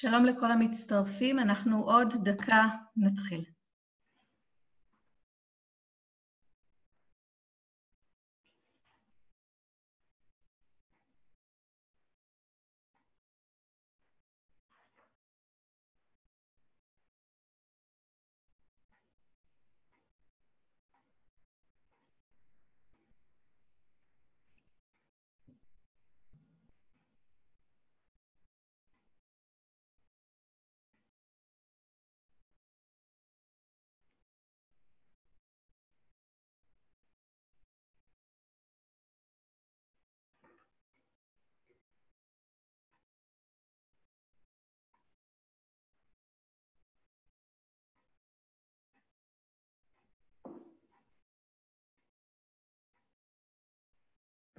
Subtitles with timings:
[0.00, 2.64] שלום לכל המצטרפים, אנחנו עוד דקה
[2.96, 3.44] נתחיל.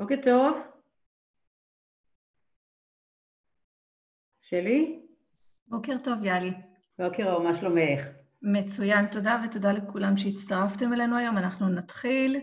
[0.01, 0.57] בוקר טוב.
[4.41, 4.99] שלי?
[5.67, 6.51] בוקר טוב, יאלי.
[6.99, 7.99] בוקר אור, מה שלומך?
[8.41, 11.37] מצוין, תודה ותודה לכולם שהצטרפתם אלינו היום.
[11.37, 12.35] אנחנו נתחיל.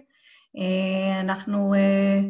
[0.59, 2.21] אה, אנחנו אה,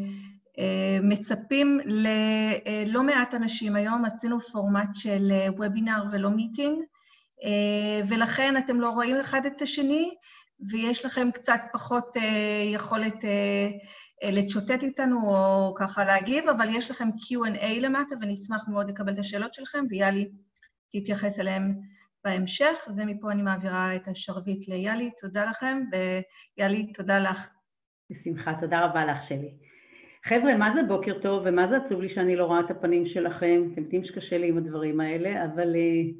[0.59, 6.79] אה, מצפים ללא מעט אנשים היום, עשינו פורמט של וובינר ולא מיטינג,
[8.09, 10.15] ולכן אתם לא רואים אחד את השני,
[10.71, 12.17] ויש לכם קצת פחות
[12.75, 13.69] יכולת אה,
[14.33, 19.55] לצ'וטט איתנו או ככה להגיב, אבל יש לכם Q&A למטה, ונשמח מאוד לקבל את השאלות
[19.55, 20.29] שלכם, ויאלי
[20.91, 21.75] תתייחס אליהם
[22.25, 25.11] בהמשך, ומפה אני מעבירה את השרביט ליאלי.
[25.21, 27.49] תודה לכם, ויאלי, תודה לך.
[28.11, 29.51] בשמחה, תודה רבה לך, שלי.
[30.29, 33.63] חבר'ה, מה זה בוקר טוב, ומה זה עצוב לי שאני לא רואה את הפנים שלכם?
[33.73, 36.11] אתם יודעים שקשה לי עם הדברים האלה, אבל, אה,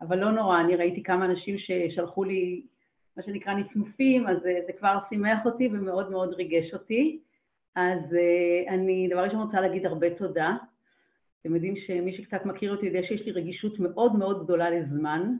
[0.00, 2.62] אבל לא נורא, אני ראיתי כמה אנשים ששלחו לי
[3.16, 7.18] מה שנקרא נצנופים, אז אה, זה כבר שימח אותי ומאוד מאוד ריגש אותי.
[7.76, 10.56] אז uh, אני דבר ראשון רוצה להגיד הרבה תודה.
[11.40, 15.36] אתם יודעים שמי שקצת מכיר אותי יודע שיש לי רגישות מאוד מאוד גדולה לזמן,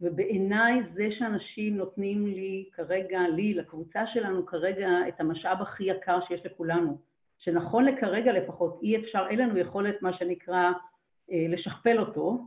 [0.00, 6.46] ובעיניי זה שאנשים נותנים לי כרגע, לי, לקבוצה שלנו כרגע, את המשאב הכי יקר שיש
[6.46, 6.98] לכולנו,
[7.38, 10.72] שנכון לכרגע לפחות אי אפשר, אין לנו יכולת, מה שנקרא,
[11.32, 12.40] אה, לשכפל אותו,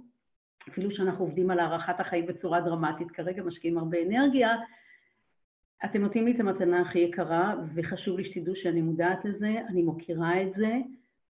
[0.70, 4.56] אפילו שאנחנו עובדים על הארכת החיים בצורה דרמטית, כרגע משקיעים הרבה אנרגיה,
[5.86, 10.42] אתם נותנים לי את המתנה הכי יקרה, וחשוב לי שתדעו שאני מודעת לזה, אני מוקירה
[10.42, 10.74] את זה,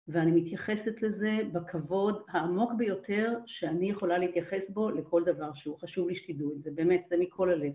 [0.08, 5.78] ואני מתייחסת לזה בכבוד העמוק ביותר שאני יכולה להתייחס בו לכל דבר שהוא.
[5.80, 7.74] חשוב לי שתדעו את זה, באמת, זה מכל הלב.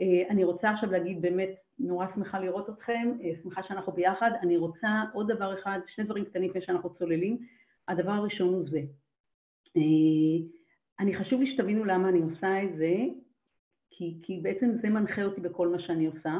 [0.00, 4.30] אה, אני רוצה עכשיו להגיד באמת, נורא שמחה לראות אתכם, אה, שמחה שאנחנו ביחד.
[4.42, 7.38] אני רוצה עוד דבר אחד, שני דברים קטנים לפני שאנחנו צוללים.
[7.88, 8.80] הדבר הראשון הוא זה.
[9.76, 10.46] אה,
[11.00, 12.94] אני חשוב לי שתבינו למה אני עושה את זה,
[13.90, 16.38] כי, כי בעצם זה מנחה אותי בכל מה שאני עושה.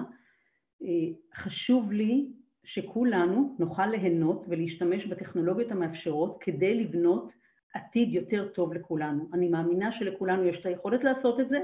[0.83, 2.28] אה, חשוב לי
[2.65, 7.31] שכולנו נוכל ליהנות ולהשתמש בטכנולוגיות המאפשרות כדי לבנות
[7.75, 9.28] עתיד יותר טוב לכולנו.
[9.33, 11.59] אני מאמינה שלכולנו יש את היכולת לעשות את זה,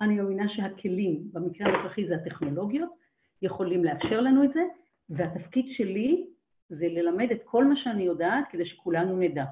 [0.00, 2.90] אני מאמינה שהכלים, במקרה הנוכחי זה הטכנולוגיות,
[3.42, 4.62] יכולים לאפשר לנו את זה,
[5.10, 6.26] והתפקיד שלי
[6.68, 9.44] זה ללמד את כל מה שאני יודעת כדי שכולנו נדע.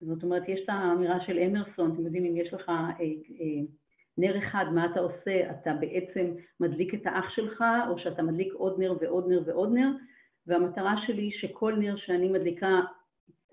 [0.00, 3.62] זאת אומרת, יש את האמירה של אמרסון, אתם יודעים, אם יש לך אה, אה,
[4.18, 5.50] נר אחד, מה אתה עושה?
[5.50, 9.88] אתה בעצם מדליק את האח שלך, או שאתה מדליק עוד נר ועוד נר ועוד נר,
[10.46, 12.80] והמטרה שלי שכל נר שאני מדליקה,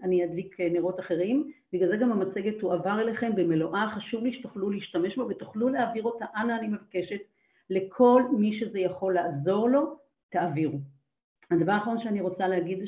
[0.04, 5.18] אני אדליק נרות אחרים, בגלל זה גם המצגת תועבר אליכם במלואה, חשוב לי שתוכלו להשתמש
[5.18, 7.22] בה ותוכלו להעביר אותה, אנא אני מבקשת,
[7.70, 9.98] לכל מי שזה יכול לעזור לו,
[10.30, 10.80] תעבירו.
[11.52, 12.88] הדבר האחרון שאני רוצה להגיד זה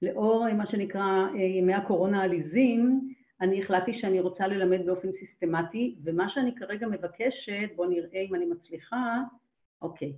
[0.00, 3.10] שלאור מה שנקרא ימי הקורונה העליזים,
[3.40, 8.46] אני החלטתי שאני רוצה ללמד באופן סיסטמטי, ומה שאני כרגע מבקשת, בואו נראה אם אני
[8.46, 9.22] מצליחה,
[9.82, 10.12] אוקיי.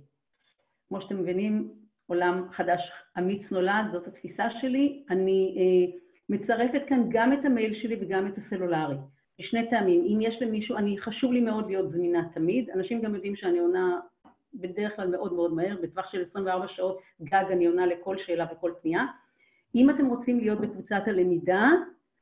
[0.87, 1.71] כמו שאתם מבינים,
[2.07, 2.79] עולם חדש
[3.17, 5.03] אמיץ נולד, זאת התפיסה שלי.
[5.09, 5.97] אני אה,
[6.29, 8.95] מצרפת כאן גם את המייל שלי וגם את הסלולרי.
[9.39, 13.35] בשני טעמים, אם יש למישהו, אני, חשוב לי מאוד להיות זמינה תמיד, אנשים גם יודעים
[13.35, 13.99] שאני עונה
[14.53, 18.71] בדרך כלל מאוד מאוד מהר, בטווח של 24 שעות גג אני עונה לכל שאלה וכל
[18.81, 19.05] פנייה.
[19.75, 21.71] אם אתם רוצים להיות בקבוצת הלמידה,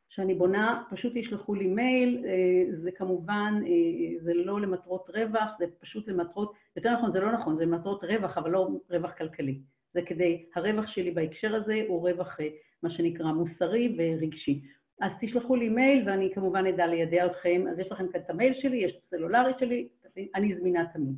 [0.10, 5.66] שאני בונה, פשוט תשלחו לי מייל, אה, זה כמובן, אה, זה לא למטרות רווח, זה
[5.80, 9.60] פשוט למטרות, יותר נכון, זה לא נכון, זה למטרות רווח, אבל לא רווח כלכלי.
[9.94, 12.48] זה כדי, הרווח שלי בהקשר הזה הוא רווח, אה,
[12.84, 14.62] מה שנקרא, מוסרי ורגשי.
[15.02, 18.54] אז תשלחו לי מייל ואני כמובן אדע לידע אתכם, אז יש לכם כאן את המייל
[18.62, 19.88] שלי, יש את הסלולרי שלי,
[20.36, 21.16] אני זמינה תמיד.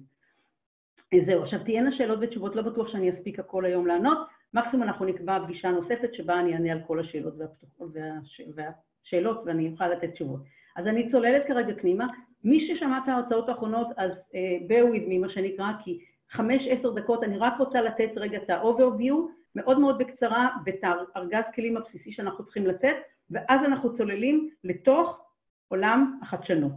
[1.26, 4.18] זהו, עכשיו תהיינה שאלות ותשובות, לא בטוח שאני אספיק הכל היום לענות,
[4.54, 7.34] מקסימום אנחנו נקבע פגישה נוספת שבה אני אענה על כל השאלות
[8.56, 10.42] והשאלות ואני אוכל לתת תשובות.
[10.76, 12.08] אז אני צוללת כרגע פנימה.
[12.44, 16.00] מי ששמע את ההרצאות האחרונות, אז uh, bear with me, מה שנקרא, כי
[16.32, 19.14] חמש-עשר דקות אני רק רוצה לתת רגע את ה-overview,
[19.56, 22.96] מאוד מאוד בקצרה, ואת הארגז כלים הבסיסי שאנחנו צריכים לתת,
[23.32, 25.20] ואז אנחנו צוללים לתוך
[25.68, 26.74] עולם החדשנות.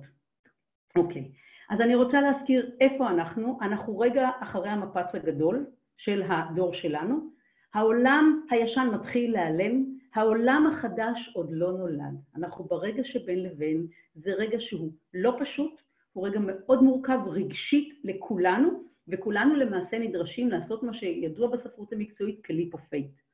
[0.96, 1.28] אוקיי,
[1.70, 7.35] אז אני רוצה להזכיר איפה אנחנו, אנחנו רגע אחרי המפץ הגדול של הדור שלנו,
[7.74, 9.84] העולם הישן מתחיל להיעלם,
[10.14, 12.14] העולם החדש עוד לא נולד.
[12.36, 15.80] אנחנו ברגע שבין לבין, זה רגע שהוא לא פשוט,
[16.12, 22.42] הוא רגע מאוד מורכב רגשית לכולנו, וכולנו למעשה נדרשים לעשות מה שידוע בספרות המקצועית
[22.74, 23.26] fate.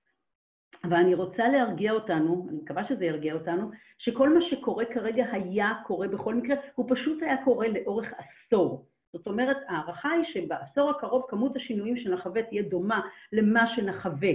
[0.84, 5.72] אבל אני רוצה להרגיע אותנו, אני מקווה שזה ירגיע אותנו, שכל מה שקורה כרגע היה
[5.86, 8.86] קורה בכל מקרה, הוא פשוט היה קורה לאורך עשור.
[9.12, 13.00] זאת אומרת, ההערכה היא שבעשור הקרוב כמות השינויים שנחווה תהיה דומה
[13.32, 14.30] למה שנחווה,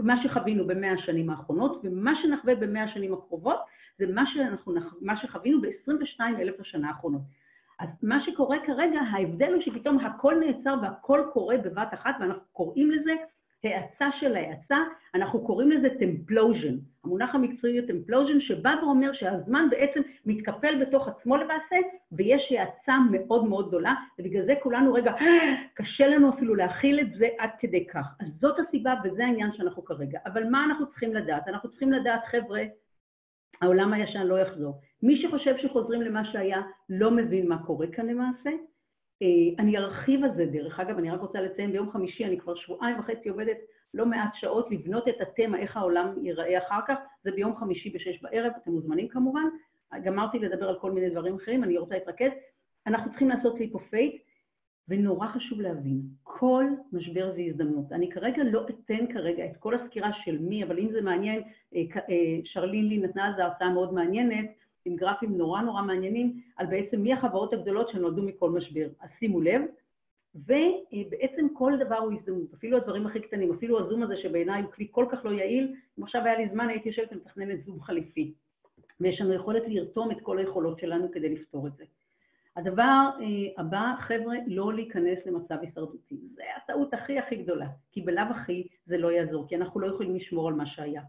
[0.00, 3.58] מה שחווינו במאה השנים האחרונות, ומה שנחווה במאה השנים הקרובות
[3.98, 7.22] זה מה, שאנחנו, מה שחווינו ב-22 אלף השנה האחרונות.
[7.78, 12.90] אז מה שקורה כרגע, ההבדל הוא שפתאום הכל נעצר והכל קורה בבת אחת, ואנחנו קוראים
[12.90, 13.12] לזה
[13.64, 14.76] האצה של האצה,
[15.14, 16.76] אנחנו קוראים לזה templosion.
[17.04, 21.76] המונח המקצועי הוא templosion, שבא ואומר שהזמן בעצם מתקפל בתוך עצמו למעשה,
[22.12, 25.12] ויש האצה מאוד מאוד גדולה, ובגלל זה כולנו, רגע,
[25.74, 28.06] קשה לנו אפילו להכיל את זה עד כדי כך.
[28.20, 30.18] אז זאת הסיבה וזה העניין שאנחנו כרגע.
[30.26, 31.48] אבל מה אנחנו צריכים לדעת?
[31.48, 32.62] אנחנו צריכים לדעת, חבר'ה,
[33.62, 34.80] העולם הישן לא יחזור.
[35.02, 38.50] מי שחושב שחוזרים למה שהיה, לא מבין מה קורה כאן למעשה.
[39.22, 39.26] אה,
[39.58, 42.98] אני ארחיב על זה, דרך אגב, אני רק רוצה לציין, ביום חמישי אני כבר שבועיים
[42.98, 43.56] וחצי עובדת
[43.94, 48.22] לא מעט שעות לבנות את התמה, איך העולם ייראה אחר כך, זה ביום חמישי בשש
[48.22, 49.44] בערב, אתם מוזמנים כמובן.
[50.04, 52.30] גמרתי לדבר על כל מיני דברים אחרים, אני רוצה להתרכז.
[52.86, 54.22] אנחנו צריכים לעשות ליפופייט,
[54.88, 57.92] ונורא חשוב להבין, כל משבר זה הזדמנות.
[57.92, 61.42] אני כרגע לא אתן כרגע את כל הסקירה של מי, אבל אם זה מעניין,
[61.74, 64.50] אה, אה, שרלין לי נתנה על זה הרצאה מאוד מעניינת,
[64.88, 68.88] עם גרפים נורא נורא מעניינים, על בעצם מי החברות הגדולות שנולדו מכל משבר.
[69.00, 69.62] אז שימו לב,
[70.34, 74.88] ובעצם כל דבר הוא הזדמנות, אפילו הדברים הכי קטנים, אפילו הזום הזה שבעיניי הוא כלי
[74.90, 78.32] כל כך לא יעיל, אם עכשיו היה לי זמן הייתי יושבת ומתכננת זום חליפי.
[79.00, 81.84] ויש לנו יכולת לרתום את כל היכולות שלנו כדי לפתור את זה.
[82.56, 86.16] הדבר אה, הבא, חבר'ה, לא להיכנס למצב הישרדותי.
[86.34, 90.16] זה הטעות הכי הכי גדולה, כי בלאו הכי זה לא יעזור, כי אנחנו לא יכולים
[90.16, 91.02] לשמור על מה שהיה.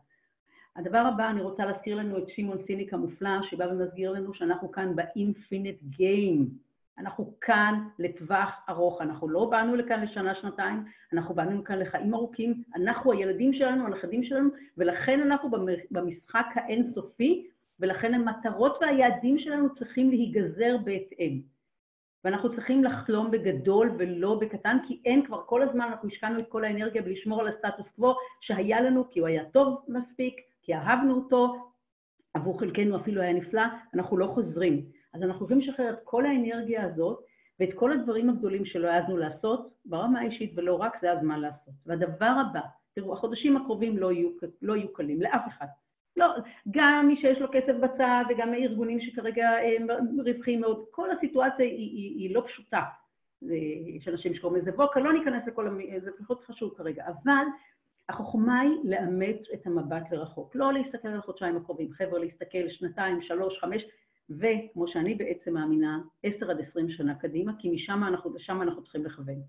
[0.76, 4.96] הדבר הבא, אני רוצה להזכיר לנו את שמעון סיניק המופלא, שבא ומסגיר לנו שאנחנו כאן
[4.96, 6.44] ב-infinite game.
[6.98, 10.84] אנחנו כאן לטווח ארוך, אנחנו לא באנו לכאן לשנה-שנתיים,
[11.14, 15.50] אנחנו באנו לכאן לחיים ארוכים, אנחנו הילדים שלנו, הנכדים שלנו, ולכן אנחנו
[15.92, 17.48] במשחק האינסופי,
[17.80, 21.42] ולכן המטרות והיעדים שלנו צריכים להיגזר בהתאם.
[22.24, 26.64] ואנחנו צריכים לחלום בגדול ולא בקטן, כי אין כבר, כל הזמן אנחנו השקענו את כל
[26.64, 30.36] האנרגיה בלשמור על הסטטוס קוו שהיה לנו, כי הוא היה טוב מספיק,
[30.70, 31.72] כי אהבנו אותו,
[32.34, 33.62] עבור חלקנו אפילו היה נפלא,
[33.94, 34.86] אנחנו לא חוזרים.
[35.14, 37.20] אז אנחנו יכולים לשחרר את כל האנרגיה הזאת
[37.60, 41.74] ואת כל הדברים הגדולים שלא העזנו לעשות, ברמה האישית ולא רק, זה הזמן לעשות.
[41.86, 42.60] והדבר הבא,
[42.96, 44.30] תראו, החודשים הקרובים לא יהיו,
[44.62, 45.66] לא יהיו קלים לאף אחד.
[46.18, 46.28] לא,
[46.72, 49.88] גם מי שיש לו כסף בצד וגם הארגונים שכרגע הם
[50.26, 52.82] רווחים מאוד, כל הסיטואציה היא, היא, היא לא פשוטה.
[53.98, 57.46] יש אנשים שקוראים לזה ווקה, לא ניכנס לכל, זה פחות חשוב כרגע, אבל
[58.10, 63.60] החוכמה היא לאמץ את המבט לרחוק, לא להסתכל על החודשיים הקרובים, חבר'ה, להסתכל שנתיים, שלוש,
[63.60, 63.82] חמש,
[64.30, 69.06] וכמו שאני בעצם מאמינה, עשר עד עשרים שנה קדימה, כי משם אנחנו, לשם אנחנו צריכים
[69.06, 69.42] לכוון.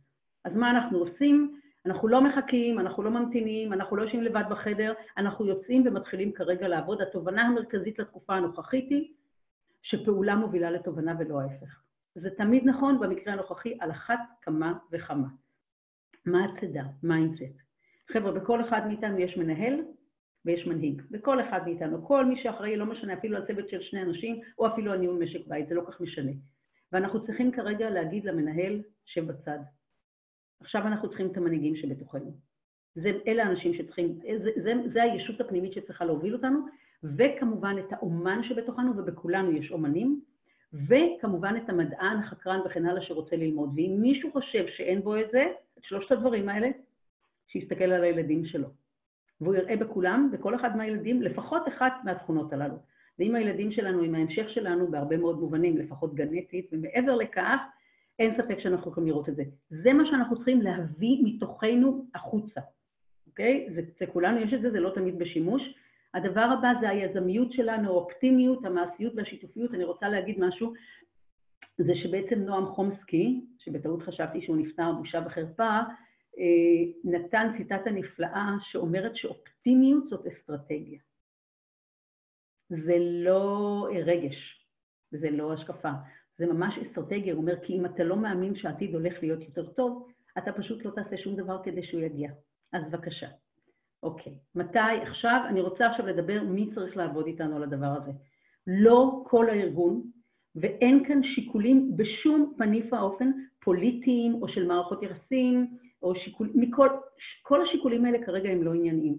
[0.45, 1.61] אז מה אנחנו עושים?
[1.87, 6.69] אנחנו לא מחכים, אנחנו לא ממתינים, אנחנו לא יושבים לבד בחדר, אנחנו יוצאים ומתחילים כרגע
[6.69, 7.03] לעבוד.
[7.03, 9.13] התובנה המרכזית לתקופה הנוכחית היא
[9.83, 11.83] שפעולה מובילה לתובנה ולא ההפך.
[12.15, 15.27] זה תמיד נכון, במקרה הנוכחי על אחת כמה וכמה.
[16.27, 16.83] מה הצידה?
[17.03, 17.70] mindset.
[18.13, 19.81] חבר'ה, בכל אחד מאיתנו יש מנהל
[20.45, 21.03] ויש מנהיג.
[21.11, 24.67] בכל אחד מאיתנו, כל מי שאחראי, לא משנה, אפילו על צוות של שני אנשים, או
[24.67, 26.33] אפילו על ניהול משק בית, זה לא כך משנה.
[26.93, 29.59] ואנחנו צריכים כרגע להגיד למנהל, שב בצד.
[30.61, 32.33] עכשיו אנחנו צריכים את המנהיגים שבתוכנו.
[32.95, 36.59] זה, אלה האנשים שצריכים, זה, זה, זה הישות הפנימית שצריכה להוביל אותנו,
[37.03, 40.21] וכמובן את האומן שבתוכנו, ובכולנו יש אומנים,
[40.73, 43.71] וכמובן את המדען, החקרן וכן הלאה שרוצה ללמוד.
[43.77, 45.47] ואם מישהו חושב שאין בו את זה,
[45.79, 46.69] את שלושת הדברים האלה,
[47.53, 48.69] שיסתכל על הילדים שלו.
[49.41, 52.77] והוא יראה בכולם, בכל אחד מהילדים, לפחות אחת מהתכונות הללו.
[53.19, 57.61] ואם הילדים שלנו, עם ההמשך שלנו, בהרבה מאוד מובנים, לפחות גנטית, ומעבר לכך,
[58.19, 59.43] אין ספק שאנחנו יכולים לראות את זה.
[59.71, 62.61] זה מה שאנחנו צריכים להביא מתוכנו החוצה,
[63.27, 63.69] אוקיי?
[63.75, 65.63] זה, זה כולנו יש את זה, זה לא תמיד בשימוש.
[66.15, 69.75] הדבר הבא זה היזמיות שלנו, האופטימיות, המעשיות והשיתופיות.
[69.75, 70.73] אני רוצה להגיד משהו,
[71.79, 75.81] זה שבעצם נועם חומסקי, שבטעות חשבתי שהוא נפטר בושה וחרפה,
[77.05, 80.99] נתן ציטטה נפלאה שאומרת שאופטימיות זאת אסטרטגיה.
[82.69, 84.67] זה לא רגש,
[85.11, 85.91] זה לא השקפה,
[86.39, 90.09] זה ממש אסטרטגיה, הוא אומר, כי אם אתה לא מאמין שהעתיד הולך להיות יותר טוב,
[90.39, 92.31] אתה פשוט לא תעשה שום דבר כדי שהוא יגיע.
[92.73, 93.29] אז בבקשה.
[94.03, 95.03] אוקיי, מתי?
[95.03, 98.11] עכשיו, אני רוצה עכשיו לדבר מי צריך לעבוד איתנו על הדבר הזה.
[98.67, 100.03] לא כל הארגון,
[100.55, 106.89] ואין כאן שיקולים בשום פנים ואופן פוליטיים או של מערכות יחסים, או שיקול, מכל,
[107.43, 109.19] כל השיקולים האלה כרגע הם לא ענייניים.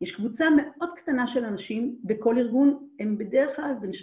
[0.00, 3.96] יש קבוצה מאוד קטנה של אנשים בכל ארגון, הם בדרך כלל בין 2-3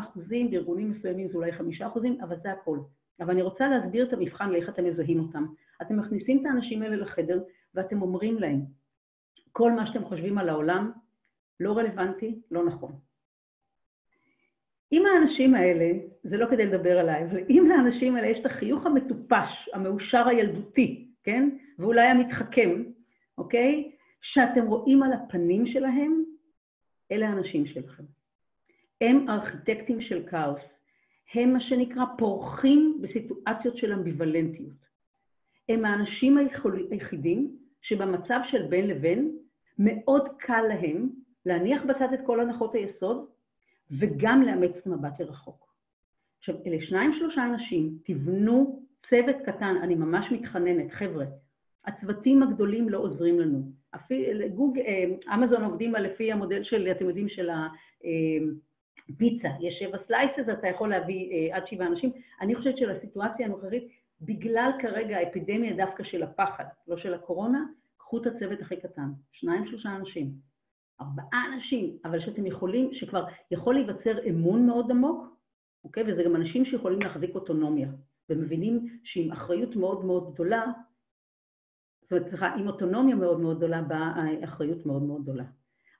[0.00, 2.78] אחוזים, בארגונים מסוימים זה אולי 5 אחוזים, אבל זה הכל.
[3.20, 5.46] אבל אני רוצה להסביר את המבחן לאיך אתם מזהים אותם.
[5.82, 7.42] אתם מכניסים את האנשים האלה לחדר
[7.74, 8.60] ואתם אומרים להם,
[9.52, 10.92] כל מה שאתם חושבים על העולם
[11.60, 12.92] לא רלוונטי, לא נכון.
[14.92, 15.90] אם האנשים האלה,
[16.22, 21.06] זה לא כדי לדבר עליי, אבל אם לאנשים האלה יש את החיוך המטופש, המאושר הילדותי,
[21.24, 21.48] כן?
[21.78, 22.82] ואולי המתחכם,
[23.38, 23.90] אוקיי?
[24.22, 26.24] שאתם רואים על הפנים שלהם,
[27.12, 28.02] אלה האנשים שלכם.
[29.00, 30.60] הם ארכיטקטים של כאוס.
[31.34, 34.80] הם מה שנקרא פורחים בסיטואציות של אמביוולנטיות.
[35.68, 36.38] הם האנשים
[36.90, 39.36] היחידים שבמצב של בין לבין
[39.78, 41.08] מאוד קל להם
[41.46, 43.26] להניח בצד את כל הנחות היסוד
[43.98, 45.70] וגם לאמץ מבט לרחוק.
[46.38, 51.24] עכשיו, אלה שניים שלושה אנשים, תבנו צוות קטן, אני ממש מתחננת, חבר'ה,
[51.86, 53.62] הצוותים הגדולים לא עוזרים לנו.
[53.94, 59.48] אפילו, גוג, אה, אמזון עובדים לפי המודל של, אתם יודעים, של הפיצה.
[59.48, 62.12] אה, יש שבע סלייסס, אתה יכול להביא אה, עד שבעה אנשים.
[62.40, 63.88] אני חושבת שלסיטואציה הנוכחית,
[64.22, 67.64] בגלל כרגע האפידמיה דווקא של הפחד, לא של הקורונה,
[67.96, 70.30] קחו את הצוות הכי קטן, שניים, שלושה אנשים,
[71.00, 75.36] ארבעה אנשים, אבל שאתם יכולים, שכבר יכול להיווצר אמון מאוד עמוק,
[75.84, 76.12] אוקיי?
[76.12, 77.88] וזה גם אנשים שיכולים להחזיק אוטונומיה,
[78.30, 80.64] ומבינים שעם אחריות מאוד מאוד גדולה,
[82.02, 85.44] זאת אומרת, סליחה, עם אוטונומיה מאוד מאוד גדולה באה אחריות מאוד מאוד גדולה.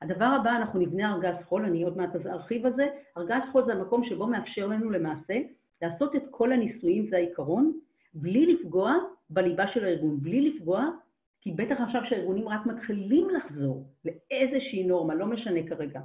[0.03, 2.89] הדבר הבא, אנחנו נבנה ארגז חול, אני עוד מעט ארחיב על זה.
[3.17, 5.35] ארגז חול זה המקום שבו מאפשר לנו למעשה
[5.83, 7.73] לעשות את כל הניסויים, זה העיקרון,
[8.15, 8.95] בלי לפגוע
[9.31, 10.89] בליבה של הארגון, בלי לפגוע,
[11.41, 16.01] כי בטח עכשיו שהארגונים רק מתחילים לחזור לאיזושהי נורמה, לא משנה כרגע.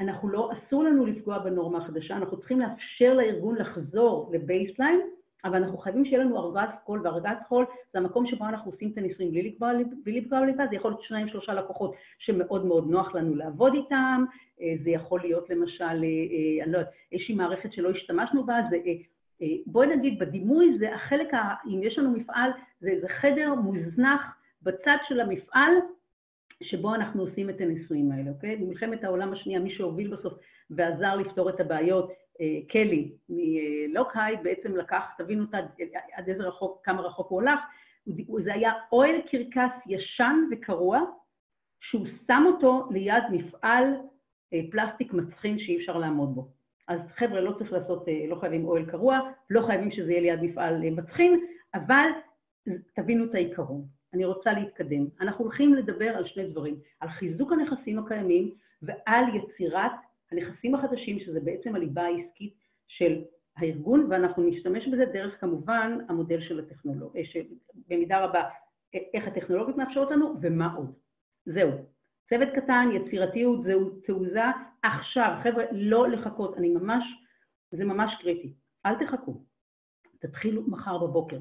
[0.00, 5.00] אנחנו לא, אסור לנו לפגוע בנורמה החדשה, אנחנו צריכים לאפשר לארגון לחזור לבייסליין
[5.46, 8.98] אבל אנחנו חייבים שיהיה לנו ארגז חול, וארגז חול זה המקום שבו אנחנו עושים את
[8.98, 9.70] הניסויים בלי לפגוע,
[10.04, 14.24] בלי לפגוע בליבה, זה יכול להיות שניים, שלושה לקוחות שמאוד מאוד נוח לנו לעבוד איתם,
[14.60, 18.54] אה, זה יכול להיות למשל, אה, אה, אני לא יודעת, איזושהי מערכת שלא השתמשנו בה,
[18.70, 18.76] זה,
[19.66, 21.28] בואי נגיד בדימוי זה החלק,
[21.66, 24.20] אם יש לנו מפעל, זה, זה חדר מוזנח
[24.62, 25.72] בצד של המפעל,
[26.62, 28.56] שבו אנחנו עושים את הניסויים האלה, אוקיי?
[28.56, 30.34] במלחמת העולם השנייה, מי שהוביל בסוף
[30.70, 35.44] ועזר לפתור את הבעיות אה, קלי מלוקהייד בעצם לקח, תבינו
[36.12, 37.60] עד איזה רחוק, כמה רחוק הוא הולך,
[38.44, 41.00] זה היה אוהל קרקס ישן וקרוע,
[41.80, 43.84] שהוא שם אותו ליד מפעל
[44.52, 46.48] אה, פלסטיק מצחין שאי אפשר לעמוד בו.
[46.88, 49.20] אז חבר'ה, לא צריך לעשות, אה, לא חייבים אוהל קרוע,
[49.50, 51.40] לא חייבים שזה יהיה ליד מפעל מצחין,
[51.74, 52.08] אבל
[52.96, 53.84] תבינו את העיקרון.
[54.16, 55.06] אני רוצה להתקדם.
[55.20, 59.92] אנחנו הולכים לדבר על שני דברים, על חיזוק הנכסים הקיימים ועל יצירת
[60.32, 62.54] הנכסים החדשים, שזה בעצם הליבה העסקית
[62.86, 63.22] של
[63.56, 68.42] הארגון, ואנחנו נשתמש בזה דרך כמובן המודל של הטכנולוגיה, שבמידה רבה
[69.14, 70.92] איך הטכנולוגיות מאפשרות לנו ומה עוד.
[71.46, 71.70] זהו.
[72.28, 74.44] צוות קטן, יצירתיות, זהו תעוזה
[74.82, 75.38] עכשיו.
[75.42, 77.04] חבר'ה, לא לחכות, אני ממש,
[77.70, 78.52] זה ממש קריטי.
[78.86, 79.42] אל תחכו.
[80.20, 81.38] תתחילו מחר בבוקר.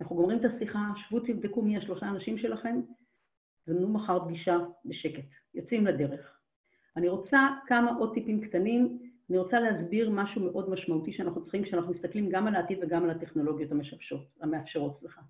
[0.00, 2.80] אנחנו גומרים את השיחה, שבו תבדקו מי השלושה אנשים שלכם,
[3.66, 5.24] זמנו מחר פגישה בשקט.
[5.54, 6.38] יוצאים לדרך.
[6.96, 8.98] אני רוצה כמה עוד טיפים קטנים,
[9.30, 13.10] אני רוצה להסביר משהו מאוד משמעותי שאנחנו צריכים כשאנחנו מסתכלים גם על העתיד וגם על
[13.10, 15.20] הטכנולוגיות המשפשות, המאפשרות, סליחה.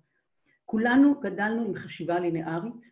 [0.65, 2.89] כולנו גדלנו עם חשיבה לינארית,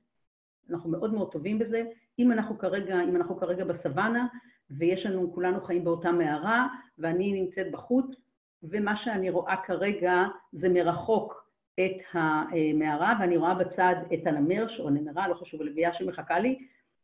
[0.69, 1.83] אנחנו מאוד מאוד טובים בזה.
[2.19, 4.27] אם אנחנו כרגע, אם אנחנו כרגע בסוואנה
[4.71, 6.67] ויש לנו, כולנו חיים באותה מערה
[6.97, 8.05] ואני נמצאת בחוץ,
[8.63, 11.46] ומה שאני רואה כרגע זה מרחוק
[11.79, 16.59] את המערה ואני רואה בצד את הנמר או הנמרה, לא חשוב, הלוויה שמחכה לי,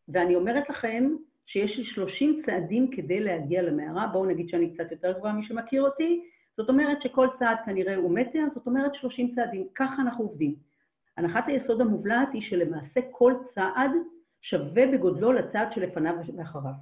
[0.07, 1.09] ואני אומרת לכם
[1.45, 5.83] שיש לי 30 צעדים כדי להגיע למערה, בואו נגיד שאני קצת יותר גבוהה מי שמכיר
[5.83, 6.23] אותי,
[6.57, 10.55] זאת אומרת שכל צעד כנראה הוא מטר, זאת אומרת 30 צעדים, ככה אנחנו עובדים.
[11.17, 13.91] הנחת היסוד המובלעת היא שלמעשה כל צעד
[14.41, 16.73] שווה בגודלו לצעד שלפניו ואחריו,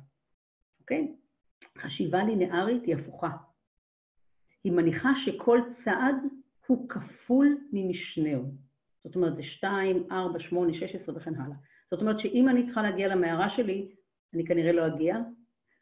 [0.81, 1.11] אוקיי?
[1.77, 3.29] חשיבה לינארית היא הפוכה.
[4.63, 6.15] היא מניחה שכל צעד
[6.67, 8.43] הוא כפול ממשנהו.
[9.03, 11.55] זאת אומרת, זה 2, 4, 8, 16 וכן הלאה.
[11.91, 13.91] זאת אומרת שאם אני צריכה להגיע למערה שלי,
[14.33, 15.17] אני כנראה לא אגיע.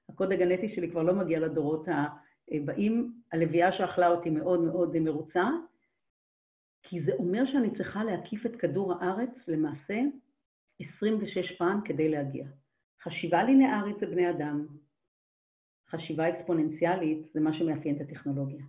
[0.09, 1.85] הקוד הגנטי שלי כבר לא מגיע לדורות
[2.51, 3.13] הבאים.
[3.31, 5.45] הלוויה שאכלה אותי מאוד מאוד מרוצה,
[6.83, 9.99] כי זה אומר שאני צריכה להקיף את כדור הארץ למעשה
[10.79, 12.45] 26 פעם כדי להגיע.
[13.03, 14.67] חשיבה לינארית זה בני אדם,
[15.89, 18.65] חשיבה אקספוננציאלית זה מה שמאפיין את הטכנולוגיה.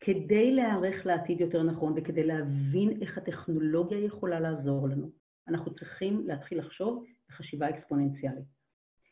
[0.00, 5.10] כדי להיערך לעתיד יותר נכון וכדי להבין איך הטכנולוגיה יכולה לעזור לנו,
[5.48, 8.44] אנחנו צריכים להתחיל לחשוב בחשיבה אקספוננציאלית.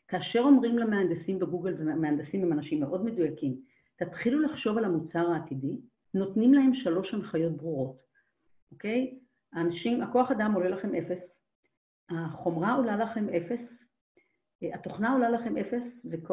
[0.07, 3.55] כאשר אומרים למהנדסים בגוגל, ומהנדסים הם אנשים מאוד מדויקים,
[3.95, 5.77] תתחילו לחשוב על המוצר העתידי,
[6.13, 7.97] נותנים להם שלוש הנחיות ברורות,
[8.71, 9.19] אוקיי?
[9.53, 11.19] האנשים, הכוח אדם עולה לכם אפס,
[12.09, 13.59] החומרה עולה לכם אפס,
[14.61, 15.83] התוכנה עולה לכם אפס,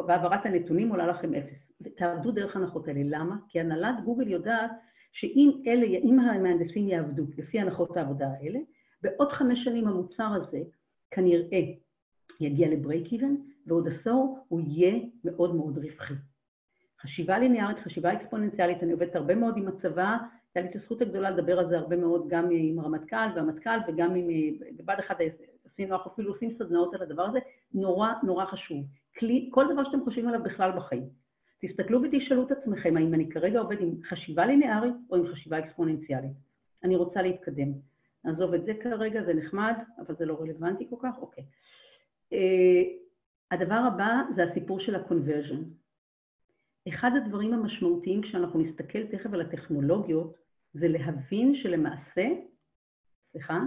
[0.07, 1.65] והעברת הנתונים עולה לכם אפס.
[1.81, 2.99] ותעבדו דרך הנחות האלה.
[3.03, 3.35] למה?
[3.49, 4.71] כי הנהלת גוגל יודעת
[5.11, 8.59] שאם אלה, אם המהנדסים יעבדו לפי הנחות העבודה האלה,
[9.01, 10.59] בעוד חמש שנים המוצר הזה
[11.11, 11.61] כנראה
[12.39, 13.35] יגיע לברייק איבן,
[13.67, 16.13] ועוד עשור הוא יהיה מאוד מאוד רווחי.
[17.01, 20.17] חשיבה ליניארית, חשיבה אקספוננציאלית, אני עובדת הרבה מאוד עם הצבא,
[20.55, 24.15] הייתה לי את הזכות הגדולה לדבר על זה הרבה מאוד גם עם הרמטכ"ל והמטכ"ל וגם
[24.15, 24.27] עם,
[24.77, 25.15] בבה"ד 1
[25.75, 27.39] עשינו, אנחנו אפילו עושים סדנאות על הדבר הזה,
[27.73, 28.85] נורא נורא חשוב.
[29.19, 31.03] כלי, כל דבר שאתם חושבים עליו בכלל בחיים.
[31.61, 36.31] תסתכלו ותשאלו את עצמכם האם אני כרגע עובד עם חשיבה ליניארית או עם חשיבה אקספוננציאלית.
[36.83, 37.71] אני רוצה להתקדם.
[38.25, 41.43] נעזוב את זה כרגע, זה נחמד, אבל זה לא רלוונטי כל כך, אוקיי.
[42.33, 42.35] Uh,
[43.51, 45.59] הדבר הבא זה הסיפור של ה-conversion.
[46.89, 50.35] אחד הדברים המשמעותיים כשאנחנו נסתכל תכף על הטכנולוגיות,
[50.73, 52.27] זה להבין שלמעשה,
[53.31, 53.59] סליחה,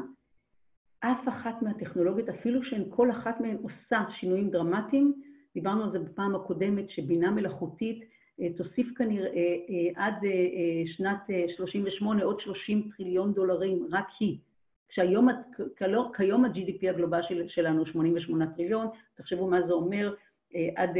[1.00, 5.12] אף אחת מהטכנולוגיות, אפילו שהן כל אחת מהן עושה שינויים דרמטיים,
[5.54, 8.04] דיברנו על זה בפעם הקודמת, שבינה מלאכותית
[8.40, 10.14] אה, תוסיף כנראה אה, עד
[10.96, 11.20] שנת
[11.56, 14.38] 38 עוד 30 טריליון דולרים, רק היא.
[14.88, 15.28] כשהיום,
[16.16, 20.14] כיום ה-GDP הגלובלי של, שלנו 88 טריליון, תחשבו מה זה אומר,
[20.54, 20.90] אה, עד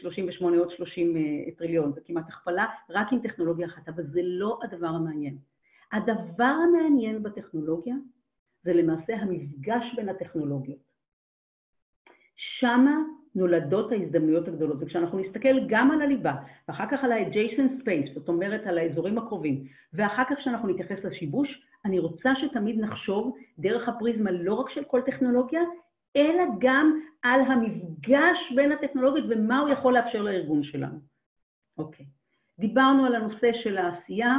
[0.00, 1.22] 38 אה, עוד 30 אה,
[1.58, 5.36] טריליון, זה כמעט הכפלה, רק עם טכנולוגיה אחת, אבל זה לא הדבר המעניין.
[5.92, 7.94] הדבר המעניין בטכנולוגיה
[8.62, 10.90] זה למעשה המפגש בין הטכנולוגיות.
[12.36, 12.96] שמה
[13.34, 16.34] נולדות ההזדמנויות הגדולות, וכשאנחנו נסתכל גם על הליבה,
[16.68, 21.62] ואחר כך על ה-adjacent space, זאת אומרת על האזורים הקרובים, ואחר כך כשאנחנו נתייחס לשיבוש,
[21.84, 25.60] אני רוצה שתמיד נחשוב דרך הפריזמה לא רק של כל טכנולוגיה,
[26.16, 30.98] אלא גם על המפגש בין הטכנולוגיות ומה הוא יכול לאפשר לארגון שלנו.
[31.78, 32.06] אוקיי.
[32.58, 34.36] דיברנו על הנושא של העשייה,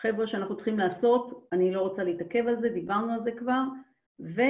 [0.00, 3.62] חבר'ה שאנחנו צריכים לעשות, אני לא רוצה להתעכב על זה, דיברנו על זה כבר,
[4.20, 4.42] ו...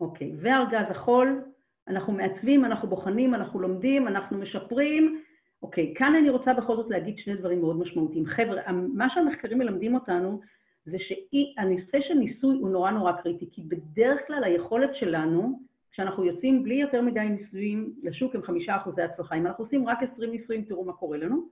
[0.00, 1.42] אוקיי, וארגז החול,
[1.88, 5.22] אנחנו מעצבים, אנחנו בוחנים, אנחנו לומדים, אנחנו משפרים.
[5.62, 8.26] אוקיי, כאן אני רוצה בכל זאת להגיד שני דברים מאוד משמעותיים.
[8.26, 10.40] חבר'ה, מה שהמחקרים מלמדים אותנו
[10.86, 15.58] זה שהנושא של ניסוי הוא נורא נורא קריטי, כי בדרך כלל היכולת שלנו,
[15.90, 19.98] כשאנחנו יוצאים בלי יותר מדי ניסויים לשוק עם חמישה אחוזי הצלחה, אם אנחנו עושים רק
[20.02, 21.48] עשרים ניסויים, תראו מה קורה לנו.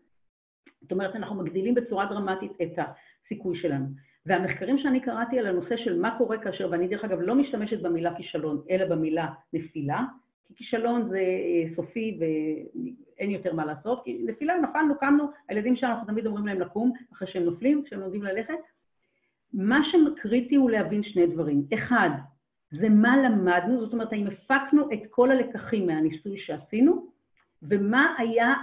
[0.82, 3.86] זאת אומרת, אנחנו מגדילים בצורה דרמטית את הסיכוי שלנו.
[4.26, 8.14] והמחקרים שאני קראתי על הנושא של מה קורה כאשר, ואני דרך אגב לא משתמשת במילה
[8.16, 10.04] כישלון, אלא במילה נפילה,
[10.48, 15.92] כי כישלון זה אה, סופי ואין יותר מה לעשות, כי נפילה, נפלנו, קמנו, הילדים שלנו,
[15.92, 18.54] אנחנו תמיד אומרים להם לקום אחרי שהם נופלים, כשהם לומדים ללכת,
[19.54, 21.62] מה שקריטי הוא להבין שני דברים.
[21.74, 22.10] אחד,
[22.70, 27.11] זה מה למדנו, זאת אומרת, האם הפקנו את כל הלקחים מהניסוי שעשינו,
[27.68, 28.54] ומה היה,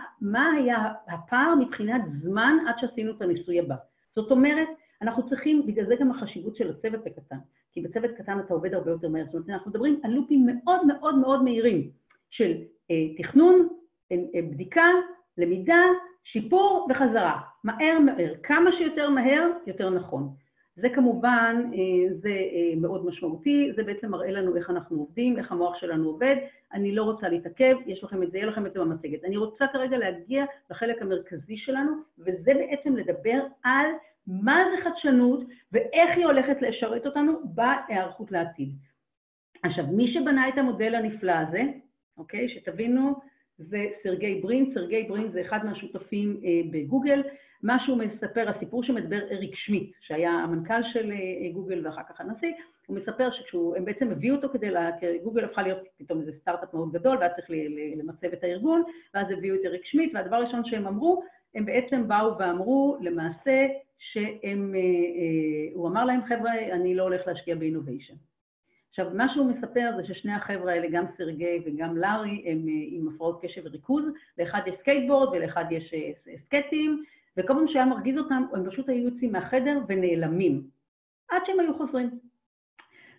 [0.58, 3.76] היה הפער מבחינת זמן עד שעשינו את הניסוי הבא.
[4.16, 4.68] זאת אומרת,
[5.02, 7.38] אנחנו צריכים, בגלל זה גם החשיבות של הצוות הקטן,
[7.72, 9.26] כי בצוות קטן אתה עובד הרבה יותר מהר.
[9.26, 11.90] זאת אומרת, אנחנו מדברים על לופים מאוד מאוד מאוד מהירים
[12.30, 12.54] של
[12.92, 13.68] אה, תכנון,
[14.12, 14.86] אה, אה בדיקה,
[15.38, 15.84] למידה,
[16.24, 17.40] שיפור וחזרה.
[17.64, 18.34] מהר מהר.
[18.44, 20.30] כמה שיותר מהר, יותר נכון.
[20.82, 25.52] זה כמובן, אה, זה אה, מאוד משמעותי, זה בעצם מראה לנו איך אנחנו עובדים, איך
[25.52, 26.36] המוח שלנו עובד.
[26.74, 29.24] אני לא רוצה להתעכב, יש לכם את זה, יהיה לכם את זה במצגת.
[29.26, 33.86] אני רוצה כרגע להגיע לחלק המרכזי שלנו, וזה בעצם לדבר על
[34.28, 35.40] מה זה חדשנות
[35.72, 38.70] ואיך היא הולכת לשרת אותנו בהיערכות לעתיד.
[39.64, 41.62] עכשיו, מי שבנה את המודל הנפלא הזה,
[42.18, 43.16] אוקיי, שתבינו,
[43.58, 47.24] זה סרגי ברין, סרגי ברין זה אחד מהשותפים אה, בגוגל,
[47.64, 52.54] מה שהוא מספר, הסיפור שמדבר אריק שמיט, שהיה המנכ"ל של אה, גוגל ואחר כך הנשיא,
[52.88, 56.74] הוא מספר שהם בעצם הביאו אותו כדי, לה, כי גוגל הפכה להיות פתאום איזה סטארט-אפ
[56.74, 57.48] מאוד גדול, והיה צריך
[57.96, 61.24] למצב את הארגון, ואז הביאו את אריק שמידט, והדבר הראשון שהם אמרו,
[61.56, 63.68] הם בעצם באו ואמרו למעשה
[63.98, 68.14] שהם, אה, אה, הוא אמר להם, חבר'ה, אני לא הולך להשקיע ב innovation.
[68.90, 73.40] עכשיו, מה שהוא מספר זה ששני החבר'ה האלה, גם סרגי וגם לארי, הם עם הפרעות
[73.42, 74.04] קשב וריכוז,
[74.38, 75.94] לאחד יש סקייטבורד ולאחד יש
[76.46, 77.04] סקטים,
[77.40, 80.64] וכל פעם שהיה מרגיז אותם, הם פשוט היו יוצאים מהחדר ונעלמים,
[81.30, 82.20] עד שהם היו חוזרים.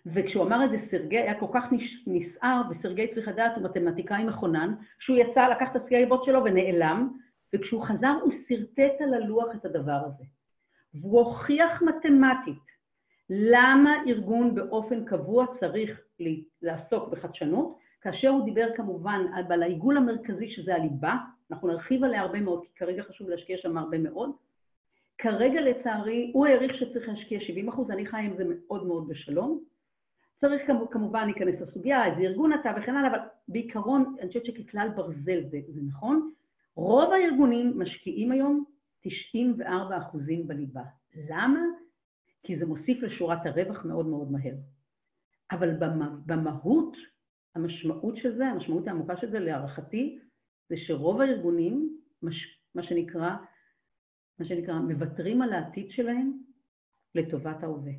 [0.05, 1.63] וכשהוא אמר את זה, סרגי היה כל כך
[2.07, 7.09] נסער, וסרגי צריך לדעת, הוא מתמטיקאי מכונן, שהוא יצא, לקח את הסקייטבורד שלו ונעלם,
[7.53, 10.23] וכשהוא חזר הוא שרטט על הלוח את הדבר הזה.
[10.93, 12.71] והוא הוכיח מתמטית
[13.29, 16.01] למה ארגון באופן קבוע צריך
[16.61, 21.15] לעסוק בחדשנות, כאשר הוא דיבר כמובן על העיגול המרכזי שזה הליבה,
[21.51, 24.31] אנחנו נרחיב עליה הרבה מאוד, כי כרגע חשוב להשקיע שם הרבה מאוד.
[25.17, 29.59] כרגע לצערי, הוא העריך שצריך להשקיע 70 אחוז, אני חי עם זה מאוד מאוד בשלום.
[30.41, 30.61] צריך
[30.91, 35.59] כמובן להיכנס לסוגיה, איזה ארגון אתה וכן הלאה, אבל בעיקרון, אני חושבת שככלל ברזל זה,
[35.67, 36.31] זה נכון.
[36.75, 38.63] רוב הארגונים משקיעים היום
[39.01, 40.83] 94 אחוזים בליבה.
[41.29, 41.59] למה?
[42.43, 44.55] כי זה מוסיף לשורת הרווח מאוד מאוד מהר.
[45.51, 45.69] אבל
[46.25, 46.97] במהות,
[47.55, 50.19] המשמעות של זה, המשמעות העמוקה של זה להערכתי,
[50.69, 51.97] זה שרוב הארגונים,
[52.75, 53.29] מה שנקרא,
[54.39, 56.31] מה שנקרא, מוותרים על העתיד שלהם
[57.15, 57.91] לטובת ההווה.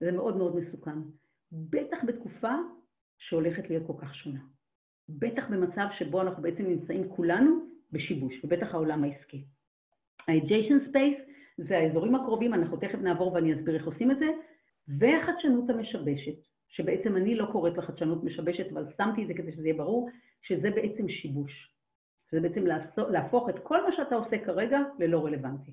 [0.00, 0.98] זה מאוד מאוד מסוכן.
[1.52, 2.52] בטח בתקופה
[3.18, 4.40] שהולכת להיות כל כך שונה.
[5.08, 9.44] בטח במצב שבו אנחנו בעצם נמצאים כולנו בשיבוש, ובטח העולם העסקי.
[10.28, 14.26] ה-adjacent space זה האזורים הקרובים, אנחנו תכף נעבור ואני אסביר איך עושים את זה,
[14.98, 19.74] והחדשנות המשבשת, שבעצם אני לא קוראת לחדשנות משבשת, אבל שמתי את זה כדי שזה יהיה
[19.74, 20.10] ברור,
[20.42, 21.72] שזה בעצם שיבוש.
[22.32, 22.66] זה בעצם
[23.08, 25.72] להפוך את כל מה שאתה עושה כרגע ללא רלוונטי.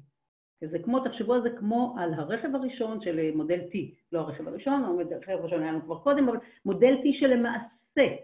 [0.61, 3.77] זה כמו, תחשבו על זה כמו על הרכב הראשון של מודל T,
[4.11, 8.15] לא הרכב הראשון, הרכב הראשון היה לנו כבר קודם, אבל מודל T שלמעשה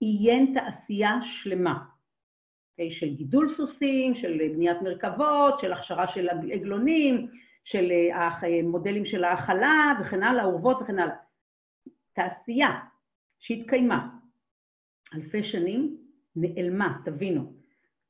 [0.00, 1.78] עיין תעשייה שלמה,
[2.80, 7.28] okay, של גידול סוסים, של בניית מרכבות, של הכשרה של עגלונים,
[7.64, 11.27] של אה, מודלים של האכלה וכן הלאה, אורוות וכן הלאה.
[12.18, 12.68] תעשייה
[13.38, 14.08] שהתקיימה
[15.14, 15.96] אלפי שנים
[16.36, 17.52] נעלמה, תבינו,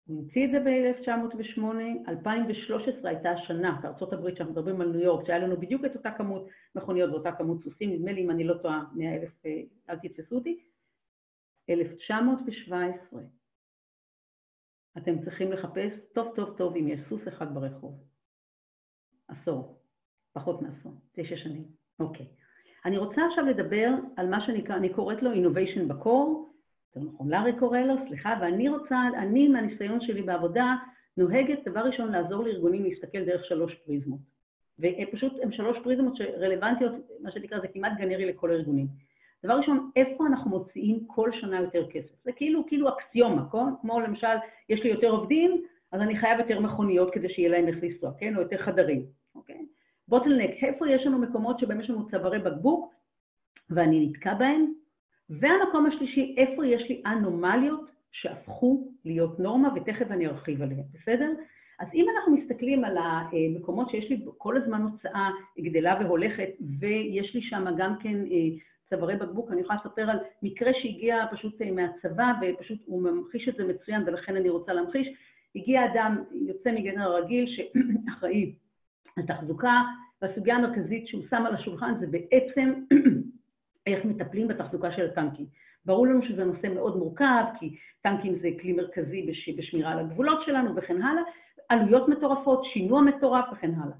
[0.05, 5.27] הוא המציא את זה ב-1908, 2013 הייתה השנה בארצות הברית, שאנחנו מדברים על ניו יורק,
[5.27, 8.55] שהיה לנו בדיוק את אותה כמות מכוניות ואותה כמות סוסים, נדמה לי אם אני לא
[8.62, 10.61] טועה, 100 אלף, אה, אל תתפסו אותי,
[11.71, 13.23] 1917.
[14.99, 18.05] אתם צריכים לחפש טוב טוב טוב אם יש סוס אחד ברחוב.
[19.29, 19.83] עשור,
[20.33, 21.64] פחות מעשור, תשע שנים.
[22.01, 22.27] אוקיי.
[22.85, 26.49] אני רוצה עכשיו לדבר על מה שנקרא, אני קוראת לו innovation בקור,
[26.97, 30.75] יותר נכון, לארי קורא לו, סליחה, ואני רוצה, אני מהניסיון שלי בעבודה,
[31.17, 34.21] נוהגת דבר ראשון לעזור לארגונים להסתכל דרך שלוש פריזמות.
[34.79, 38.87] ופשוט הן שלוש פריזמות שרלוונטיות, מה שנקרא, זה כמעט גנרי לכל הארגונים.
[39.45, 42.25] דבר ראשון, איפה אנחנו מוציאים כל שנה יותר כסף?
[42.25, 43.59] זה כאילו, כאילו אקסיומה, כן?
[43.81, 44.37] כמו למשל,
[44.69, 45.62] יש לי יותר עובדים,
[45.93, 48.37] אז אני חייב יותר מכוניות כדי שיהיה להם איך לנסוע, כן?
[48.37, 49.03] או יותר חדרים,
[49.35, 49.67] אוקיי?
[50.09, 52.94] בוטלנק, איפה יש לנו מקומות שבהם יש לנו צווארי בקבוק
[53.71, 54.73] ואני נתקע בהם?
[55.31, 61.33] והמקום השלישי, איפה יש לי אנומליות שהפכו להיות נורמה, ותכף אני ארחיב עליהן, בסדר?
[61.79, 66.49] אז אם אנחנו מסתכלים על המקומות שיש לי כל הזמן הוצאה גדלה והולכת,
[66.81, 68.49] ויש לי שם גם כן אה,
[68.90, 73.55] צווארי בקבוק, אני יכולה לספר על מקרה שהגיע פשוט אה, מהצבא, ופשוט הוא ממחיש את
[73.57, 75.09] זה מצוין, ולכן אני רוצה להמחיש.
[75.57, 78.53] הגיע אדם, יוצא מגנר רגיל, שאחראי
[79.18, 79.83] על תחזוקה,
[80.22, 82.72] והסוגיה המרכזית שהוא שם על השולחן זה בעצם
[83.87, 85.46] איך מטפלים בתחזוקה של הטנקים.
[85.85, 89.48] ברור לנו שזה נושא מאוד מורכב, כי טנקים זה כלי מרכזי בש...
[89.48, 91.22] בשמירה על הגבולות שלנו וכן הלאה,
[91.68, 93.96] עלויות מטורפות, שינוע מטורף וכן הלאה.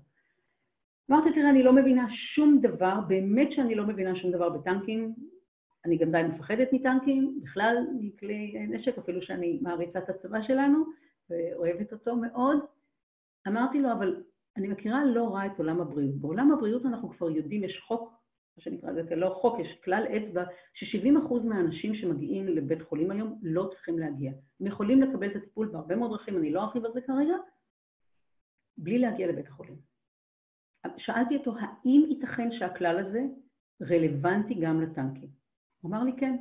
[1.11, 5.15] אמרתי, תראה, אני לא מבינה שום דבר, באמת שאני לא מבינה שום דבר בטנקים.
[5.85, 10.85] אני גם די מפחדת מטנקים, בכלל מכלי נשק, אפילו שאני מעריצה את הצבא שלנו
[11.31, 12.59] ואוהבת אותו מאוד.
[13.49, 14.23] אמרתי לו, אבל
[14.59, 16.15] אני מכירה לא רע את עולם הבריאות.
[16.15, 18.19] בעולם הבריאות אנחנו כבר יודעים, יש חוק
[18.59, 20.45] מה שנקרא זה לא חוק, יש כלל אצבע
[20.75, 24.33] ש-70% מהאנשים שמגיעים לבית חולים היום לא צריכים להגיע.
[24.61, 27.35] הם יכולים לקבל את הטיפול בהרבה מאוד דרכים, אני לא ארחיב על זה כרגע,
[28.79, 29.77] בלי להגיע לבית החולים.
[30.97, 33.21] שאלתי אותו, האם ייתכן שהכלל הזה
[33.83, 35.29] רלוונטי גם לטנקים?
[35.81, 36.37] הוא אמר לי כן.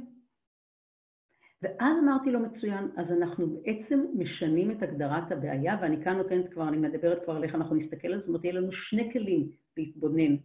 [1.61, 6.67] ואז אמרתי לו, מצוין, אז אנחנו בעצם משנים את הגדרת הבעיה, ואני כאן נותנת כבר,
[6.67, 9.49] אני מדברת כבר על איך אנחנו נסתכל על זה, זאת אומרת, יהיה לנו שני כלים
[9.77, 10.35] להתבונן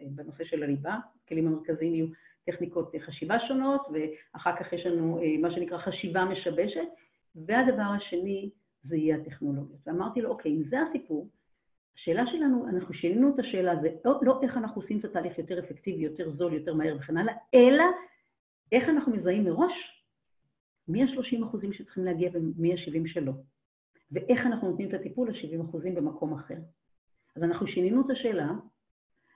[0.00, 0.96] בנושא של הליבה.
[1.24, 2.06] הכלים המרכזיים יהיו
[2.46, 6.88] טכניקות חשיבה שונות, ואחר כך יש לנו אה, מה שנקרא חשיבה משבשת,
[7.34, 8.50] והדבר השני
[8.84, 9.80] זה יהיה הטכנולוגיות.
[9.86, 11.28] ואמרתי לו, אוקיי, אם זה הסיפור,
[11.96, 15.58] השאלה שלנו, אנחנו שינינו את השאלה, זה לא, לא איך אנחנו עושים את התהליך יותר
[15.58, 17.84] אפקטיבי, יותר זול, יותר מהר וכן הלאה, אלא
[18.72, 19.95] איך אנחנו מזהים מראש
[20.88, 23.32] מי ה-30 אחוזים שצריכים להגיע ומי ה-70 שלא,
[24.12, 26.58] ואיך אנחנו נותנים את הטיפול ל-70 אחוזים במקום אחר.
[27.36, 28.50] אז אנחנו שינינו את השאלה.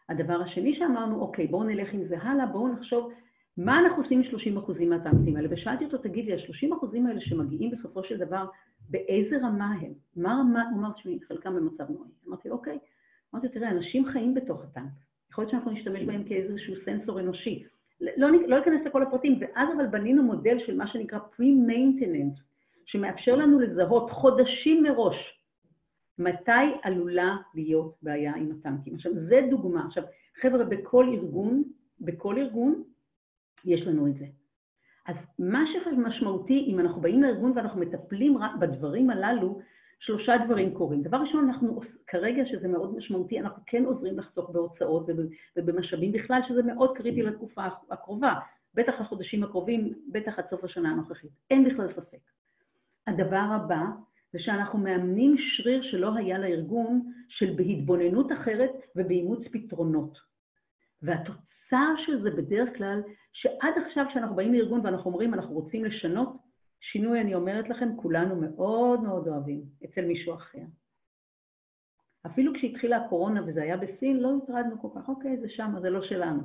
[0.08, 3.12] הדבר השני שאמרנו, אוקיי, בואו נלך עם זה הלאה, בואו נחשוב
[3.56, 5.48] מה אנחנו עושים עם 30 אחוזים מהטנקים האלה.
[5.50, 8.46] ושאלתי אותו, תגיד לי, ה-30 אחוזים האלה שמגיעים בסופו של דבר,
[8.90, 9.92] באיזה רמה הם?
[10.16, 12.10] מה רמה, הוא אמר, תשמעי, חלקם במצב נוראי.
[12.28, 12.78] אמרתי, אוקיי.
[13.34, 14.90] אמרתי, תראה, אנשים חיים בתוך הטנק.
[15.30, 17.64] יכול להיות שאנחנו נשתמש בהם כאיזשהו סנסור אנושי.
[18.00, 22.40] לא, לא אכנס לכל הפרטים, ואז אבל בנינו מודל של מה שנקרא pre-maintenance,
[22.86, 25.40] שמאפשר לנו לזהות חודשים מראש
[26.18, 26.50] מתי
[26.82, 28.94] עלולה להיות בעיה עם הטנקים.
[28.94, 29.86] עכשיו, זה דוגמה.
[29.86, 30.02] עכשיו,
[30.40, 31.62] חבר'ה, בכל ארגון,
[32.00, 32.82] בכל ארגון,
[33.64, 34.26] יש לנו את זה.
[35.06, 39.60] אז מה שמשמעותי, אם אנחנו באים לארגון ואנחנו מטפלים בדברים הללו,
[40.00, 41.02] שלושה דברים קורים.
[41.02, 45.06] דבר ראשון, אנחנו כרגע, שזה מאוד משמעותי, אנחנו כן עוזרים לחסוך בהוצאות
[45.56, 48.34] ובמשאבים בכלל, שזה מאוד קריטי לתקופה הקרובה,
[48.74, 51.30] בטח לחודשים הקרובים, בטח עד סוף השנה הנוכחית.
[51.50, 52.18] אין בכלל ספק.
[53.06, 53.82] הדבר הבא
[54.32, 60.18] זה שאנחנו מאמנים שריר שלא היה לארגון של בהתבוננות אחרת ובאימוץ פתרונות.
[61.02, 66.36] והתוצר של זה בדרך כלל, שעד עכשיו כשאנחנו באים לארגון ואנחנו אומרים אנחנו רוצים לשנות,
[66.80, 70.62] שינוי, אני אומרת לכם, כולנו מאוד מאוד אוהבים אצל מישהו אחר.
[72.26, 76.02] אפילו כשהתחילה הקורונה וזה היה בסין, לא הטרדנו כל כך, אוקיי, זה שם, זה לא
[76.02, 76.42] שלנו,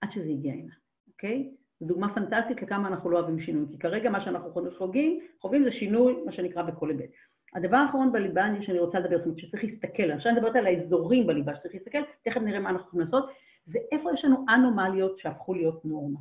[0.00, 0.72] עד שזה הגיע הנה,
[1.08, 1.50] אוקיי?
[1.80, 5.70] זו דוגמה פנטסטית לכמה אנחנו לא אוהבים שינוי, כי כרגע מה שאנחנו חוגגים, חווים זה
[5.72, 7.10] שינוי, מה שנקרא בכל היבט.
[7.54, 11.26] הדבר האחרון בליבה שאני רוצה לדבר, זאת אומרת שצריך להסתכל, עכשיו אני מדברת על האזורים
[11.26, 13.30] בליבה שצריך להסתכל, תכף נראה מה אנחנו יכולים לעשות,
[13.66, 16.18] זה איפה יש לנו אנומליות שהפכו להיות נורמה.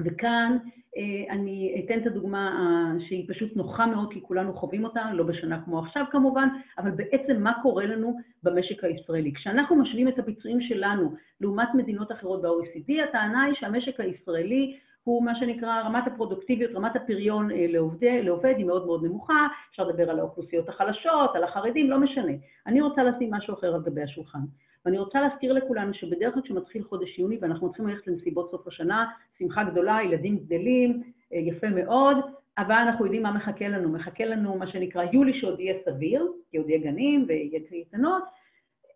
[0.00, 0.56] וכאן
[0.96, 5.24] אה, אני אתן את הדוגמה אה, שהיא פשוט נוחה מאוד, כי כולנו חווים אותה, לא
[5.24, 9.32] בשנה כמו עכשיו כמובן, אבל בעצם מה קורה לנו במשק הישראלי.
[9.34, 15.34] כשאנחנו משווים את הביצועים שלנו לעומת מדינות אחרות ב-OECD, הטענה היא שהמשק הישראלי הוא מה
[15.40, 20.18] שנקרא רמת הפרודוקטיביות, רמת הפריון אה, לעובד, לעובד היא מאוד מאוד נמוכה, אפשר לדבר על
[20.18, 22.32] האוכלוסיות החלשות, על החרדים, לא משנה.
[22.66, 24.40] אני רוצה לשים משהו אחר על גבי השולחן.
[24.84, 29.06] ואני רוצה להזכיר לכולנו שבדרך כלל כשמתחיל חודש יוני ואנחנו צריכים ללכת למסיבות סוף השנה,
[29.38, 32.16] שמחה גדולה, ילדים גדלים, אה, יפה מאוד,
[32.58, 33.88] אבל אנחנו יודעים מה מחכה לנו.
[33.88, 38.22] מחכה לנו מה שנקרא יולי שעוד יהיה סביר, כי עוד יהיה גנים ויהיה קייטנות,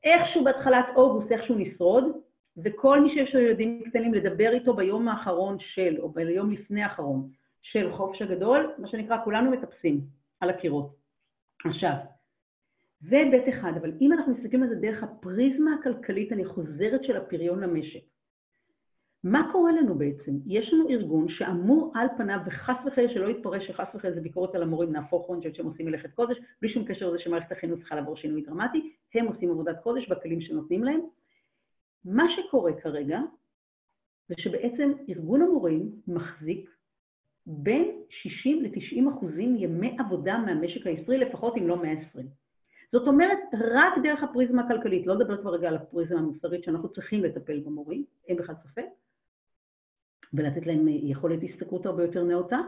[0.04, 2.04] איכשהו בהתחלת אוגוסט, איכשהו נשרוד,
[2.64, 7.28] וכל מי שיש לו ילדים קטנים, לדבר איתו ביום האחרון של, או ביום לפני האחרון
[7.62, 10.00] של חופש הגדול, מה שנקרא, כולנו מטפסים
[10.40, 10.94] על הקירות.
[11.64, 11.94] עכשיו,
[13.00, 17.16] זה היבט אחד, אבל אם אנחנו מסתכלים על זה דרך הפריזמה הכלכלית, אני חוזרת של
[17.16, 18.00] הפריון למשק.
[19.24, 20.32] מה קורה לנו בעצם?
[20.46, 24.62] יש לנו ארגון שאמור על פניו, וחס וחלילה שלא יתפרש שחס וחלילה זה ביקורת על
[24.62, 27.78] המורים, נהפוך הוא, אני חושבת שהם עושים מלאכת קודש, בלי שום קשר לזה שמערכת החינוך
[27.78, 31.00] צריכה לעבור שינוי דרמטי, הם עושים עבודת קודש בכלים שנותנים להם.
[32.04, 33.20] מה שקורה כרגע,
[34.28, 36.70] זה שבעצם ארגון המורים מחזיק
[37.46, 42.26] בין 60 ל-90 אחוזים ימי עבודה מהמשק הישראלי, לפחות אם לא 120.
[42.92, 47.24] זאת אומרת, רק דרך הפריזמה הכלכלית, לא לדבר כבר רגע על הפריזמה המוסרית שאנחנו צריכים
[47.24, 48.86] לטפל במורים, אין בכלל ספק,
[50.34, 52.58] ולתת להם יכולת השתכרות הרבה יותר נאותה.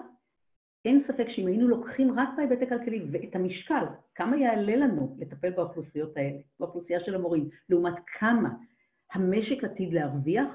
[0.84, 6.16] אין ספק שאם היינו לוקחים רק בהיבט הכלכלי ואת המשקל, כמה יעלה לנו לטפל באוכלוסיות
[6.16, 8.50] האלה, באוכלוסייה של המורים, לעומת כמה
[9.12, 10.48] המשק עתיד להרוויח,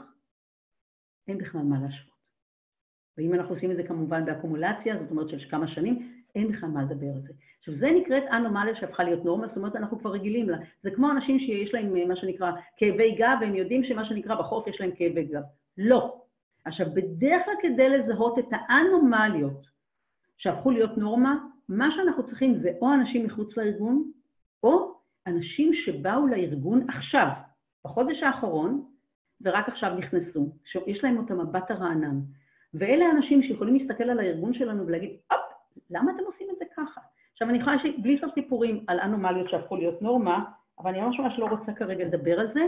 [1.28, 2.15] אין בכלל מה להשוות.
[3.17, 6.84] ואם אנחנו עושים את זה כמובן באקומולציה, זאת אומרת של כמה שנים, אין בכלל מה
[6.84, 7.34] לדבר על זה.
[7.60, 10.58] עכשיו, זה נקראת אנומליה שהפכה להיות נורמה, זאת אומרת, אנחנו כבר רגילים לה.
[10.84, 14.67] זה כמו אנשים שיש להם אה, מה שנקרא כאבי גב, והם יודעים שמה שנקרא בחוף
[14.67, 15.41] יש להם כאבי גב.
[15.78, 16.21] לא.
[16.65, 19.65] עכשיו, בדרך כלל כדי לזהות את האנומליות
[20.38, 21.36] שהפכו להיות נורמה,
[21.69, 24.12] מה שאנחנו צריכים זה או אנשים מחוץ לארגון,
[24.63, 24.95] או
[25.28, 27.28] אנשים שבאו לארגון עכשיו,
[27.86, 28.84] בחודש האחרון,
[29.41, 32.19] ורק עכשיו נכנסו, שיש להם את המבט הרענן.
[32.74, 35.41] ואלה האנשים שיכולים להסתכל על הארגון שלנו ולהגיד, הופ,
[35.90, 37.02] למה אתם עושים את זה ככה?
[37.32, 40.46] עכשיו, אני יכולה בלי סוף סיפורים על אנומליות שהפכו להיות נורמה,
[40.80, 42.62] אבל אני ממש ממש לא רוצה כרגע לדבר על זה.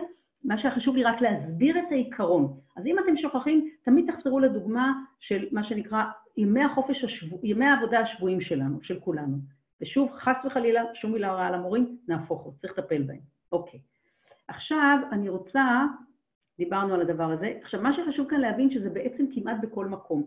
[0.43, 2.57] מה שחשוב לי רק להסביר את העיקרון.
[2.75, 6.03] אז אם אתם שוכחים, תמיד תחזרו לדוגמה של מה שנקרא
[6.37, 9.37] ימי החופש, השבוע, ימי העבודה השבועיים שלנו, של כולנו.
[9.81, 13.19] ושוב, חס וחלילה, שום מילה רעה למורים, נהפוך הוא, צריך לטפל בהם.
[13.51, 13.79] אוקיי.
[14.47, 15.83] עכשיו, אני רוצה,
[16.57, 20.23] דיברנו על הדבר הזה, עכשיו, מה שחשוב כאן להבין שזה בעצם כמעט בכל מקום.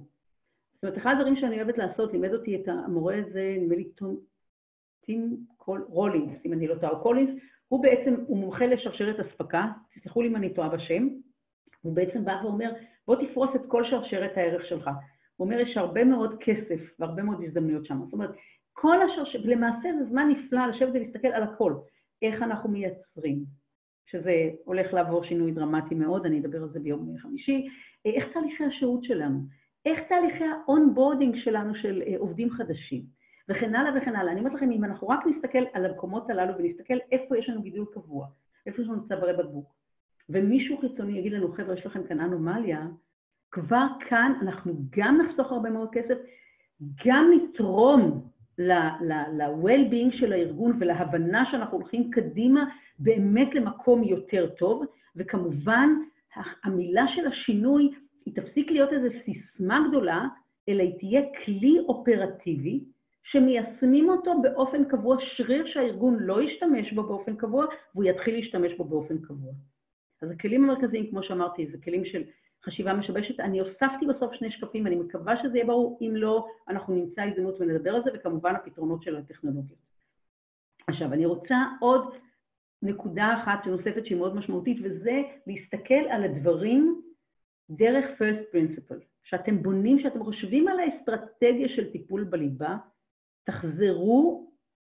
[0.83, 3.89] זאת אומרת, אחד הדברים שאני אוהבת לעשות, לימד אותי את המורה הזה, נדמה לי
[5.05, 7.31] טים רולינס, אם אני לא טועה, קולינס,
[7.69, 11.09] הוא בעצם, הוא מומחה לשרשרת אספקה, תסלחו לי אם אני טועה בשם,
[11.81, 12.73] הוא בעצם בא ואומר,
[13.07, 14.91] בוא תפרוס את כל שרשרת הערך שלך.
[15.37, 17.99] הוא אומר, יש הרבה מאוד כסף והרבה מאוד הזדמנויות שם.
[18.05, 18.31] זאת אומרת,
[18.73, 21.75] כל השרשרת, למעשה זה זמן נפלא לשבת ולהסתכל על הכל.
[22.23, 23.45] איך אנחנו מייצרים,
[24.07, 27.69] שזה הולך לעבור שינוי דרמטי מאוד, אני אדבר על זה ביום חמישי,
[28.05, 29.41] איך תהליכי השהות שלנו,
[29.87, 33.03] איך תהליכי ה onboarding שלנו של אה, עובדים חדשים,
[33.49, 34.33] וכן הלאה וכן הלאה.
[34.33, 37.87] אני אומרת לכם, אם אנחנו רק נסתכל על המקומות הללו ונסתכל איפה יש לנו גידול
[37.95, 38.27] קבוע,
[38.67, 39.75] איפה יש לנו צווארי בקבוק,
[40.29, 42.87] ומישהו חיצוני יגיד לנו, חבר'ה, יש לכם כאן אנומליה,
[43.51, 46.15] כבר כאן אנחנו גם נחסוך הרבה מאוד כסף,
[47.07, 52.65] גם נתרום ל-well-being של הארגון ולהבנה שאנחנו הולכים קדימה
[52.99, 54.85] באמת למקום יותר טוב,
[55.17, 55.89] וכמובן
[56.65, 57.91] המילה של השינוי
[58.27, 60.25] היא תפסיק להיות איזו סיסמה גדולה,
[60.69, 62.81] אלא היא תהיה כלי אופרטיבי
[63.25, 68.85] שמיישמים אותו באופן קבוע, שריר שהארגון לא ישתמש בו באופן קבוע, והוא יתחיל להשתמש בו
[68.85, 69.53] באופן קבוע.
[70.23, 72.23] אז הכלים המרכזיים, כמו שאמרתי, זה כלים של
[72.65, 73.41] חשיבה משבשת.
[73.41, 77.61] אני הוספתי בסוף שני שקפים, אני מקווה שזה יהיה ברור, אם לא, אנחנו נמצא הזדמנות
[77.61, 79.79] ונדבר על זה, וכמובן הפתרונות של הטכנולוגיות.
[80.87, 82.15] עכשיו, אני רוצה עוד
[82.83, 87.01] נקודה אחת נוספת שהיא מאוד משמעותית, וזה להסתכל על הדברים
[87.71, 89.05] דרך first principle.
[89.25, 92.77] כשאתם בונים, כשאתם חושבים על האסטרטגיה של טיפול בליבה,
[93.45, 94.51] תחזרו,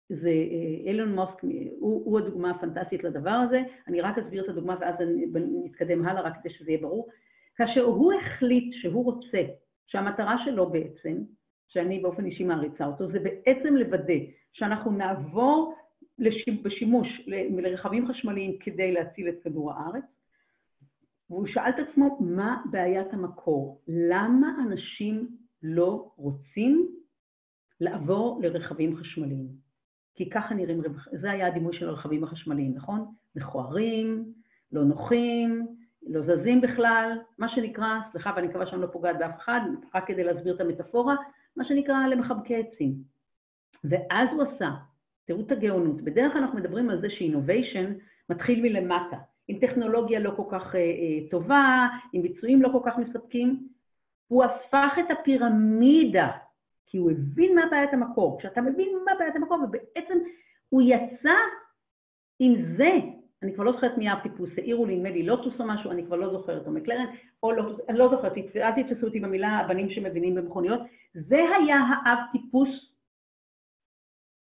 [0.09, 1.43] זה אה, אילון מוסק,
[1.79, 4.95] הוא, הוא הדוגמה הפנטסטית לדבר הזה, אני רק אסביר את הדוגמה ואז
[5.65, 7.09] נתקדם הלאה רק כדי שזה יהיה ברור.
[7.55, 9.43] כאשר הוא החליט שהוא רוצה,
[9.88, 11.17] שהמטרה שלו בעצם,
[11.67, 14.13] שאני באופן אישי מעריצה אותו, זה בעצם לוודא
[14.53, 15.75] שאנחנו נעבור
[16.63, 20.03] בשימוש לרכבים חשמליים כדי להציל את כדור הארץ,
[21.34, 25.28] והוא שאל את עצמו מה בעיית המקור, למה אנשים
[25.63, 26.88] לא רוצים
[27.82, 29.48] לעבור לרכבים חשמליים?
[30.15, 33.06] כי ככה נראים, זה היה הדימוי של הרכבים החשמליים, נכון?
[33.36, 34.34] מכוערים,
[34.72, 35.67] לא נוחים,
[36.08, 39.62] לא זזים בכלל, מה שנקרא, סליחה ואני מקווה שאני לא פוגעת באף אחד,
[39.96, 41.15] רק כדי להסביר את המטאפורה,
[41.58, 42.93] מה שנקרא למחבקי עצים.
[43.84, 44.69] ואז הוא עשה,
[45.26, 47.93] תראו את הגאונות, בדרך כלל אנחנו מדברים על זה שאינוביישן
[48.30, 52.97] מתחיל מלמטה, עם טכנולוגיה לא כל כך אה, אה, טובה, עם ביצועים לא כל כך
[52.97, 53.67] מספקים,
[54.27, 56.32] הוא הפך את הפירמידה,
[56.88, 58.39] כי הוא הבין מה בעיית המקור.
[58.39, 60.17] כשאתה מבין מה בעיית המקור, ובעצם
[60.69, 61.34] הוא יצא
[62.39, 62.91] עם זה,
[63.43, 66.15] אני כבר לא זוכרת מי הטיפוס, העירו לי, נדמה לי לוטוס או משהו, אני כבר
[66.15, 67.06] לא זוכרת, או מקלרן,
[67.43, 70.79] או לא, אני לא זוכרת, אל תתפסו אותי במילה הבנים שמבינים במכוניות,
[71.13, 72.69] זה היה האב טיפוס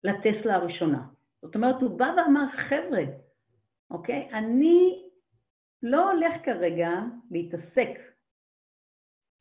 [0.04, 1.04] לטסלה הראשונה.
[1.42, 3.04] זאת אומרת, הוא בא ואמר, חבר'ה,
[3.92, 4.30] אוקיי?
[4.34, 5.04] אני
[5.84, 6.90] לא הולך כרגע
[7.32, 7.90] להתעסק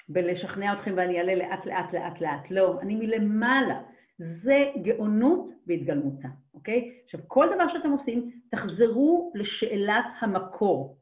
[0.08, 3.82] בלשכנע אתכם ואני אעלה לאט לאט לאט לאט, לא, אני מלמעלה.
[4.18, 6.92] זה גאונות בהתגלמותה, אוקיי?
[7.04, 10.96] עכשיו, כל דבר שאתם עושים, תחזרו לשאלת המקור.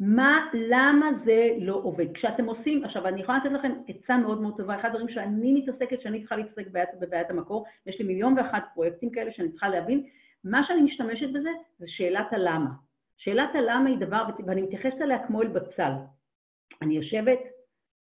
[0.00, 2.12] מה, למה זה לא עובד?
[2.14, 6.00] כשאתם עושים, עכשיו אני יכולה לתת לכם עצה מאוד מאוד טובה, אחד הדברים שאני מתעסקת,
[6.00, 6.66] שאני צריכה להתעסק
[7.00, 10.06] בבעיית המקור, יש לי מיליון ואחת פרויקטים כאלה שאני צריכה להבין,
[10.44, 12.70] מה שאני משתמשת בזה זה שאלת הלמה.
[13.16, 15.92] שאלת הלמה היא דבר, ואני מתייחסת אליה כמו אל בצל.
[16.82, 17.38] אני יושבת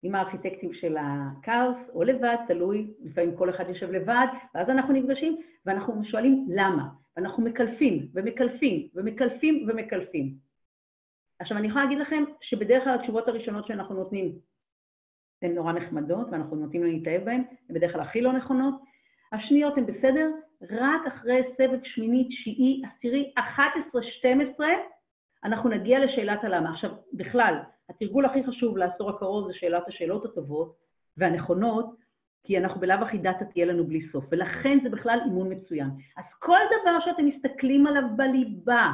[0.03, 5.41] עם הארכיטקטים של הכאוס, או לבד, תלוי, לפעמים כל אחד יושב לבד, ואז אנחנו נפגשים,
[5.65, 10.35] ואנחנו שואלים למה, ואנחנו מקלפים, ומקלפים, ומקלפים, ומקלפים.
[11.39, 14.31] עכשיו, אני יכולה להגיד לכם שבדרך כלל התשובות הראשונות שאנחנו נותנים
[15.41, 18.75] הן נורא נחמדות, ואנחנו נוטים להתאהב בהן, הן בדרך כלל הכי לא נכונות.
[19.31, 20.31] השניות הן בסדר,
[20.69, 24.67] רק אחרי סבב שמיני, תשיעי, עשירי, 11, 12,
[25.43, 26.73] אנחנו נגיע לשאלת הלמה.
[26.73, 27.55] עכשיו, בכלל,
[27.89, 30.75] התרגול הכי חשוב לעשור הקרוב זה שאלת השאלות הטובות
[31.17, 31.95] והנכונות,
[32.43, 35.89] כי אנחנו בלאו הכי דאטה תהיה לנו בלי סוף, ולכן זה בכלל אימון מצוין.
[36.17, 38.91] אז כל דבר שאתם מסתכלים עליו בליבה,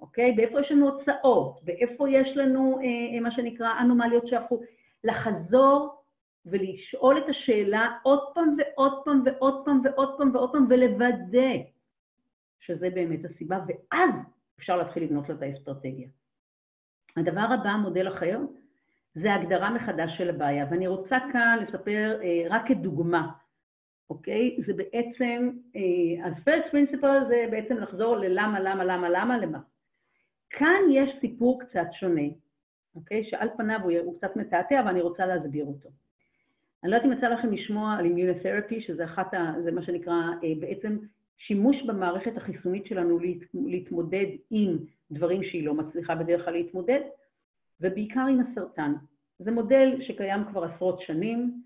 [0.00, 0.32] אוקיי?
[0.32, 4.60] באיפה יש לנו הוצאות, באיפה יש לנו אה, אה מה שנקרא אנומליות שהפכו,
[5.04, 5.99] לחזור
[6.46, 11.52] ולשאול את השאלה עוד פעם ועוד פעם ועוד פעם ועוד פעם ועוד פעם ולוודא
[12.60, 14.10] שזה באמת הסיבה, ואז
[14.58, 16.08] אפשר להתחיל לבנות לה את האסטרטגיה.
[17.16, 18.38] הדבר הבא, מודל אחר,
[19.14, 23.32] זה הגדרה מחדש של הבעיה, ואני רוצה כאן לספר אה, רק כדוגמה,
[24.10, 24.56] אוקיי?
[24.66, 29.58] זה בעצם, אה, אז first principle זה בעצם לחזור ללמה, למה, למה, למה, למה.
[30.50, 32.28] כאן יש סיפור קצת שונה,
[32.94, 33.24] אוקיי?
[33.30, 35.88] שעל פניו הוא, הוא קצת מתעתע, ואני רוצה להסביר אותו.
[36.84, 39.54] אני לא יודעת אם יצא לכם לשמוע על אימיונותרפי, שזה אחת ה...
[39.64, 40.14] זה מה שנקרא
[40.44, 40.98] אה, בעצם
[41.38, 44.76] שימוש במערכת החיסונית שלנו להת, להתמודד עם
[45.10, 47.00] דברים שהיא לא מצליחה בדרך כלל להתמודד,
[47.80, 48.92] ובעיקר עם הסרטן.
[49.38, 51.62] זה מודל שקיים כבר עשרות שנים,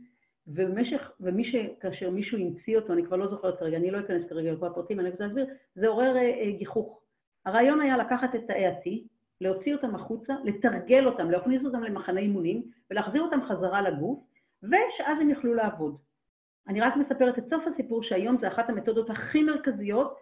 [0.48, 1.54] ובמשך, ומי ש...
[1.80, 5.00] כאשר מישהו המציא אותו, אני כבר לא זוכרת כרגע, אני לא אכנס כרגע לכל הפרטים,
[5.00, 7.00] אני רוצה להסביר, זה עורר אה, גיחוך.
[7.46, 8.90] הרעיון היה לקחת את תאי ה-T,
[9.40, 14.18] להוציא אותם החוצה, לתרגל אותם, להכניס אותם למחנה אימונים ולהחזיר אותם חזרה לגוף,
[14.64, 15.96] ושאז הם יוכלו לעבוד.
[16.68, 20.18] אני רק מספרת את סוף הסיפור שהיום זה אחת המתודות הכי מרכזיות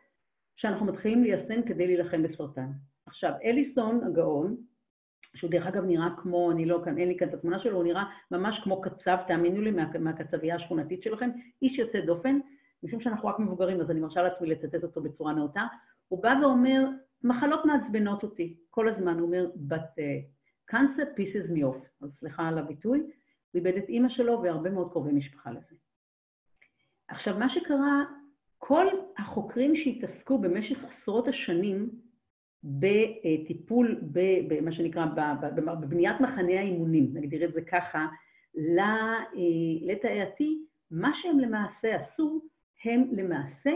[0.56, 2.68] שאנחנו מתחילים ליישם כדי להילחם בסרטן.
[3.06, 4.56] עכשיו, אליסון הגאון,
[5.36, 7.84] שהוא דרך אגב נראה כמו, אני לא כאן, אין לי כאן את התמונה שלו, הוא
[7.84, 11.30] נראה ממש כמו קצב, תאמינו לי, מה, מהקצבייה השכונתית שלכם,
[11.62, 12.38] איש יוצא דופן,
[12.82, 15.62] משום שאנחנו רק מבוגרים, אז אני מרשה לעצמי לצטט אותו בצורה נאותה,
[16.08, 16.86] הוא בא ואומר,
[17.24, 22.48] מחלות מעצבנות אותי, כל הזמן, הוא אומר, but uh, cancer pieces me off, אז סליחה
[22.48, 23.10] על הביטוי,
[23.52, 25.76] הוא איבד את אימא שלו והרבה מאוד קרובי משפחה לזה.
[27.08, 28.04] עכשיו, מה שקרה,
[28.58, 28.86] כל
[29.18, 31.90] החוקרים שהתעסקו במשך עשרות השנים
[32.64, 34.00] בטיפול,
[34.48, 35.06] במה שנקרא,
[35.80, 38.06] בבניית מחנה האימונים, נגדיר את זה ככה,
[38.78, 39.22] אה,
[39.82, 40.44] לתאי ה-T,
[40.90, 42.42] מה שהם למעשה עשו,
[42.84, 43.70] הם למעשה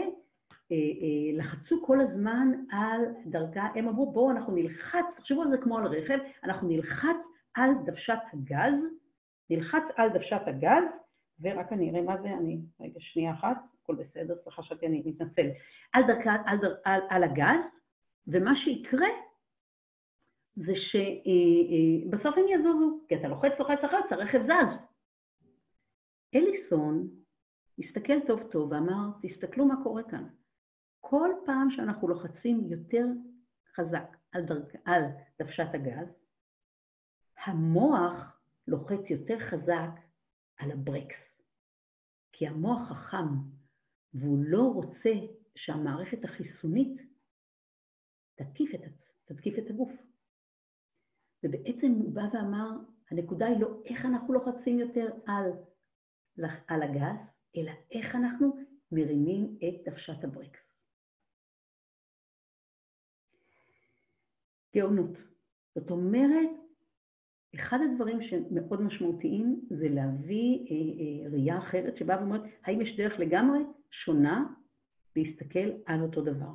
[0.71, 5.57] אה, אה, לחצו כל הזמן על דרגה, הם אמרו בואו אנחנו נלחץ, תחשבו על זה
[5.57, 7.17] כמו על רכב, אנחנו נלחץ
[7.55, 8.73] על דוושת הגז,
[9.49, 10.83] נלחץ על דוושת הגז
[11.41, 15.47] ורק אני אראה מה זה, אני, רגע, שנייה אחת, הכל בסדר, סליחה שאתי, אני מתנצל.
[15.93, 17.65] על, דרכה, על, על, על הגז,
[18.27, 19.07] ומה שיקרה
[20.55, 24.77] זה שבסוף הם יזוזו, כי אתה לוחץ, לוחץ, לוחץ, הרכב זז.
[26.35, 27.07] אליסון
[27.79, 30.27] הסתכל טוב טוב ואמר, תסתכלו מה קורה כאן.
[31.01, 33.05] כל פעם שאנחנו לוחצים יותר
[33.75, 34.75] חזק על, דרכ...
[34.85, 35.01] על
[35.39, 36.07] דוושת הגז,
[37.45, 38.36] המוח
[38.67, 40.01] לוחץ יותר חזק
[40.57, 41.27] על הברקס.
[42.31, 43.27] כי המוח חכם,
[44.13, 45.09] והוא לא רוצה
[45.55, 47.01] שהמערכת החיסונית
[48.35, 48.81] תתקיף את,
[49.25, 49.91] תתקיף את הגוף.
[51.43, 52.69] ובעצם הוא בא ואמר,
[53.11, 55.51] הנקודה היא לא איך אנחנו לוחצים יותר על,
[56.67, 57.19] על הגז,
[57.57, 58.57] אלא איך אנחנו
[58.91, 60.59] מרימים את דוושת הברקס.
[64.75, 65.17] גאונות.
[65.75, 66.49] זאת אומרת,
[67.55, 73.19] אחד הדברים שמאוד משמעותיים זה להביא אה, אה, ראייה אחרת שבאה ואומרת, האם יש דרך
[73.19, 73.59] לגמרי
[73.91, 74.45] שונה
[75.15, 76.51] להסתכל על אותו דבר.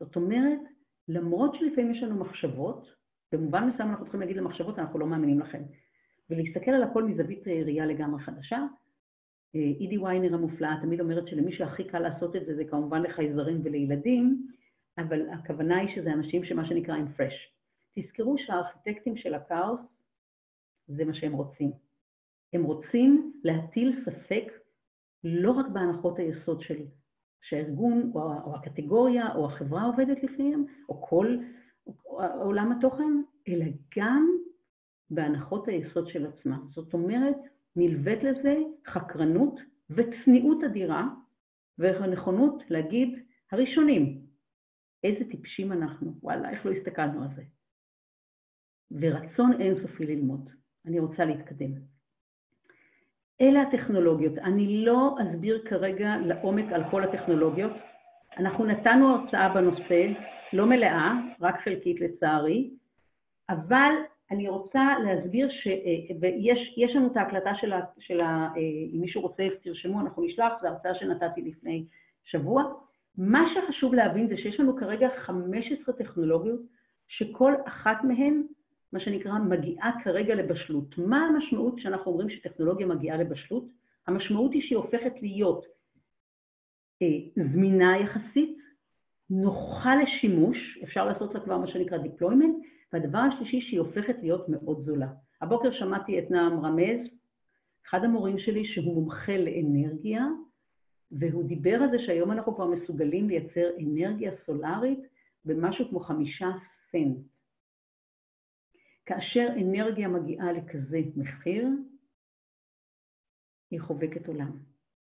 [0.00, 0.60] זאת אומרת,
[1.08, 2.86] למרות שלפעמים יש לנו מחשבות,
[3.32, 5.62] במובן מסוים אנחנו צריכים להגיד למחשבות, אנחנו לא מאמינים לכם.
[6.30, 8.66] ולהסתכל על הכל מזווית אה, ראייה לגמרי חדשה.
[9.54, 13.60] אה, אידי ויינר המופלאה תמיד אומרת שלמי שהכי קל לעשות את זה, זה כמובן לחייזרים
[13.64, 14.46] ולילדים,
[14.98, 17.57] אבל הכוונה היא שזה אנשים שמה שנקרא עם פרש.
[18.02, 19.80] תזכרו שהארכיטקטים של הכאוס,
[20.86, 21.70] זה מה שהם רוצים.
[22.52, 24.44] הם רוצים להטיל ספק
[25.24, 26.82] לא רק בהנחות היסוד של
[27.42, 31.36] שהארגון או, או הקטגוריה או החברה עובדת לפיהם, או כל
[32.14, 33.64] עולם התוכן, אלא
[33.96, 34.28] גם
[35.10, 36.58] בהנחות היסוד של עצמה.
[36.74, 37.36] זאת אומרת,
[37.76, 41.08] נלווית לזה חקרנות וצניעות אדירה,
[41.78, 43.18] והנכונות להגיד,
[43.52, 44.20] הראשונים,
[45.04, 47.42] איזה טיפשים אנחנו, וואלה, איך לא הסתכלנו על זה.
[48.92, 50.50] ורצון אינסופי ללמוד.
[50.86, 51.72] אני רוצה להתקדם.
[53.40, 54.38] אלה הטכנולוגיות.
[54.38, 57.72] אני לא אסביר כרגע לעומק על כל הטכנולוגיות.
[58.38, 60.06] אנחנו נתנו הרצאה בנושא,
[60.52, 62.70] לא מלאה, רק חלקית לצערי,
[63.50, 63.92] אבל
[64.30, 68.48] אני רוצה להסביר שיש לנו את ההקלטה של, ה, של ה,
[68.94, 71.84] אם מישהו רוצה, תרשמו, אנחנו נשלח, זו הרצאה שנתתי לפני
[72.24, 72.64] שבוע.
[73.18, 76.60] מה שחשוב להבין זה שיש לנו כרגע 15 טכנולוגיות,
[77.08, 78.42] שכל אחת מהן
[78.92, 80.98] מה שנקרא, מגיעה כרגע לבשלות.
[80.98, 83.64] מה המשמעות כשאנחנו אומרים שטכנולוגיה מגיעה לבשלות?
[84.06, 85.64] המשמעות היא שהיא הופכת להיות
[87.02, 88.58] אה, זמינה יחסית,
[89.30, 94.82] נוחה לשימוש, אפשר לעשות לה כבר מה שנקרא deployment, והדבר השלישי שהיא הופכת להיות מאוד
[94.86, 95.08] זולה.
[95.40, 97.08] הבוקר שמעתי את נעם רמז,
[97.88, 100.26] אחד המורים שלי שהוא מומחה לאנרגיה,
[101.12, 105.00] והוא דיבר על זה שהיום אנחנו כבר מסוגלים לייצר אנרגיה סולארית
[105.44, 106.50] במשהו כמו חמישה
[106.92, 107.16] סנט.
[109.08, 111.68] כאשר אנרגיה מגיעה לכזה מחיר,
[113.70, 114.50] היא חובקת עולם.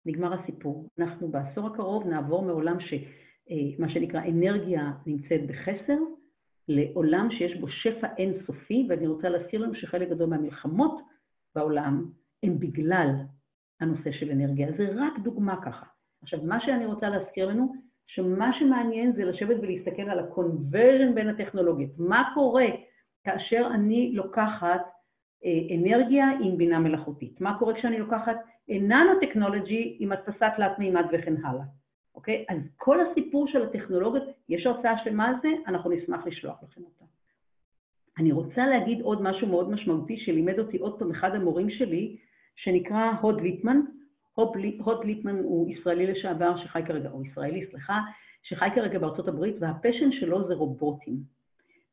[0.07, 0.89] נגמר הסיפור.
[0.99, 5.99] אנחנו בעשור הקרוב נעבור מעולם שמה אה, שנקרא אנרגיה נמצאת בחסר,
[6.69, 11.01] לעולם שיש בו שפע אינסופי, ואני רוצה להזכיר לנו שחלק גדול מהמלחמות
[11.55, 12.11] בעולם
[12.43, 13.09] הם בגלל
[13.81, 14.69] הנושא של אנרגיה.
[14.77, 15.87] זה רק דוגמה ככה.
[16.23, 17.73] עכשיו, מה שאני רוצה להזכיר לנו,
[18.07, 21.91] שמה שמעניין זה לשבת ולהסתכל על ה-conversion בין הטכנולוגיות.
[21.99, 22.67] מה קורה
[23.25, 24.81] כאשר אני לוקחת
[25.45, 27.41] אה, אנרגיה עם בינה מלאכותית.
[27.41, 28.37] מה קורה כשאני לוקחת
[28.69, 31.65] ננו-טכנולוגי עם הדפסת תלת מימד וכן הלאה,
[32.15, 32.45] אוקיי?
[32.49, 37.05] אז כל הסיפור של הטכנולוגיות, יש הרצאה שלמה על זה, אנחנו נשמח לשלוח לכם אותה.
[38.19, 42.17] אני רוצה להגיד עוד משהו מאוד משמעותי שלימד אותי עוד פעם אחד המורים שלי,
[42.57, 43.81] שנקרא הוד ליטמן.
[44.35, 48.01] הוד ליטמן הוא ישראלי לשעבר שחי כרגע, או ישראלי, סליחה,
[48.43, 51.17] שחי כרגע בארצות הברית, והפשן שלו זה רובוטים.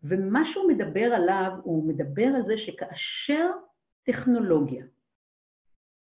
[0.04, 3.52] ומה שהוא מדבר עליו, הוא מדבר על זה שכאשר
[4.04, 4.86] טכנולוגיה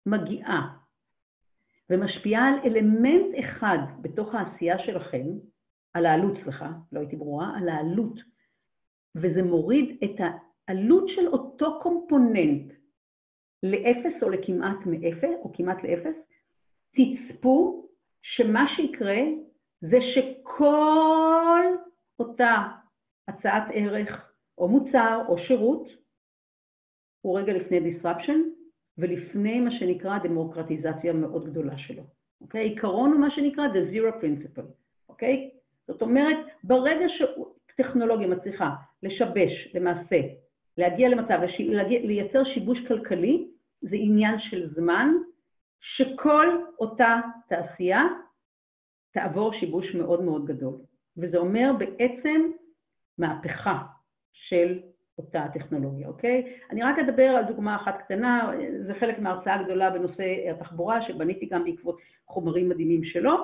[0.06, 0.78] מגיעה
[1.90, 5.26] ומשפיעה על אלמנט אחד בתוך העשייה שלכם,
[5.94, 8.20] על העלות, סליחה, לא הייתי ברורה, על העלות,
[9.16, 10.20] וזה מוריד את
[10.68, 12.74] העלות של אותו קומפוננט
[13.64, 16.16] לאפס או לכמעט מאפס, או כמעט לאפס,
[16.92, 17.88] תצפו
[18.22, 19.22] שמה שיקרה
[19.82, 21.66] זה שכל
[22.20, 22.68] אותה
[23.28, 25.88] הצעת ערך או מוצר או שירות
[27.22, 28.38] הוא רגע לפני disruption
[28.98, 32.04] ולפני מה שנקרא דמוקרטיזציה מאוד גדולה שלו.
[32.42, 32.62] אוקיי?
[32.62, 34.66] עיקרון הוא מה שנקרא the zero principle,
[35.10, 35.50] אוקיי?
[35.88, 37.06] זאת אומרת, ברגע
[37.72, 38.70] שטכנולוגיה מצליחה
[39.04, 40.20] לשבש למעשה,
[40.78, 43.48] להגיע למצב, להגיע, לייצר שיבוש כלכלי,
[43.82, 45.10] זה עניין של זמן
[45.80, 46.48] שכל
[46.80, 47.20] אותה
[47.50, 48.04] תעשייה
[49.14, 50.76] תעבור שיבוש מאוד מאוד גדול.
[51.18, 52.52] וזה אומר בעצם
[53.18, 53.78] מהפכה
[54.34, 54.80] של
[55.18, 56.56] אותה טכנולוגיה, אוקיי?
[56.72, 58.52] אני רק אדבר על דוגמה אחת קטנה,
[58.88, 61.98] זה חלק מההרצאה הגדולה בנושא התחבורה, שבניתי גם בעקבות
[62.28, 63.36] חומרים מדהימים שלו,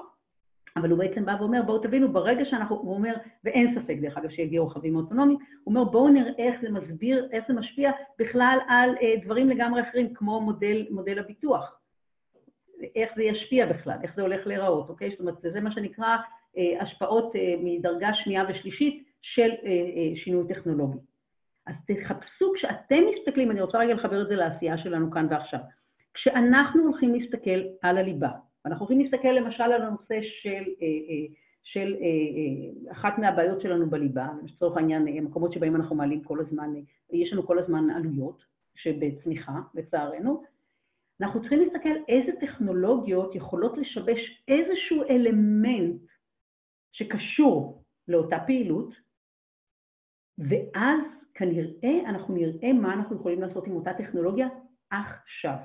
[0.75, 3.13] אבל הוא בעצם בא ואומר, בואו תבינו, ברגע שאנחנו, הוא אומר,
[3.43, 7.43] ואין ספק דרך אגב שיגיעו רכבים אוטונומיים, הוא אומר, בואו נראה איך זה מסביר, איך
[7.47, 11.77] זה משפיע בכלל על אה, דברים לגמרי אחרים, כמו מודל, מודל הביטוח.
[12.95, 15.09] איך זה ישפיע בכלל, איך זה הולך להיראות, אוקיי?
[15.09, 16.17] זאת אומרת, זה מה שנקרא
[16.57, 20.97] אה, השפעות אה, מדרגה שנייה ושלישית של אה, אה, שינוי טכנולוגי.
[21.67, 25.59] אז תחפשו, כשאתם מסתכלים, אני רוצה רגע לחבר את זה לעשייה שלנו כאן ועכשיו.
[26.13, 28.31] כשאנחנו הולכים להסתכל על הליבה,
[28.65, 31.95] ואנחנו הולכים להסתכל למשל על הנושא של, אה, של
[32.91, 36.69] אחת מהבעיות שלנו בליבה, לצורך העניין, מקומות שבהם אנחנו מעלים כל הזמן,
[37.11, 38.43] יש לנו כל הזמן עלויות
[38.75, 40.43] שבצמיחה, לצערנו,
[41.21, 46.01] אנחנו צריכים להסתכל איזה טכנולוגיות יכולות לשבש איזשהו אלמנט
[46.91, 48.93] שקשור לאותה פעילות,
[50.39, 50.99] ואז
[51.33, 54.47] כנראה אנחנו נראה מה אנחנו יכולים לעשות עם אותה טכנולוגיה
[54.89, 55.55] עכשיו.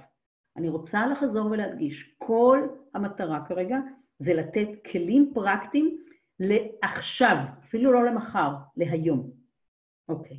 [0.57, 3.79] אני רוצה לחזור ולהדגיש, כל המטרה כרגע
[4.19, 5.97] זה לתת כלים פרקטיים
[6.41, 9.31] לעכשיו, אפילו לא למחר, להיום.
[10.09, 10.37] אוקיי.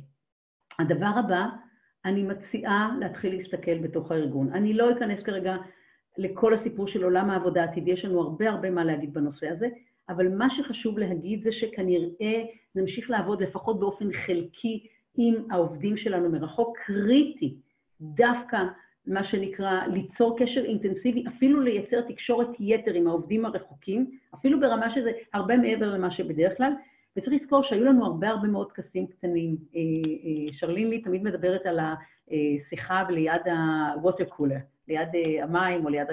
[0.78, 1.46] הדבר הבא,
[2.04, 4.52] אני מציעה להתחיל להסתכל בתוך הארגון.
[4.52, 5.56] אני לא אכנס כרגע
[6.18, 9.68] לכל הסיפור של עולם העבודה העתידי, יש לנו הרבה הרבה מה להגיד בנושא הזה,
[10.08, 12.42] אבל מה שחשוב להגיד זה שכנראה
[12.74, 14.86] נמשיך לעבוד לפחות באופן חלקי
[15.16, 17.54] עם העובדים שלנו מרחוק, קריטי
[18.00, 18.58] דווקא
[19.06, 25.10] מה שנקרא ליצור קשר אינטנסיבי, אפילו לייצר תקשורת יתר עם העובדים הרחוקים, אפילו ברמה שזה
[25.34, 26.72] הרבה מעבר למה שבדרך כלל,
[27.16, 29.56] וצריך לזכור שהיו לנו הרבה הרבה מאוד טקסים קטנים.
[29.76, 33.42] אה, אה, שרלין לי תמיד מדברת על השיחה ליד
[33.94, 34.56] הווטר קולר,
[34.88, 36.06] ליד אה, המים או ליד,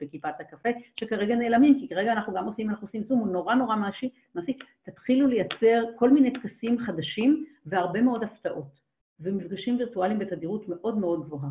[0.00, 0.68] בכיפת הקפה,
[1.00, 4.10] שכרגע נעלמים, כי כרגע אנחנו גם עושים, אנחנו עושים זום, הוא נורא נורא מעשי,
[4.82, 8.80] תתחילו לייצר כל מיני טקסים חדשים והרבה מאוד הפתעות,
[9.20, 11.50] ומפגשים וירטואליים בתדירות מאוד מאוד גבוהה.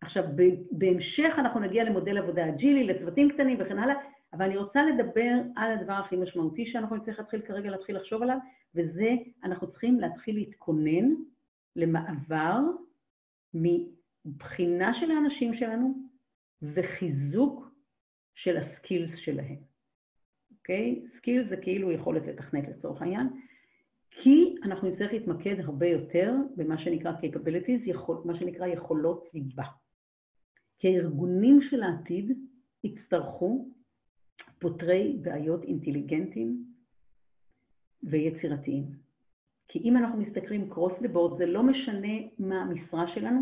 [0.00, 0.24] עכשיו,
[0.70, 3.94] בהמשך אנחנו נגיע למודל עבודה אג'ילי, לצוותים קטנים וכן הלאה,
[4.32, 8.38] אבל אני רוצה לדבר על הדבר הכי משמעותי שאנחנו נצטרך להתחיל כרגע להתחיל לחשוב עליו,
[8.74, 9.10] וזה,
[9.44, 11.14] אנחנו צריכים להתחיל להתכונן
[11.76, 12.58] למעבר
[14.28, 15.94] מבחינה של האנשים שלנו
[16.62, 17.70] וחיזוק
[18.34, 19.56] של ה skills שלהם.
[20.58, 21.02] אוקיי?
[21.16, 23.28] skills זה כאילו יכולת לתכנת לצורך העניין,
[24.10, 29.64] כי אנחנו נצטרך להתמקד הרבה יותר במה שנקרא capabilities, יכול, מה שנקרא יכולות ליבה.
[30.78, 32.38] כי הארגונים של העתיד
[32.84, 33.68] יצטרכו
[34.58, 36.64] פותרי בעיות אינטליגנטיים
[38.02, 38.84] ויצירתיים.
[39.68, 43.40] כי אם אנחנו מסתכלים across the board, זה לא משנה מה המשרה שלנו,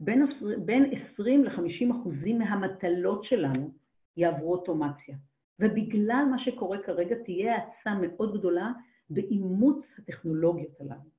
[0.00, 0.26] בין,
[0.64, 3.70] בין 20 ל-50 אחוזים מהמטלות שלנו
[4.16, 5.16] יעברו אוטומציה.
[5.60, 8.72] ובגלל מה שקורה כרגע תהיה האצה מאוד גדולה
[9.10, 11.16] באימוץ הטכנולוגיות הללו.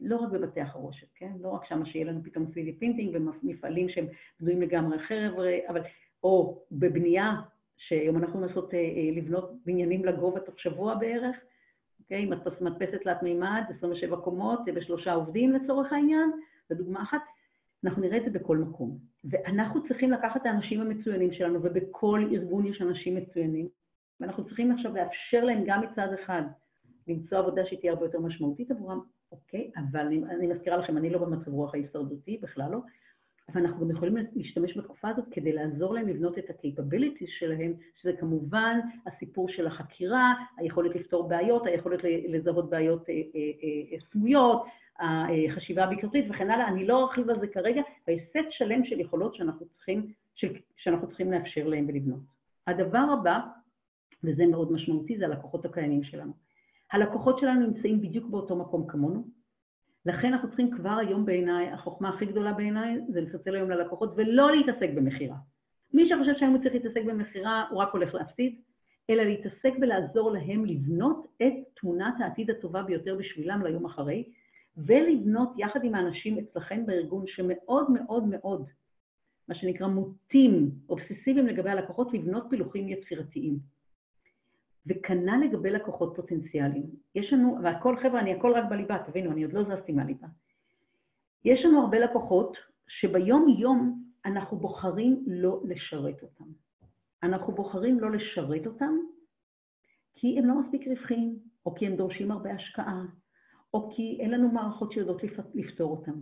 [0.00, 1.32] לא רק בבתי החרושת, כן?
[1.40, 4.06] לא רק שמה שיהיה לנו פתאום 3D printing ומפעלים שהם
[4.40, 5.80] בנויים לגמרי חבר'ה, אבל,
[6.22, 7.32] או בבנייה,
[7.76, 11.36] שהיום אנחנו מנסות אה, אה, לבנות בניינים לגובה תוך שבוע בערך,
[12.00, 12.30] אוקיי?
[12.60, 16.30] מדפסת תלת מימד, 27 קומות, בשלושה עובדים לצורך העניין,
[16.68, 17.20] זו דוגמה אחת.
[17.84, 18.98] אנחנו נראה את זה בכל מקום.
[19.24, 23.68] ואנחנו צריכים לקחת את האנשים המצוינים שלנו, ובכל ארגון יש אנשים מצוינים,
[24.20, 26.42] ואנחנו צריכים עכשיו לאפשר להם גם מצד אחד
[27.08, 29.00] למצוא עבודה שהיא תהיה הרבה יותר משמעותית עבורם,
[29.32, 29.70] אוקיי?
[29.76, 32.78] אבל אני, אני מזכירה לכם, אני לא במצב רוח ההישרדותי, בכלל לא,
[33.52, 38.12] אבל אנחנו גם יכולים להשתמש בתקופה הזאת כדי לעזור להם לבנות את ה-capabilities שלהם, שזה
[38.20, 43.40] כמובן הסיפור של החקירה, היכולת לפתור בעיות, היכולת לזהות בעיות אה, אה,
[43.92, 44.64] אה, סמויות,
[45.00, 46.68] החשיבה הביקורתית וכן הלאה.
[46.68, 51.08] אני לא ארחיב על זה כרגע, ויש סט שלם של יכולות שאנחנו צריכים, של, שאנחנו
[51.08, 52.20] צריכים לאפשר להם ולבנות.
[52.66, 53.38] הדבר הבא,
[54.24, 56.32] וזה מאוד משמעותי, זה הלקוחות הקיימים שלנו.
[56.92, 59.24] הלקוחות שלנו נמצאים בדיוק באותו מקום כמונו,
[60.08, 64.56] לכן אנחנו צריכים כבר היום בעיניי, החוכמה הכי גדולה בעיניי זה לצלצל היום ללקוחות ולא
[64.56, 65.36] להתעסק במכירה.
[65.94, 68.60] מי שחושב שהיום הוא צריך להתעסק במכירה, הוא רק הולך להפסיד,
[69.10, 74.24] אלא להתעסק ולעזור להם לבנות את תמונת העתיד הטובה ביותר בשבילם ליום אחרי,
[74.76, 78.66] ולבנות יחד עם האנשים אצלכם בארגון שמאוד מאוד מאוד,
[79.48, 83.58] מה שנקרא מוטים, אובססיביים לגבי הלקוחות, לבנות פילוחים יצירתיים.
[84.88, 86.86] וכנ"ל לגבי לקוחות פוטנציאליים.
[87.14, 90.26] יש לנו, והכל חבר'ה, אני הכל רק בליבה, תבינו, אני עוד לא זזתי מהליבה.
[91.44, 92.56] יש לנו הרבה לקוחות
[92.88, 96.44] שביום-יום אנחנו בוחרים לא לשרת אותם.
[97.22, 98.94] אנחנו בוחרים לא לשרת אותם
[100.14, 103.04] כי הם לא מספיק רווחיים, או כי הם דורשים הרבה השקעה,
[103.74, 105.22] או כי אין לנו מערכות שיודעות
[105.54, 106.20] לפתור אותם,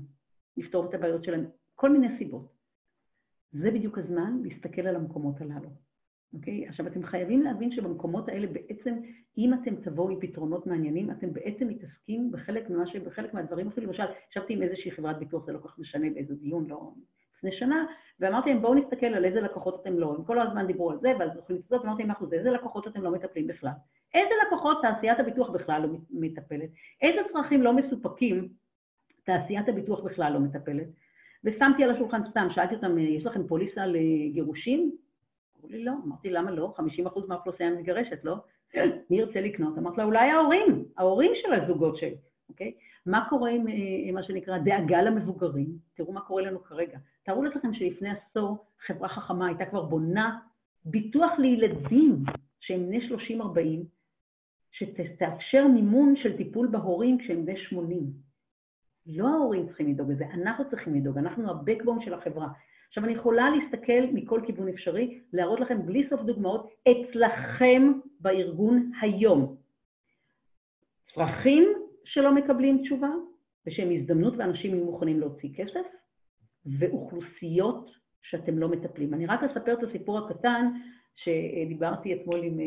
[0.56, 1.44] לפתור את הבעיות שלהם,
[1.74, 2.52] כל מיני סיבות.
[3.52, 5.85] זה בדיוק הזמן להסתכל על המקומות הללו.
[6.34, 6.68] אוקיי?
[6.68, 8.94] עכשיו, אתם חייבים להבין שבמקומות האלה בעצם,
[9.38, 12.96] אם אתם תבואו עם פתרונות מעניינים, אתם בעצם מתעסקים בחלק, ממה ש...
[12.96, 13.86] בחלק מהדברים אפילו.
[13.86, 16.92] למשל, ישבתי עם איזושהי חברת ביטוח, זה לא כל כך משנה באיזה דיון, לא
[17.36, 17.86] לפני שנה,
[18.20, 21.12] ואמרתי להם, בואו נסתכל על איזה לקוחות אתם לא, הם כל הזמן דיברו על זה,
[21.18, 23.70] ואז יכולים לצדוק, ואמרתי להם, אחוז, איזה לקוחות אתם לא מטפלים בכלל?
[24.14, 26.70] איזה לקוחות תעשיית הביטוח בכלל לא מטפלת?
[27.02, 28.48] איזה צרכים לא מסופקים
[29.24, 30.86] תעשיית הביטוח בכלל לא מטפלת?
[31.44, 34.96] ושמתי על השולחן סתם, שאלתי אותם, יש לכם פוליסה לגירושים?
[35.66, 35.92] אמרו לי, לא.
[36.06, 36.74] אמרתי, למה לא?
[36.78, 36.82] 50%
[37.28, 38.36] מהאוכלוסייה מתגרשת, לא?
[39.10, 39.78] מי ירצה לקנות?
[39.78, 42.16] אמרתי לה, אולי ההורים, ההורים של הזוגות שלי,
[42.48, 42.72] אוקיי?
[43.06, 45.68] מה קורה עם אה, מה שנקרא דאגה למבוגרים?
[45.94, 46.98] תראו מה קורה לנו כרגע.
[47.22, 50.38] תארו לכם שלפני עשור חברה חכמה הייתה כבר בונה
[50.84, 52.24] ביטוח לילדים
[52.60, 53.08] שהם בני
[53.40, 53.42] 30-40,
[54.72, 58.26] שתאפשר מימון של טיפול בהורים כשהם בני 80.
[59.06, 62.48] לא ההורים צריכים לדאוג לזה, אנחנו צריכים לדאוג, אנחנו ה-backbone של החברה.
[62.96, 69.56] עכשיו, אני יכולה להסתכל מכל כיוון אפשרי, להראות לכם בלי סוף דוגמאות אצלכם בארגון היום.
[71.14, 71.68] צרכים
[72.04, 73.08] שלא מקבלים תשובה,
[73.66, 75.86] ושהם הזדמנות ואנשים יהיו מוכנים להוציא כסף,
[76.78, 77.90] ואוכלוסיות
[78.22, 79.14] שאתם לא מטפלים.
[79.14, 80.66] אני רק אספר את הסיפור הקטן,
[81.16, 82.64] שדיברתי אתמול עם אה,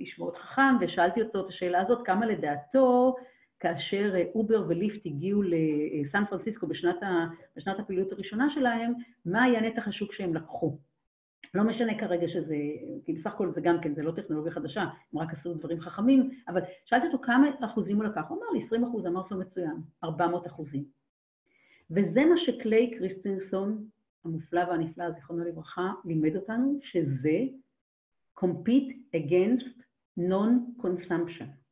[0.00, 3.16] איש מאוד חכם, ושאלתי אותו את השאלה הזאת, כמה לדעתו
[3.60, 8.92] כאשר אה, אובר וליפט הגיעו לסן פרנסיסקו בשנת, ה, בשנת הפעילות הראשונה שלהם,
[9.24, 10.78] מה היה נתח השוק שהם לקחו.
[11.54, 12.56] לא משנה כרגע שזה,
[13.04, 14.80] כי בסך הכל זה גם כן, זה לא טכנולוגיה חדשה,
[15.12, 18.66] הם רק עשו דברים חכמים, אבל שאלתי אותו כמה אחוזים הוא לקח, הוא אמר לי
[18.66, 20.84] 20 אחוז, אמרתי לו מצוין, 400 אחוזים.
[21.90, 23.84] וזה מה שקליי קריסטינסון,
[24.24, 27.38] המופלא והנפלא, זיכרונו לברכה, לימד אותנו, שזה
[28.40, 29.82] compete against
[30.18, 31.67] non-consumption.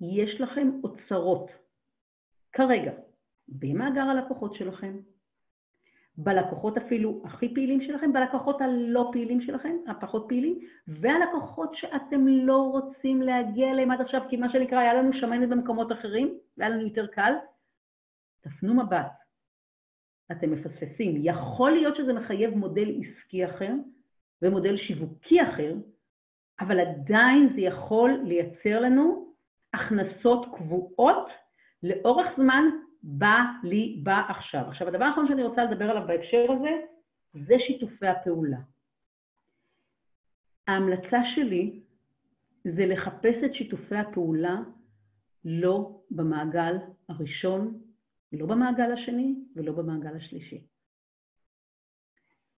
[0.00, 1.50] יש לכם אוצרות
[2.52, 2.92] כרגע
[3.48, 4.96] במאגר הלקוחות שלכם,
[6.18, 13.22] בלקוחות אפילו הכי פעילים שלכם, בלקוחות הלא פעילים שלכם, הפחות פעילים, והלקוחות שאתם לא רוצים
[13.22, 17.06] להגיע אליהם עד עכשיו, כי מה שנקרא, היה לנו שמנת במקומות אחרים, והיה לנו יותר
[17.06, 17.32] קל.
[18.40, 19.12] תפנו מבט,
[20.32, 21.14] אתם מפספסים.
[21.22, 23.72] יכול להיות שזה מחייב מודל עסקי אחר
[24.42, 25.74] ומודל שיווקי אחר,
[26.60, 29.25] אבל עדיין זה יכול לייצר לנו
[29.76, 31.28] הכנסות קבועות
[31.82, 32.64] לאורך זמן
[33.02, 34.64] בא לי, בא עכשיו.
[34.68, 36.80] עכשיו, הדבר האחרון שאני רוצה לדבר עליו בהקשר הזה,
[37.32, 38.58] זה שיתופי הפעולה.
[40.68, 41.80] ההמלצה שלי
[42.64, 44.56] זה לחפש את שיתופי הפעולה
[45.44, 46.76] לא במעגל
[47.08, 47.80] הראשון,
[48.32, 50.66] לא במעגל השני ולא במעגל השלישי.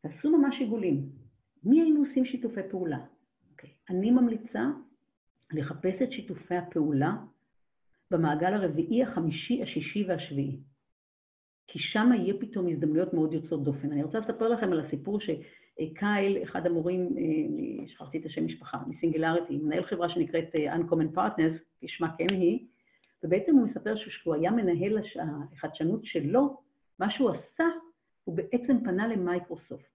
[0.00, 1.08] תעשו ממש עיגולים.
[1.64, 2.96] מי היינו עושים שיתופי פעולה?
[2.96, 3.50] Okay.
[3.50, 3.70] אוקיי.
[3.90, 4.62] אני ממליצה
[5.52, 7.16] לחפש את שיתופי הפעולה
[8.10, 10.58] במעגל הרביעי, החמישי, השישי והשביעי.
[11.66, 13.92] כי שם יהיה פתאום הזדמנויות מאוד יוצאות דופן.
[13.92, 19.56] אני רוצה לספר לכם על הסיפור שקייל, אחד המורים, אה, שכחתי את השם משפחה, מסינגלריטי,
[19.56, 22.66] מנהל חברה שנקראת אה, Uncommon Partners, כשמה כן היא,
[23.24, 24.98] ובעצם הוא מספר שכשהוא היה מנהל
[25.52, 26.60] החדשנות שלו,
[26.98, 27.64] מה שהוא עשה,
[28.24, 29.88] הוא בעצם פנה למייקרוסופט.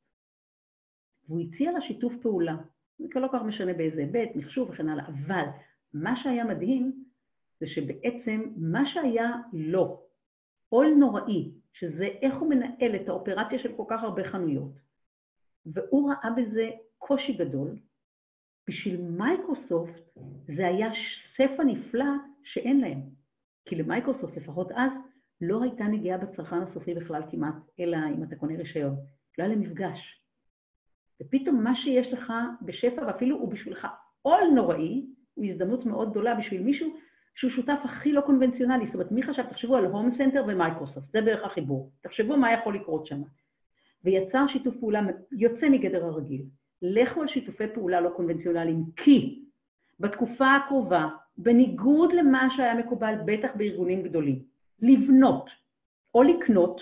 [1.28, 2.56] והוא הציע לה שיתוף פעולה.
[2.99, 5.45] זה לא כל כך משנה באיזה היבט, מחשוב וכן הלאה, אבל
[5.93, 7.03] מה שהיה מדהים
[7.59, 10.01] זה שבעצם מה שהיה לו
[10.69, 14.73] עול נוראי, שזה איך הוא מנהל את האופרציה של כל כך הרבה חנויות,
[15.65, 17.75] והוא ראה בזה קושי גדול,
[18.69, 20.17] בשביל מייקרוסופט
[20.55, 20.87] זה היה
[21.34, 22.05] שפע נפלא
[22.43, 22.99] שאין להם.
[23.65, 24.91] כי למייקרוסופט, לפחות אז,
[25.41, 28.95] לא הייתה נגיעה בצרכן הסופי בכלל כמעט, אלא אם אתה קונה רישיון.
[29.37, 30.22] לא היה להם מפגש.
[31.22, 33.88] ופתאום מה שיש לך בשפע, ואפילו הוא בשבילך
[34.22, 36.88] עול נוראי, הוא הזדמנות מאוד גדולה בשביל מישהו
[37.36, 38.86] שהוא שותף הכי לא קונבנציונלי.
[38.86, 39.43] זאת אומרת, מי חשב?
[39.49, 41.91] תחשבו על הום סנטר ומייקרוסופט, זה בערך החיבור.
[42.01, 43.22] תחשבו מה יכול לקרות שם.
[44.03, 45.01] ויצר שיתוף פעולה
[45.32, 46.41] יוצא מגדר הרגיל.
[46.82, 49.43] לכו על שיתופי פעולה לא קונבנציונליים, כי
[49.99, 51.07] בתקופה הקרובה,
[51.38, 54.39] בניגוד למה שהיה מקובל בטח בארגונים גדולים,
[54.82, 55.49] לבנות
[56.16, 56.82] או לקנות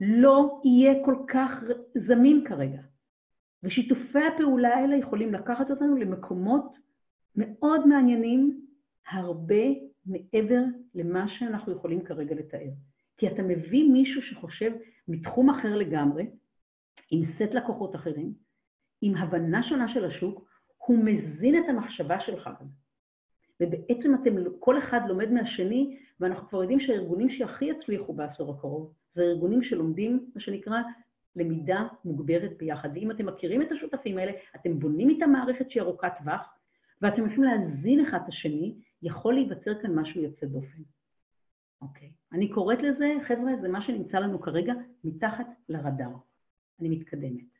[0.00, 1.50] לא יהיה כל כך
[2.06, 2.78] זמין כרגע.
[3.62, 6.72] ושיתופי הפעולה האלה יכולים לקחת אותנו למקומות
[7.36, 8.60] מאוד מעניינים
[9.10, 9.64] הרבה
[10.06, 10.62] מעבר
[10.94, 12.70] למה שאנחנו יכולים כרגע לתאר.
[13.16, 14.72] כי אתה מביא מישהו שחושב
[15.08, 16.26] מתחום אחר לגמרי,
[17.10, 18.32] עם סט לקוחות אחרים,
[19.02, 22.50] עם הבנה שונה של השוק, הוא מזין את המחשבה שלך.
[23.60, 29.22] ובעצם אתם, כל אחד לומד מהשני, ואנחנו כבר יודעים שהארגונים שהכי יצליחו בעשור הקרוב, זה
[29.22, 30.82] ארגונים שלומדים, מה שנקרא,
[31.38, 32.88] למידה מוגברת ביחד.
[32.94, 36.40] ואם אתם מכירים את השותפים האלה, אתם בונים איתם מערכת שהיא ארוכת טווח,
[37.02, 40.82] ואתם יכולים להזין אחד את השני, יכול להיווצר כאן משהו יוצא דופן.
[41.82, 42.10] אוקיי.
[42.32, 44.72] אני קוראת לזה, חבר'ה, זה מה שנמצא לנו כרגע
[45.04, 46.10] מתחת לרדאר.
[46.80, 47.58] אני מתקדמת.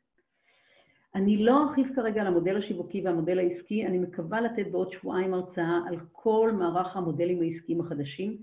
[1.14, 5.80] אני לא ארחיב כרגע על המודל השיווקי והמודל העסקי, אני מקווה לתת בעוד שבועיים הרצאה
[5.88, 8.42] על כל מערך המודלים העסקיים החדשים,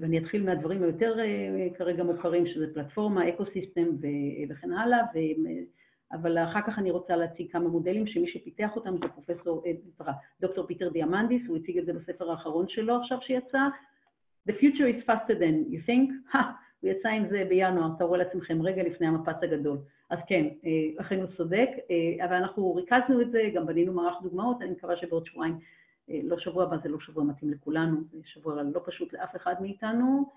[0.00, 3.86] ואני אתחיל מהדברים היותר אה, כרגע מוכרים, שזה פלטפורמה, ecosystem
[4.48, 5.18] וכן הלאה, ו...
[6.12, 9.62] אבל אחר כך אני רוצה להציג כמה מודלים שמי שפיתח אותם זה פרופסור,
[9.96, 13.58] סליחה, דוקטור פיטר דיאמנדיס, הוא הציג את זה בספר האחרון שלו עכשיו שיצא,
[14.48, 16.38] The future is faster than you think, ha,
[16.80, 19.78] הוא יצא עם זה בינואר, תארו לעצמכם רגע לפני המפץ הגדול.
[20.10, 24.22] אז כן, אה, אכן הוא צודק, אה, אבל אנחנו ריכזנו את זה, גם בנינו מערך
[24.22, 25.58] דוגמאות, אני מקווה שבעוד שבועיים, אה,
[26.08, 30.30] לא שבוע הבא, זה לא שבוע מתאים לכולנו, זה שבוע לא פשוט לאף אחד מאיתנו,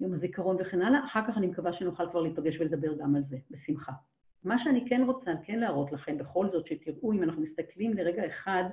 [0.00, 3.36] יום הזיכרון וכן הלאה, אחר כך אני מקווה שנוכל כבר להיפגש ולדבר גם על זה,
[3.50, 3.92] בשמחה.
[4.44, 8.64] מה שאני כן רוצה כן להראות לכם, בכל זאת, שתראו, אם אנחנו מסתכלים לרגע אחד,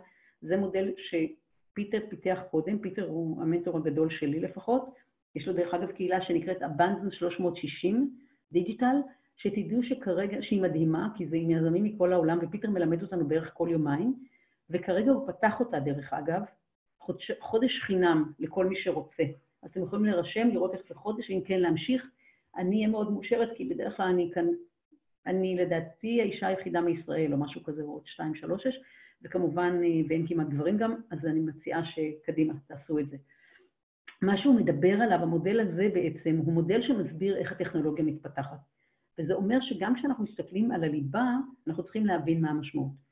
[0.41, 4.95] זה מודל שפיטר פיתח קודם, פיטר הוא המנטור הגדול שלי לפחות,
[5.35, 8.15] יש לו דרך אגב קהילה שנקראת Abundance 360
[8.51, 8.95] דיגיטל,
[9.37, 13.67] שתדעו שכרגע, שהיא מדהימה, כי זה עם יזמים מכל העולם, ופיטר מלמד אותנו בערך כל
[13.71, 14.13] יומיים,
[14.69, 16.41] וכרגע הוא פתח אותה דרך אגב,
[16.99, 19.23] חודש, חודש חינם לכל מי שרוצה.
[19.63, 22.05] אז אתם יכולים להירשם, לראות איך זה חודש, ואם כן להמשיך.
[22.57, 24.45] אני אהיה מאוד מאושרת, כי בדרך כלל אני כאן,
[25.27, 28.75] אני לדעתי האישה היחידה מישראל, או משהו כזה, עוד שתיים, שלוש, שש,
[29.21, 33.17] וכמובן, אה, ואין כמעט גברים גם, אז אני מציעה שקדימה, תעשו את זה.
[34.21, 38.57] מה שהוא מדבר עליו, המודל הזה בעצם, הוא מודל שמסביר איך הטכנולוגיה מתפתחת.
[39.19, 41.25] וזה אומר שגם כשאנחנו מסתכלים על הליבה,
[41.67, 43.04] אנחנו צריכים להבין מה המשמעות.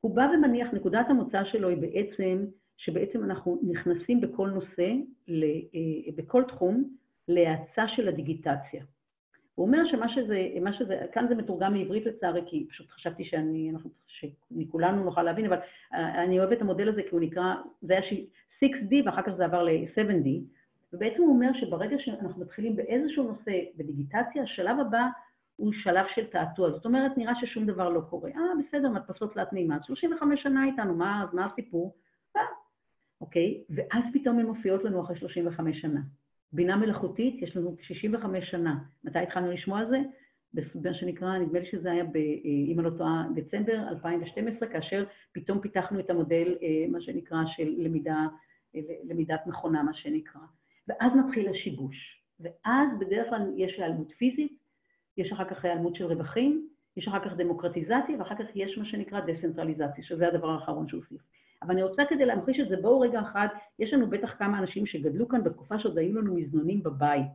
[0.00, 2.44] הוא בא ומניח, נקודת המוצא שלו היא בעצם,
[2.76, 4.92] שבעצם אנחנו נכנסים בכל נושא,
[5.28, 6.84] אה, בכל תחום,
[7.28, 8.84] להאצה של הדיגיטציה.
[9.54, 13.70] הוא אומר שמה שזה, מה שזה, כאן זה מתורגם לעברית לצערי, כי פשוט חשבתי שאני,
[13.70, 15.56] אנחנו, שכולנו נוכל להבין, אבל
[15.94, 18.02] אה, אני אוהבת את המודל הזה כי הוא נקרא, זה היה
[18.64, 20.28] 6D ואחר כך זה עבר ל-7D,
[20.92, 25.06] ובעצם הוא אומר שברגע שאנחנו מתחילים באיזשהו נושא בדיגיטציה, השלב הבא
[25.56, 26.70] הוא שלב של תעתוע.
[26.70, 28.30] זאת אומרת, נראה ששום דבר לא קורה.
[28.30, 31.94] אה, בסדר, מדפסות תלת מימד, 35 שנה איתנו, מה, מה הסיפור?
[32.36, 32.42] אה,
[33.20, 36.00] אוקיי, ואז פתאום הן מופיעות לנו אחרי 35 שנה.
[36.52, 38.78] בינה מלאכותית, יש לנו 65 שנה.
[39.04, 39.98] מתי התחלנו לשמוע על זה?
[40.54, 45.04] מה שנקרא, נדמה לי שזה היה, ב, אה, אם אני לא טועה, דצמבר 2012, כאשר
[45.32, 48.26] פתאום פיתחנו את המודל, אה, מה שנקרא, של למידה,
[48.74, 50.40] אה, למידת מכונה, מה שנקרא.
[50.88, 52.22] ואז מתחיל השיבוש.
[52.40, 54.58] ואז בדרך כלל יש היעלמות פיזית,
[55.18, 59.20] יש אחר כך היעלמות של רווחים, יש אחר כך דמוקרטיזציה, ואחר כך יש מה שנקרא
[59.20, 61.20] דסנטרליזציה, שזה הדבר האחרון שהוא הוסיף.
[61.62, 63.46] אבל אני רוצה כדי להמחיש את זה, בואו רגע אחד,
[63.78, 67.26] יש לנו בטח כמה אנשים שגדלו כאן בתקופה שעוד היו לנו מזנונים בבית.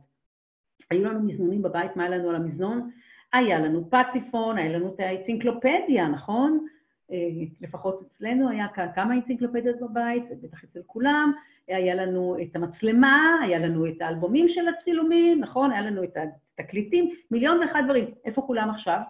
[0.90, 2.90] היו לנו מזנונים בבית, מה היה לנו על המזנון?
[3.32, 6.66] היה לנו פטיפון, היה לנו את האנציקלופדיה, נכון?
[7.12, 7.28] אה,
[7.60, 11.32] לפחות אצלנו היה כמה אנציקלופדיות בבית, בטח אצל כולם,
[11.68, 15.70] היה לנו את המצלמה, היה לנו את האלבומים של הצילומים, נכון?
[15.70, 16.16] היה לנו את
[16.58, 18.14] התקליטים, מיליון ואחד דברים.
[18.24, 19.00] איפה כולם עכשיו?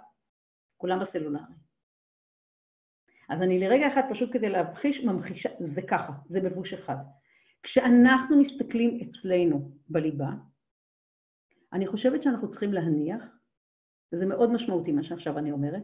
[0.76, 1.55] כולם בסלולרי.
[3.28, 6.97] אז אני לרגע אחד, פשוט כדי להבחיש, ממחישה, זה ככה, זה בבוש אחד.
[7.62, 10.30] כשאנחנו מסתכלים אצלנו בליבה,
[11.72, 13.22] אני חושבת שאנחנו צריכים להניח,
[14.12, 15.82] וזה מאוד משמעותי מה שעכשיו אני אומרת,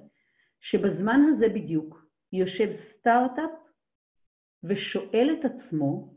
[0.61, 3.51] שבזמן הזה בדיוק יושב סטארט-אפ
[4.65, 6.15] ושואל את עצמו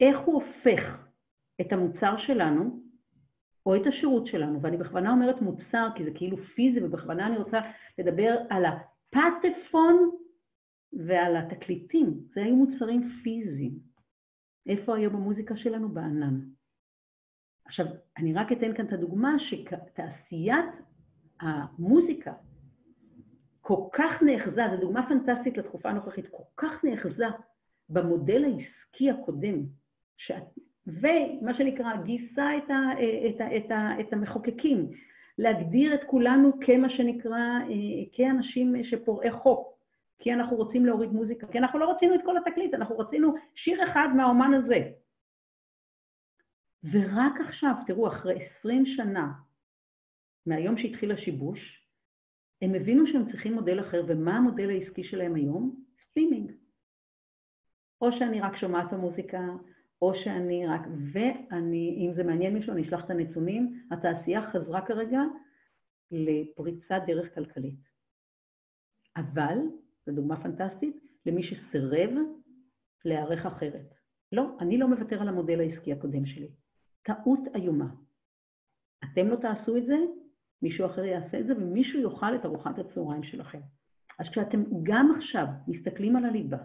[0.00, 1.08] איך הוא הופך
[1.60, 2.81] את המוצר שלנו
[3.66, 7.60] או את השירות שלנו, ואני בכוונה אומרת מוצר כי זה כאילו פיזי, ובכוונה אני רוצה
[7.98, 10.10] לדבר על הפטפון
[11.06, 13.78] ועל התקליטים, זה היו מוצרים פיזיים.
[14.66, 15.88] איפה היום המוזיקה שלנו?
[15.88, 16.40] בענן.
[17.64, 17.86] עכשיו,
[18.18, 20.66] אני רק אתן כאן את הדוגמה שתעשיית
[21.40, 22.32] המוזיקה
[23.60, 27.24] כל כך נאחזה, זו דוגמה פנטסטית לתקופה הנוכחית, כל כך נאחזה
[27.88, 29.62] במודל העסקי הקודם.
[30.86, 32.92] ומה שנקרא גייסה את, ה...
[33.28, 33.56] את, ה...
[33.56, 34.00] את, ה...
[34.00, 34.90] את המחוקקים,
[35.38, 39.78] להגדיר את כולנו כמה שנקרא, אה, כאנשים שפורעי חוק,
[40.18, 43.90] כי אנחנו רוצים להוריד מוזיקה, כי אנחנו לא רצינו את כל התקליט, אנחנו רצינו שיר
[43.90, 44.90] אחד מהאומן הזה.
[46.92, 49.32] ורק עכשיו, תראו, אחרי עשרים שנה
[50.46, 51.82] מהיום שהתחיל השיבוש,
[52.62, 55.76] הם הבינו שהם צריכים מודל אחר, ומה המודל העסקי שלהם היום?
[56.10, 56.52] סטרימינג.
[58.00, 59.38] או שאני רק שומעת את המוזיקה,
[60.02, 60.80] או שאני רק...
[61.12, 63.82] ואני, אם זה מעניין מישהו, אני אשלח את הנתונים.
[63.90, 65.20] התעשייה חזרה כרגע
[66.10, 67.80] לפריצת דרך כלכלית.
[69.16, 69.58] אבל,
[70.06, 70.96] זו דוגמה פנטסטית,
[71.26, 72.10] למי שסירב
[73.04, 73.94] להיערך אחרת.
[74.32, 76.48] לא, אני לא מוותר על המודל העסקי הקודם שלי.
[77.02, 77.88] טעות איומה.
[79.04, 79.96] אתם לא תעשו את זה,
[80.62, 83.60] מישהו אחר יעשה את זה ומישהו יאכל את ארוחת הצהריים שלכם.
[84.18, 86.58] אז כשאתם גם עכשיו מסתכלים על הליבה,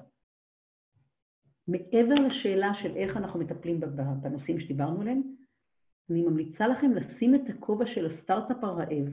[1.68, 3.80] מעבר לשאלה של איך אנחנו מטפלים
[4.22, 5.22] בנושאים שדיברנו עליהם,
[6.10, 9.08] אני ממליצה לכם לשים את הכובע של הסטארט-אפ הרעב,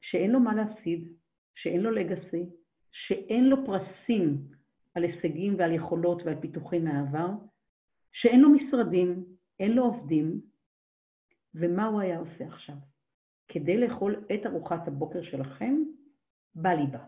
[0.00, 1.08] שאין לו מה להפסיד,
[1.54, 2.44] שאין לו לגאסי,
[2.92, 4.38] שאין לו פרסים
[4.94, 7.30] על הישגים ועל יכולות ועל פיתוחים מהעבר,
[8.12, 9.24] שאין לו משרדים,
[9.60, 10.40] אין לו עובדים,
[11.54, 12.74] ומה הוא היה עושה עכשיו?
[13.48, 15.82] כדי לאכול את ארוחת הבוקר שלכם,
[16.54, 17.04] בליבה.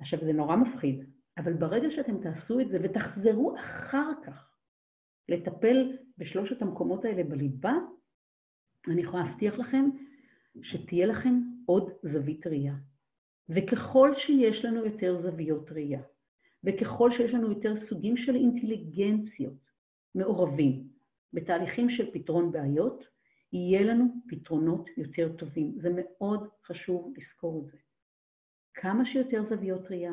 [0.00, 1.04] עכשיו, זה נורא מפחיד,
[1.38, 4.52] אבל ברגע שאתם תעשו את זה ותחזרו אחר כך
[5.28, 7.72] לטפל בשלושת המקומות האלה בליבה,
[8.88, 9.84] אני יכולה להבטיח לכם
[10.62, 11.34] שתהיה לכם
[11.66, 12.74] עוד זווית ראייה.
[13.48, 16.02] וככל שיש לנו יותר זוויות ראייה,
[16.64, 19.58] וככל שיש לנו יותר סוגים של אינטליגנציות
[20.14, 20.88] מעורבים
[21.32, 23.04] בתהליכים של פתרון בעיות,
[23.52, 25.72] יהיה לנו פתרונות יותר טובים.
[25.82, 27.78] זה מאוד חשוב לזכור את זה.
[28.74, 30.12] כמה שיותר זוויות ראייה,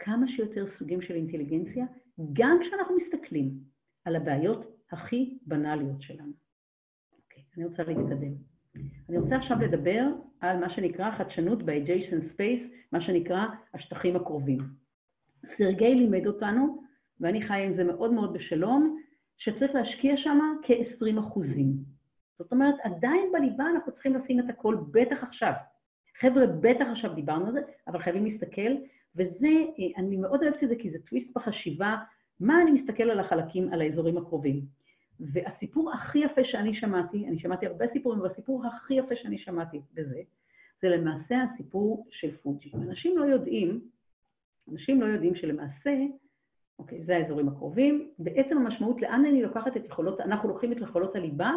[0.00, 1.84] כמה שיותר סוגים של אינטליגנציה,
[2.32, 3.50] גם כשאנחנו מסתכלים
[4.04, 6.32] על הבעיות הכי בנאליות שלנו.
[7.16, 8.32] אוקיי, אני רוצה להתקדם.
[9.08, 10.06] אני רוצה עכשיו לדבר
[10.40, 14.58] על מה שנקרא חדשנות ב-adjacent space, מה שנקרא השטחים הקרובים.
[15.56, 16.82] סרגי לימד אותנו,
[17.20, 19.00] ואני חי עם זה מאוד מאוד בשלום,
[19.38, 21.72] שצריך להשקיע שם כ-20 אחוזים.
[22.38, 25.52] זאת אומרת, עדיין בליבה אנחנו צריכים לשים את הכל, בטח עכשיו.
[26.20, 28.76] חבר'ה, בטח עכשיו דיברנו על זה, אבל חייבים להסתכל,
[29.16, 29.48] וזה,
[29.96, 31.96] אני מאוד אוהבת את זה כי זה טוויסט בחשיבה,
[32.40, 34.60] מה אני מסתכל על החלקים, על האזורים הקרובים.
[35.20, 39.80] והסיפור הכי יפה שאני שמעתי, אני שמעתי הרבה סיפורים, אבל הסיפור הכי יפה שאני שמעתי
[39.94, 40.20] בזה,
[40.82, 42.70] זה למעשה הסיפור של פוג'י.
[42.74, 43.80] אנשים לא יודעים,
[44.72, 45.96] אנשים לא יודעים שלמעשה,
[46.78, 51.16] אוקיי, זה האזורים הקרובים, בעצם המשמעות לאן אני לוקחת את יכולות, אנחנו לוקחים את יכולות
[51.16, 51.50] הליבה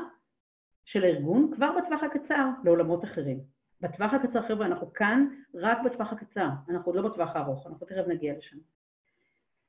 [0.86, 3.40] של הארגון כבר בטווח הקצר לעולמות אחרים.
[3.84, 8.08] בטווח הקצר, חבר'ה, אנחנו כאן רק בטווח הקצר, אנחנו עוד לא בטווח הארוך, אנחנו תכף
[8.08, 8.58] נגיע לשם.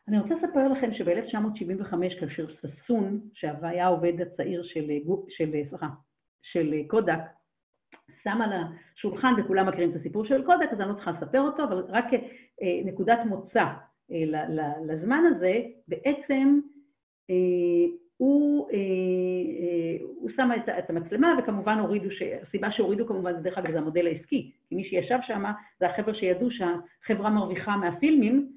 [0.09, 4.91] אני רוצה לספר לכם שב-1975, כאשר ששון, שהיה העובד הצעיר של,
[5.29, 5.89] של, סליחה,
[6.43, 7.21] של קודק,
[8.23, 11.65] שם על השולחן, וכולם מכירים את הסיפור של קודק, אז אני לא צריכה לספר אותו,
[11.65, 12.05] אבל רק
[12.63, 13.65] אה, נקודת מוצא
[14.13, 14.45] אה,
[14.87, 16.61] לזמן הזה, בעצם
[18.23, 18.71] אה, הוא,
[20.21, 22.09] הוא שם את המצלמה, וכמובן הורידו,
[22.43, 25.45] הסיבה שהורידו כמובן, דרך אגב, זה המודל העסקי, כי מי שישב שם
[25.81, 28.53] זה החבר'ה שידעו שהחברה מרוויחה מהפילמים,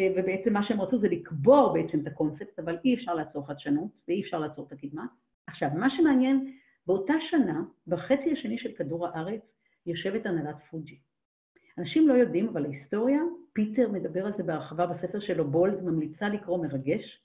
[0.00, 4.22] ובעצם מה שהם רצו זה לקבור בעצם את הקונספט, אבל אי אפשר לעצור חדשנות ואי
[4.22, 5.06] אפשר לעצור את הקדמה.
[5.46, 6.52] עכשיו, מה שמעניין,
[6.86, 9.40] באותה שנה, בחצי השני של כדור הארץ,
[9.86, 10.98] יושבת הנהלת פוג'י.
[11.78, 13.20] אנשים לא יודעים, אבל ההיסטוריה,
[13.52, 17.18] פיטר מדבר על זה בהרחבה בספר שלו, בולד, ממליצה לקרוא מרגש.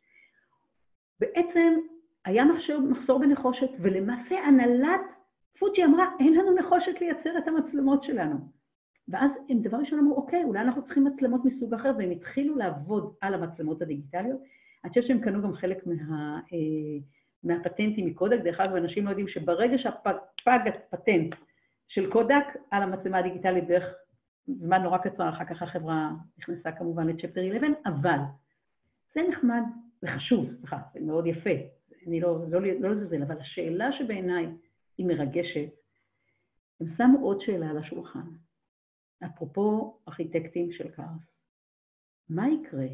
[1.21, 1.73] בעצם
[2.25, 5.01] היה מחשור, מחסור בנחושת, ולמעשה הנהלת
[5.59, 8.35] פוג'י אמרה, אין לנו נחושת לייצר את המצלמות שלנו.
[9.07, 13.13] ואז הם דבר ראשון אמרו, אוקיי, אולי אנחנו צריכים מצלמות מסוג אחר, והם התחילו לעבוד
[13.21, 14.41] על המצלמות הדיגיטליות.
[14.83, 16.57] אני חושבת שהם קנו גם חלק מה, אה,
[17.43, 18.37] מהפטנטים מקודק.
[18.43, 21.35] דרך אגב, אנשים לא יודעים שברגע שפג הפטנט
[21.87, 23.83] של קודק על המצלמה הדיגיטלית דרך
[24.47, 28.19] זמן נורא קצר, אחר כך החברה נכנסה כמובן לצ'פטר 11, אבל
[29.15, 29.63] זה נחמד,
[30.01, 31.49] זה חשוב, סליחה, זה מאוד יפה,
[32.07, 34.45] אני לא, לא, לא לזלזל, אבל השאלה שבעיניי
[34.97, 35.69] היא מרגשת,
[36.79, 38.27] הם שמו עוד שאלה על השולחן.
[39.25, 41.31] אפרופו ארכיטקטים של כאוס,
[42.29, 42.87] מה יקרה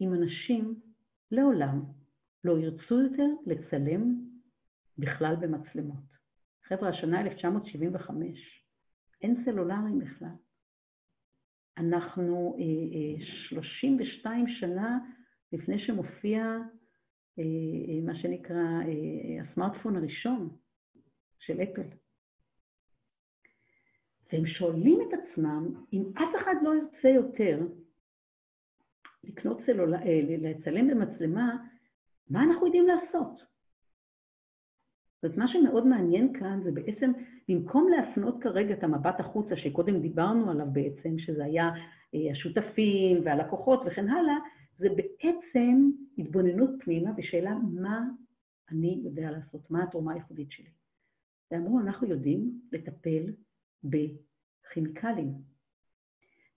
[0.00, 0.80] אם אנשים
[1.30, 1.82] לעולם
[2.44, 4.24] לא ירצו יותר לצלם
[4.98, 6.10] בכלל במצלמות?
[6.68, 8.64] חבר'ה, השנה 1975,
[9.22, 10.34] אין סלולריים בכלל.
[11.78, 14.98] אנחנו אה, אה, 32 שנה
[15.52, 16.40] לפני שמופיע
[17.38, 17.44] אה,
[17.88, 20.48] אה, מה שנקרא אה, הסמארטפון הראשון
[21.38, 21.82] של אפל.
[24.32, 27.60] והם שואלים את עצמם, אם אף אחד לא ירצה יותר
[29.24, 31.56] לקנות סלולה, אה, לצלם במצלמה,
[32.30, 33.50] מה אנחנו יודעים לעשות?
[35.22, 37.12] זאת מה שמאוד מעניין כאן זה בעצם,
[37.48, 41.70] במקום להפנות כרגע את המבט החוצה, שקודם דיברנו עליו בעצם, שזה היה
[42.14, 44.36] אה, השותפים והלקוחות וכן הלאה,
[44.80, 48.04] זה בעצם התבוננות פנימה בשאלה מה
[48.70, 50.70] אני יודע לעשות, מה התרומה הייחודית שלי.
[51.50, 53.32] ואמרו, אנחנו יודעים לטפל
[53.84, 55.32] בכימיקלים.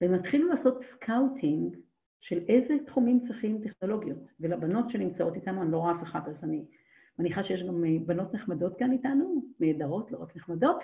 [0.01, 1.75] והם התחילו לעשות scouting
[2.21, 4.19] של איזה תחומים צריכים טכנולוגיות.
[4.39, 6.65] ולבנות שנמצאות איתנו, אני לא רואה אף אחד, אז אני
[7.19, 10.77] מניחה שיש גם אה, בנות נחמדות כאן איתנו, נהדרות, לא רק נחמדות,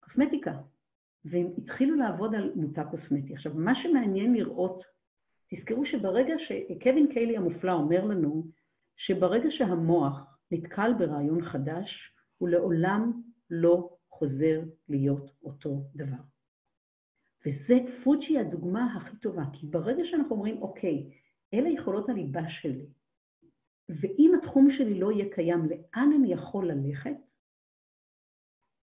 [0.00, 0.58] קוסמטיקה.
[1.24, 3.34] והם התחילו לעבוד על מותג קוסמטי.
[3.34, 4.91] עכשיו, מה שמעניין לראות,
[5.54, 8.44] תזכרו שברגע שקווין קיילי המופלא אומר לנו,
[8.96, 11.88] שברגע שהמוח נתקל ברעיון חדש,
[12.38, 16.22] הוא לעולם לא חוזר להיות אותו דבר.
[17.46, 17.74] וזה
[18.04, 21.10] פוג'י הדוגמה הכי טובה, כי ברגע שאנחנו אומרים, אוקיי,
[21.54, 22.86] אלה יכולות הליבה שלי,
[23.88, 27.16] ואם התחום שלי לא יהיה קיים, לאן אני יכול ללכת?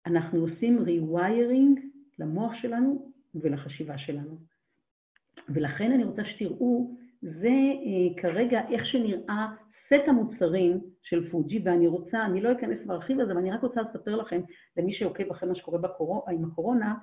[0.06, 1.80] אנחנו עושים rewiring
[2.18, 4.51] למוח שלנו ולחשיבה שלנו.
[5.48, 9.46] ולכן אני רוצה שתראו, זה אה, כרגע איך שנראה
[9.86, 13.62] סט המוצרים של פוג'י, ואני רוצה, אני לא אכנס וארחיב על זה, אבל אני רק
[13.62, 14.40] רוצה לספר לכם,
[14.76, 16.24] למי שעוקב אחרי מה שקורה בקור...
[16.30, 16.94] עם הקורונה,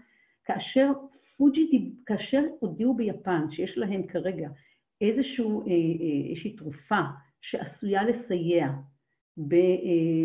[0.46, 0.92] כאשר
[1.38, 4.50] פוג'י, כאשר הודיעו ביפן שיש להם כרגע
[5.02, 7.02] איזשהו, אה, אה, איזושהי תרופה
[7.42, 8.68] שעשויה לסייע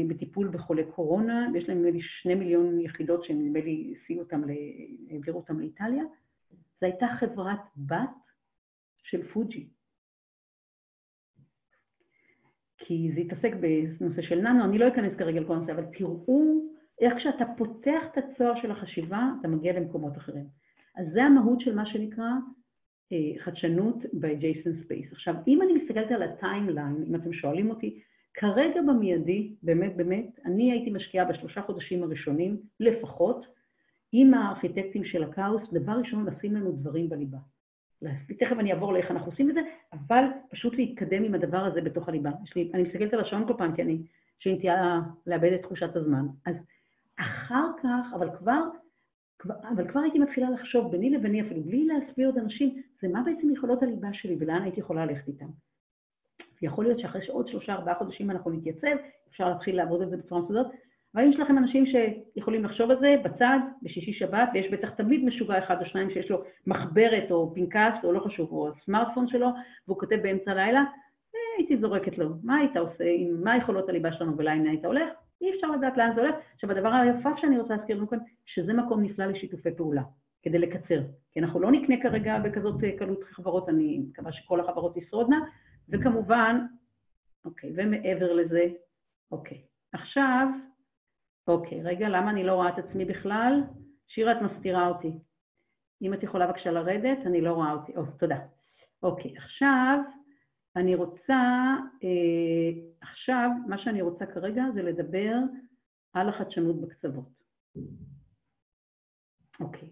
[0.09, 4.43] בטיפול בחולי קורונה, ויש להם נדמה לי שני מיליון יחידות שהם נדמה לי הסיעו אותם,
[5.11, 6.05] העבירו אותם לאיטליה,
[6.81, 8.11] זו הייתה חברת בת
[9.03, 9.69] של פוג'י.
[12.79, 16.65] כי זה התעסק בנושא של ננו, אני לא אכנס כרגע לכל הנושא, אבל תראו
[17.01, 20.45] איך כשאתה פותח את הצוהר של החשיבה, אתה מגיע למקומות אחרים.
[20.97, 22.31] אז זה המהות של מה שנקרא
[23.13, 25.13] אה, חדשנות ב-adjacent space.
[25.13, 28.01] עכשיו, אם אני מסתכלת על הטיימליין, אם אתם שואלים אותי,
[28.35, 33.47] כרגע במיידי, באמת באמת, אני הייתי משקיעה בשלושה חודשים הראשונים, לפחות,
[34.17, 37.39] עם הארכיטקטים של הכאוס, דבר ראשון, לשים לנו דברים בליבה.
[38.39, 39.61] תכף אני אעבור לאיך אנחנו עושים את זה,
[39.93, 42.31] אבל פשוט להתקדם עם הדבר הזה בתוך הליבה.
[42.57, 43.99] לי, אני מסתכלת על השעון כל פעם, כי אני,
[44.47, 46.27] לי נטייה לאבד את תחושת הזמן.
[46.47, 46.55] אז
[47.17, 48.61] אחר כך, אבל כבר,
[49.39, 53.23] כבר, אבל כבר הייתי מתחילה לחשוב ביני לביני, אפילו בלי להסביר עוד אנשים, זה מה
[53.23, 55.49] בעצם יכולות הליבה שלי ולאן הייתי יכולה ללכת איתם.
[56.63, 58.97] ויכול להיות שאחרי שעוד שלושה, ארבעה חודשים אנחנו נתייצב,
[59.31, 60.67] אפשר להתחיל לעבוד על זה בצורה מסודרת,
[61.15, 65.59] אבל יש לכם אנשים שיכולים לחשוב על זה בצד, בשישי שבת, ויש בטח תמיד משוגע
[65.59, 69.49] אחד או שניים שיש לו מחברת או פנקס או לא חשוב, או הסמארטפון שלו,
[69.87, 73.05] והוא כותב באמצע הלילה, אה, הייתי זורקת לו, מה היית עושה,
[73.43, 75.09] מה יכולות הליבה שלנו ולאן היית הולך?
[75.43, 76.35] אי אפשר לדעת לאן זה הולך.
[76.55, 80.03] עכשיו, הדבר היפה שאני רוצה להזכיר לנו כאן, שזה מקום נפלא לשיתופי פעולה,
[80.43, 81.01] כדי לקצר.
[81.33, 85.41] כי אנחנו לא נקנה כרגע בכזאת אה, קלות חברות, אני מקווה שכל החברות תשרודנה,
[85.89, 86.61] וכמובן,
[87.45, 88.65] אוקיי, ומעבר לזה,
[89.33, 89.59] אוקיי.
[89.93, 90.49] עכשיו,
[91.49, 93.63] אוקיי, רגע, למה אני לא רואה את עצמי בכלל?
[94.09, 95.13] שירה, את מסתירה אותי.
[96.03, 97.97] אם את יכולה בבקשה לרדת, אני לא רואה אותי.
[97.97, 98.39] או, תודה.
[99.03, 99.99] אוקיי, עכשיו
[100.77, 101.43] אני רוצה,
[102.05, 105.35] אה, עכשיו, מה שאני רוצה כרגע זה לדבר
[106.13, 107.29] על החדשנות בקצוות.
[109.61, 109.89] אוקיי.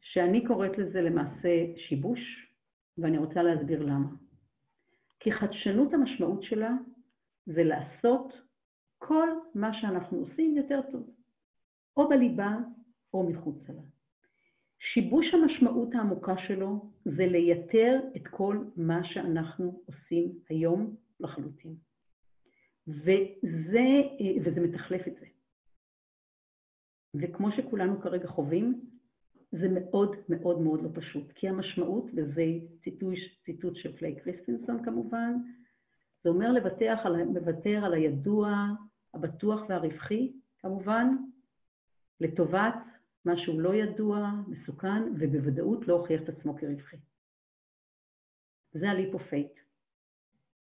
[0.00, 2.20] שאני קוראת לזה למעשה שיבוש,
[2.98, 4.08] ואני רוצה להסביר למה.
[5.20, 6.70] כי חדשנות המשמעות שלה
[7.46, 8.32] זה לעשות
[8.98, 11.10] כל מה שאנחנו עושים יותר טוב,
[11.96, 12.56] או בליבה
[13.14, 13.82] או מחוצה לה.
[14.78, 21.76] שיבוש המשמעות העמוקה שלו זה לייתר את כל מה שאנחנו עושים היום לחלוטין.
[22.88, 23.86] וזה,
[24.44, 25.26] וזה מתחלף את זה.
[27.14, 28.80] וכמו שכולנו כרגע חווים,
[29.52, 32.44] זה מאוד מאוד מאוד לא פשוט, כי המשמעות, וזה
[32.84, 35.34] ציטוט, ציטוט של פליי קריסטינסון כמובן,
[36.24, 38.66] זה אומר לוותר על, לוותר על הידוע,
[39.14, 41.16] הבטוח והרווחי, כמובן,
[42.20, 42.74] לטובת
[43.24, 46.96] משהו לא ידוע, מסוכן, ובוודאות לא הוכיח את עצמו כרווחי.
[48.72, 49.52] זה ה leap of faith.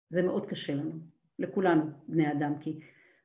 [0.09, 0.91] זה מאוד קשה לנו,
[1.39, 2.79] לכולנו, בני אדם, כי...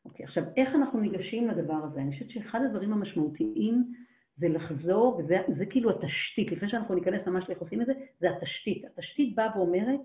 [0.05, 2.01] אוקיי, עכשיו, איך אנחנו ניגשים לדבר הזה?
[2.01, 3.93] אני חושבת שאחד הדברים המשמעותיים
[4.37, 8.85] זה לחזור, וזה כאילו התשתית, לפני שאנחנו ניכנס ממש לאיך עושים את זה, זה התשתית.
[8.85, 10.01] התשתית באה ואומרת,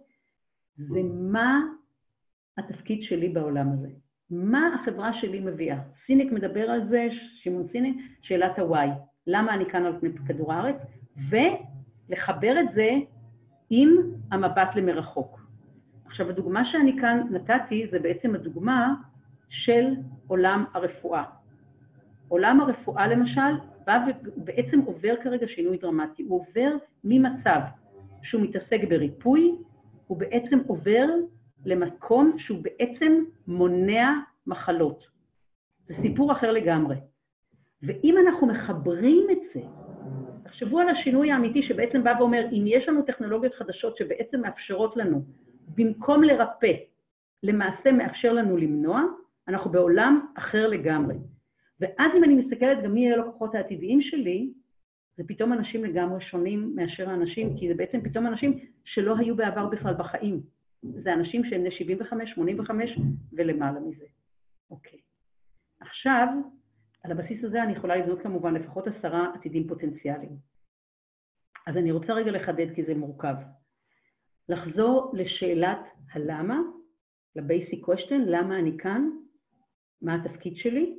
[0.77, 0.99] זה
[1.31, 1.61] מה
[2.57, 3.89] התפקיד שלי בעולם הזה.
[4.31, 5.77] מה החברה שלי מביאה?
[6.05, 7.07] סיניק מדבר על זה,
[7.43, 8.89] שמעון סיניק, שאלת ה-why.
[9.27, 10.75] למה אני כאן על פני כדור הארץ?
[11.29, 12.89] ולחבר את זה
[13.69, 13.89] עם
[14.31, 15.41] המבט למרחוק.
[16.05, 18.93] עכשיו, הדוגמה שאני כאן נתתי זה בעצם הדוגמה
[19.49, 19.95] של
[20.27, 21.23] עולם הרפואה.
[22.27, 23.99] עולם הרפואה למשל בא
[24.37, 26.23] ובעצם עובר כרגע שינוי דרמטי.
[26.23, 27.59] הוא עובר ממצב
[28.23, 29.51] שהוא מתעסק בריפוי,
[30.07, 31.07] הוא בעצם עובר
[31.65, 34.09] למקום שהוא בעצם מונע
[34.47, 35.03] מחלות.
[35.87, 36.95] זה סיפור אחר לגמרי.
[37.83, 39.61] ואם אנחנו מחברים את זה,
[40.43, 45.21] תחשבו על השינוי האמיתי שבעצם בא ואומר, אם יש לנו טכנולוגיות חדשות שבעצם מאפשרות לנו,
[45.75, 46.73] במקום לרפא,
[47.43, 49.01] למעשה מאפשר לנו למנוע,
[49.47, 51.15] אנחנו בעולם אחר לגמרי.
[51.79, 54.49] ואז אם אני מסתכלת גם מי יהיו הלקוחות העתידיים שלי,
[55.17, 59.65] זה פתאום אנשים לגמרי שונים מאשר האנשים, כי זה בעצם פתאום אנשים שלא היו בעבר
[59.65, 60.41] בכלל בחיים.
[60.83, 62.97] זה אנשים שהם בני 75, 85
[63.33, 64.05] ולמעלה מזה.
[64.71, 64.99] אוקיי.
[65.79, 66.27] עכשיו,
[67.03, 70.37] על הבסיס הזה אני יכולה לבנות כמובן לפחות עשרה עתידים פוטנציאליים.
[71.67, 73.35] אז אני רוצה רגע לחדד כי זה מורכב.
[74.49, 75.79] לחזור לשאלת
[76.13, 76.59] הלמה,
[77.35, 79.09] ל-basic question, למה אני כאן,
[80.01, 80.97] מה התפקיד שלי,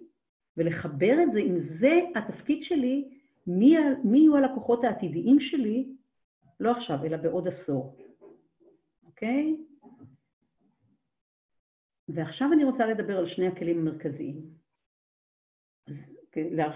[0.56, 3.08] ולחבר את זה, אם זה התפקיד שלי,
[3.46, 5.88] מי, מי יהיו הלקוחות העתידיים שלי,
[6.60, 7.96] לא עכשיו, אלא בעוד עשור,
[9.06, 9.56] אוקיי?
[12.14, 14.40] ועכשיו אני רוצה לדבר על שני הכלים המרכזיים,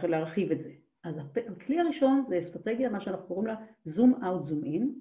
[0.05, 0.70] להרחיב את זה.
[1.05, 1.14] אז
[1.57, 4.95] הכלי הראשון זה אסטרטגיה, מה שאנחנו קוראים לה זום אאוט, זום אין,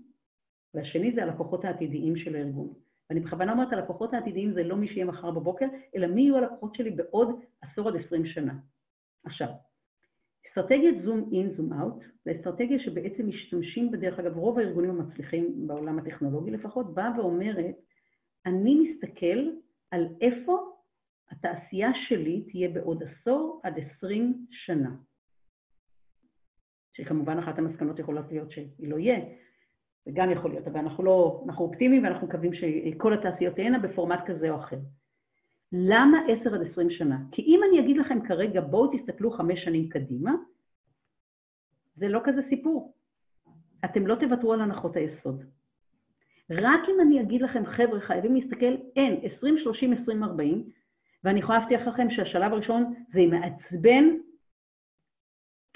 [0.74, 2.74] והשני זה הלקוחות העתידיים של הארגון.
[3.10, 5.66] ואני בכוונה אומרת, הלקוחות העתידיים זה לא מי שיהיה מחר בבוקר,
[5.96, 8.54] אלא מי יהיו הלקוחות שלי בעוד עשור עד עשרים שנה.
[9.26, 9.48] עכשיו,
[10.50, 16.00] אסטרטגיית זום אין, זום אאוט, זה אסטרטגיה שבעצם משתמשים בדרך אגב, רוב הארגונים המצליחים בעולם
[16.00, 17.76] הטכנולוגי לפחות, באה ואומרת,
[18.46, 19.50] אני מסתכל
[19.96, 20.72] על איפה
[21.32, 24.96] התעשייה שלי תהיה בעוד עשור עד עשרים שנה.
[26.94, 29.20] שכמובן אחת המסקנות יכולות להיות שהיא לא יהיה,
[30.06, 34.20] זה גם יכול להיות, אבל אנחנו לא, אנחנו אופטימיים ואנחנו מקווים שכל התעשיות תהיינה בפורמט
[34.26, 34.80] כזה או אחר.
[35.72, 37.18] למה 10 עד 20 שנה?
[37.32, 40.32] כי אם אני אגיד לכם כרגע, בואו תסתכלו חמש שנים קדימה,
[41.96, 42.94] זה לא כזה סיפור.
[43.86, 45.44] אתם לא תוותרו על הנחות היסוד.
[46.52, 50.64] רק אם אני אגיד לכם, חבר'ה, חייבים להסתכל, אין, 20, 30, 20, 40,
[51.24, 54.06] ואני יכולה להבטיח לכם שהשלב הראשון זה מעצבן,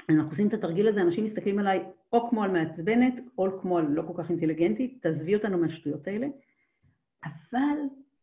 [0.09, 3.85] אנחנו עושים את התרגיל הזה, אנשים מסתכלים עליי או כמו על מעצבנת, או כמו על
[3.89, 6.27] לא כל כך אינטליגנטית, תעזבי אותנו מהשטויות האלה,
[7.25, 7.77] אבל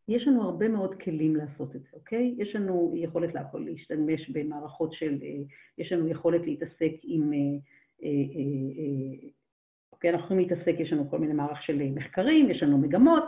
[0.07, 2.35] יש לנו הרבה מאוד כלים לעשות את זה, אוקיי?
[2.37, 5.41] יש לנו יכולת להכל להשתמש במערכות של, אה,
[5.77, 7.59] יש לנו יכולת להתעסק עם, אה,
[8.03, 9.29] אה,
[9.97, 13.23] אוקיי, אנחנו יכולים להתעסק, יש לנו כל מיני מערך של מחקרים, יש לנו מגמות,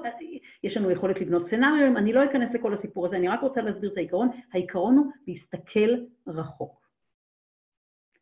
[0.64, 3.92] יש לנו יכולת לבנות סצנריונים, אני לא אכנס לכל הסיפור הזה, אני רק רוצה להסביר
[3.92, 5.96] את העיקרון, העיקרון הוא להסתכל
[6.28, 6.88] רחוק.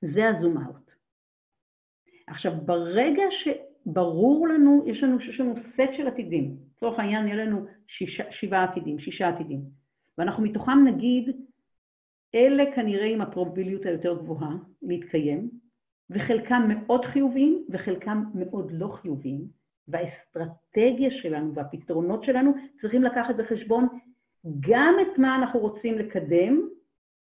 [0.01, 0.91] זה הזום אאוט.
[2.27, 7.65] עכשיו, ברגע שברור לנו, יש לנו, יש לנו סט של עתידים, לצורך העניין יהיה לנו
[7.87, 9.59] שישה, שבעה עתידים, שישה עתידים,
[10.17, 11.35] ואנחנו מתוכם נגיד,
[12.35, 15.49] אלה כנראה עם הפרוביליות היותר גבוהה להתקיים,
[16.09, 19.41] וחלקם מאוד חיוביים וחלקם מאוד לא חיוביים,
[19.87, 23.87] והאסטרטגיה שלנו והפתרונות שלנו צריכים לקחת בחשבון
[24.59, 26.61] גם את מה אנחנו רוצים לקדם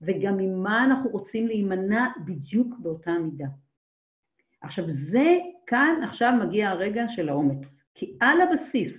[0.02, 3.46] וגם ממה אנחנו רוצים להימנע בדיוק באותה מידה.
[4.60, 7.58] עכשיו זה, כאן עכשיו מגיע הרגע של האומץ,
[7.94, 8.92] כי על הבסיס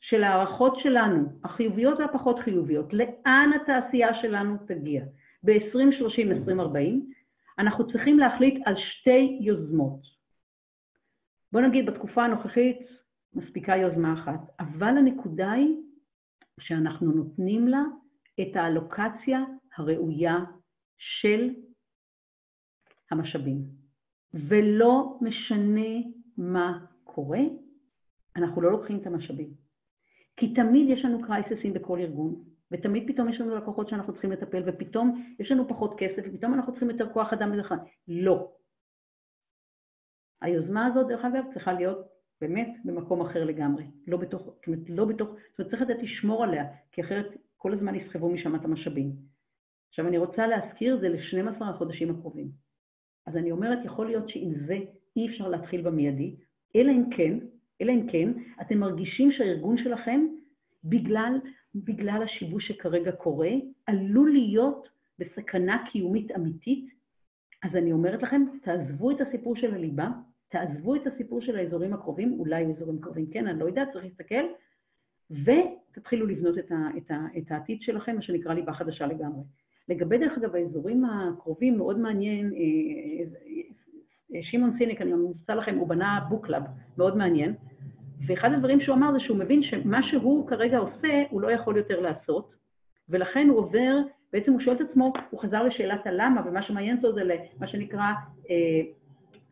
[0.00, 5.04] של ההערכות שלנו, החיוביות והפחות חיוביות, לאן התעשייה שלנו תגיע?
[5.42, 7.12] ב-2030, 2040,
[7.58, 10.00] אנחנו צריכים להחליט על שתי יוזמות.
[11.52, 12.78] בוא נגיד בתקופה הנוכחית
[13.34, 15.76] מספיקה יוזמה אחת, אבל הנקודה היא
[16.60, 17.82] שאנחנו נותנים לה
[18.40, 19.40] את האלוקציה
[19.76, 20.36] הראויה
[20.98, 21.50] של
[23.10, 23.58] המשאבים.
[24.34, 25.90] ולא משנה
[26.38, 27.40] מה קורה,
[28.36, 29.50] אנחנו לא לוקחים את המשאבים.
[30.36, 34.62] כי תמיד יש לנו קרייססים בכל ארגון, ותמיד פתאום יש לנו לקוחות שאנחנו צריכים לטפל,
[34.66, 37.74] ופתאום יש לנו פחות כסף, ופתאום אנחנו צריכים יותר כוח אדם לזה.
[38.08, 38.52] לא.
[40.40, 42.06] היוזמה הזאת, דרך אגב, צריכה להיות
[42.40, 46.44] באמת במקום אחר לגמרי, לא בתוך, זאת אומרת, לא בתוך, זאת אומרת, צריך לדעת לשמור
[46.44, 49.12] עליה, כי אחרת כל הזמן יסחבו משם את המשאבים.
[49.88, 52.50] עכשיו, אני רוצה להזכיר, זה ל-12 החודשים הקרובים.
[53.26, 54.78] אז אני אומרת, יכול להיות שעם זה
[55.16, 56.36] אי אפשר להתחיל במיידי,
[56.76, 57.38] אלא אם כן,
[57.80, 60.26] אלא אם כן, אתם מרגישים שהארגון שלכם,
[60.88, 61.40] בגלל,
[61.74, 63.50] בגלל השיבוש שכרגע קורה,
[63.86, 64.88] עלול להיות
[65.18, 66.90] בסכנה קיומית אמיתית,
[67.64, 70.08] אז אני אומרת לכם, תעזבו את הסיפור של הליבה,
[70.48, 74.44] תעזבו את הסיפור של האזורים הקרובים, אולי אזורים קרובים כן, אני לא יודעת, צריך להסתכל,
[75.30, 79.42] ותתחילו לבנות את, ה, את, ה, את העתיד שלכם, מה שנקרא ליבה חדשה לגמרי.
[79.88, 83.24] לגבי, דרך אגב, האזורים הקרובים, מאוד מעניין, אה,
[84.34, 86.62] אה, סיימון סינק, אני ממליצה לכם, הוא בנה book club,
[86.98, 87.54] מאוד מעניין,
[88.26, 92.00] ואחד הדברים שהוא אמר זה שהוא מבין שמה שהוא כרגע עושה, הוא לא יכול יותר
[92.00, 92.54] לעשות,
[93.08, 93.96] ולכן הוא עובר,
[94.32, 97.22] בעצם הוא שואל את עצמו, הוא חזר לשאלת הלמה, ומה שמעניין אותו זה
[97.60, 98.12] מה שנקרא
[98.50, 98.80] אה,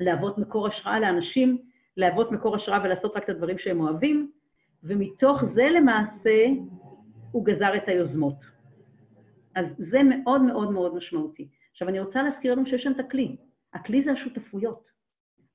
[0.01, 1.59] להוות מקור השראה לאנשים,
[1.97, 4.31] להוות מקור השראה ולעשות רק את הדברים שהם אוהבים,
[4.85, 6.47] ומתוך זה למעשה
[7.33, 8.37] הוא גזר את היוזמות.
[9.55, 11.49] אז זה מאוד מאוד מאוד משמעותי.
[11.73, 13.37] עכשיו, אני רוצה להזכיר לנו שיש שם את הכלי.
[13.75, 14.85] הכלי זה השותפויות.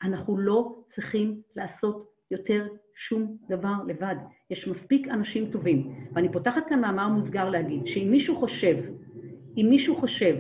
[0.04, 2.68] אנחנו לא צריכים לעשות יותר
[3.08, 4.16] שום דבר לבד.
[4.50, 5.96] יש מספיק אנשים טובים.
[6.14, 8.76] ואני פותחת כאן מאמר מוסגר להגיד שאם מישהו חושב,
[9.58, 10.36] אם מישהו חושב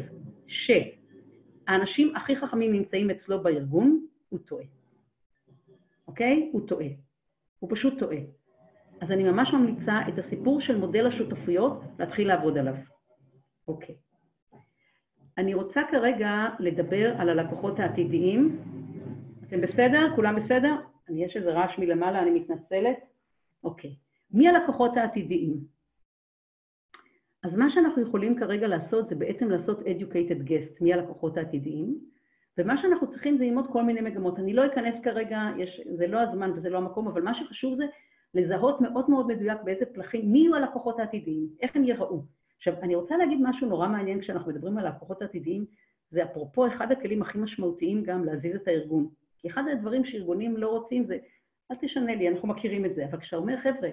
[0.47, 4.65] שהאנשים הכי חכמים נמצאים אצלו בארגון, הוא טועה.
[6.07, 6.49] אוקיי?
[6.51, 6.87] הוא טועה.
[7.59, 8.17] הוא פשוט טועה.
[9.01, 12.75] אז אני ממש ממליצה את הסיפור של מודל השותפויות להתחיל לעבוד עליו.
[13.67, 13.95] אוקיי.
[15.37, 18.59] אני רוצה כרגע לדבר על הלקוחות העתידיים.
[19.47, 20.15] אתם בסדר?
[20.15, 20.75] כולם בסדר?
[21.09, 22.97] יש איזה רעש מלמעלה, אני מתנצלת.
[23.63, 23.95] אוקיי.
[24.31, 25.53] מי הלקוחות העתידיים?
[27.43, 31.99] אז מה שאנחנו יכולים כרגע לעשות זה בעצם לעשות educated guest, מי הלקוחות העתידיים,
[32.57, 34.39] ומה שאנחנו צריכים זה ללמוד כל מיני מגמות.
[34.39, 37.85] אני לא אכנס כרגע, יש, זה לא הזמן וזה לא המקום, אבל מה שחשוב זה
[38.33, 42.21] לזהות מאוד מאוד מדויק באיזה פלחים, מי יהיו הלקוחות העתידיים, איך הם ייראו.
[42.57, 45.65] עכשיו, אני רוצה להגיד משהו נורא מעניין כשאנחנו מדברים על לקוחות עתידיים,
[46.11, 49.07] זה אפרופו אחד הכלים הכי משמעותיים גם להזיז את הארגון.
[49.41, 51.17] כי אחד הדברים שארגונים לא רוצים זה,
[51.71, 53.89] אל תשנה לי, אנחנו מכירים את זה, אבל כשאתה אומר, חבר'ה,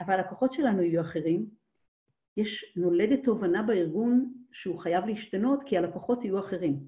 [0.00, 1.46] אבל הלקוחות שלנו יהיו אחרים,
[2.36, 6.80] יש נולדת תובנה בארגון שהוא חייב להשתנות כי הלקוחות יהיו אחרים.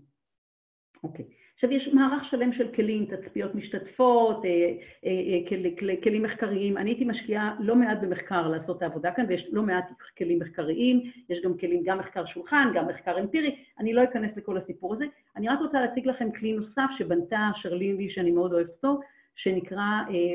[1.02, 1.24] אוקיי.
[1.56, 6.76] עכשיו יש מערך שלם של כלים, תצפיות משתתפות, אה, אה, אה, כל, כל, כלים מחקריים.
[6.76, 9.84] אני הייתי משקיעה לא מעט במחקר לעשות את העבודה כאן, ויש לא מעט
[10.18, 14.56] כלים מחקריים, יש גם כלים, גם מחקר שולחן, גם מחקר אמפירי, אני לא אכנס לכל
[14.56, 15.04] הסיפור הזה.
[15.36, 19.00] אני רק רוצה להציג לכם כלי נוסף שבנתה שרלין שאני מאוד אוהבת אותו,
[19.36, 19.84] שנקרא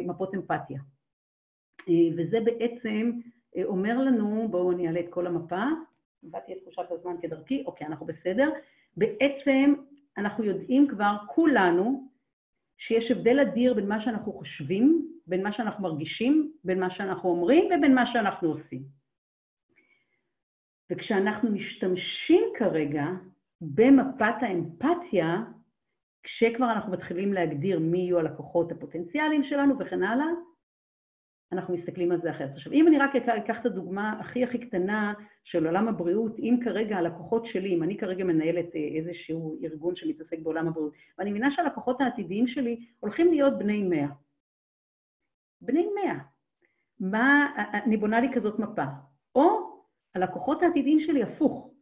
[0.06, 0.80] מפות אמפתיה.
[2.18, 3.12] וזה בעצם
[3.64, 5.64] אומר לנו, בואו אני אעלה את כל המפה,
[6.24, 8.50] איבדתי את תחושת הזמן כדרכי, אוקיי, אנחנו בסדר.
[8.98, 9.74] בעצם
[10.18, 12.08] אנחנו יודעים כבר, כולנו,
[12.78, 17.66] שיש הבדל אדיר בין מה שאנחנו חושבים, בין מה שאנחנו מרגישים, בין מה שאנחנו אומרים
[17.66, 18.82] ובין מה שאנחנו עושים.
[20.92, 23.06] וכשאנחנו משתמשים כרגע
[23.62, 25.44] במפת האמפתיה,
[26.24, 30.26] כשכבר אנחנו מתחילים להגדיר מי יהיו הלקוחות הפוטנציאליים שלנו וכן הלאה,
[31.52, 32.50] אנחנו מסתכלים על זה אחרת.
[32.56, 35.14] עכשיו, אם אני רק אקח את הדוגמה הכי הכי קטנה
[35.44, 40.40] של עולם הבריאות, אם כרגע הלקוחות שלי, אם אני כרגע מנהלת אה, איזשהו ארגון שמתעסק
[40.40, 44.08] בעולם הבריאות, ואני מבינה שהלקוחות העתידיים שלי הולכים להיות בני מאה.
[45.62, 46.18] בני מאה.
[47.00, 47.54] מה,
[47.86, 48.84] אני בונה לי כזאת מפה.
[49.36, 49.72] או
[50.16, 51.74] הלקוחות העתידיים שלי הפוך,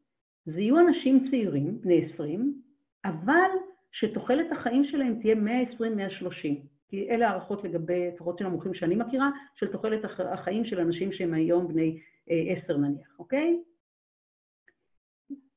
[0.45, 2.61] זה יהיו אנשים צעירים, בני עשרים,
[3.05, 3.49] אבל
[3.91, 6.78] שתוחלת החיים שלהם תהיה 120-130.
[6.89, 11.33] כי אלה הערכות לגבי, לפחות של המומחים שאני מכירה, של תוחלת החיים של אנשים שהם
[11.33, 11.99] היום בני
[12.29, 13.63] אה, עשר נניח, אוקיי?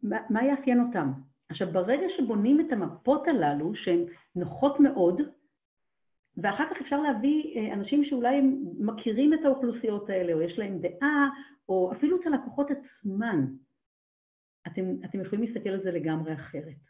[0.03, 1.13] מה, מה יאפיין אותם?
[1.49, 4.05] עכשיו, ברגע שבונים את המפות הללו, שהן
[4.37, 5.21] נוחות מאוד,
[6.37, 10.79] ואחר כך אפשר להביא אה, אנשים שאולי הם מכירים את האוכלוסיות האלה, או יש להם
[10.79, 11.31] דעה,
[11.69, 13.47] או אפילו את הלקוחות עצמן,
[14.67, 16.83] אתם, אתם יכולים להסתכל על זה לגמרי אחרת.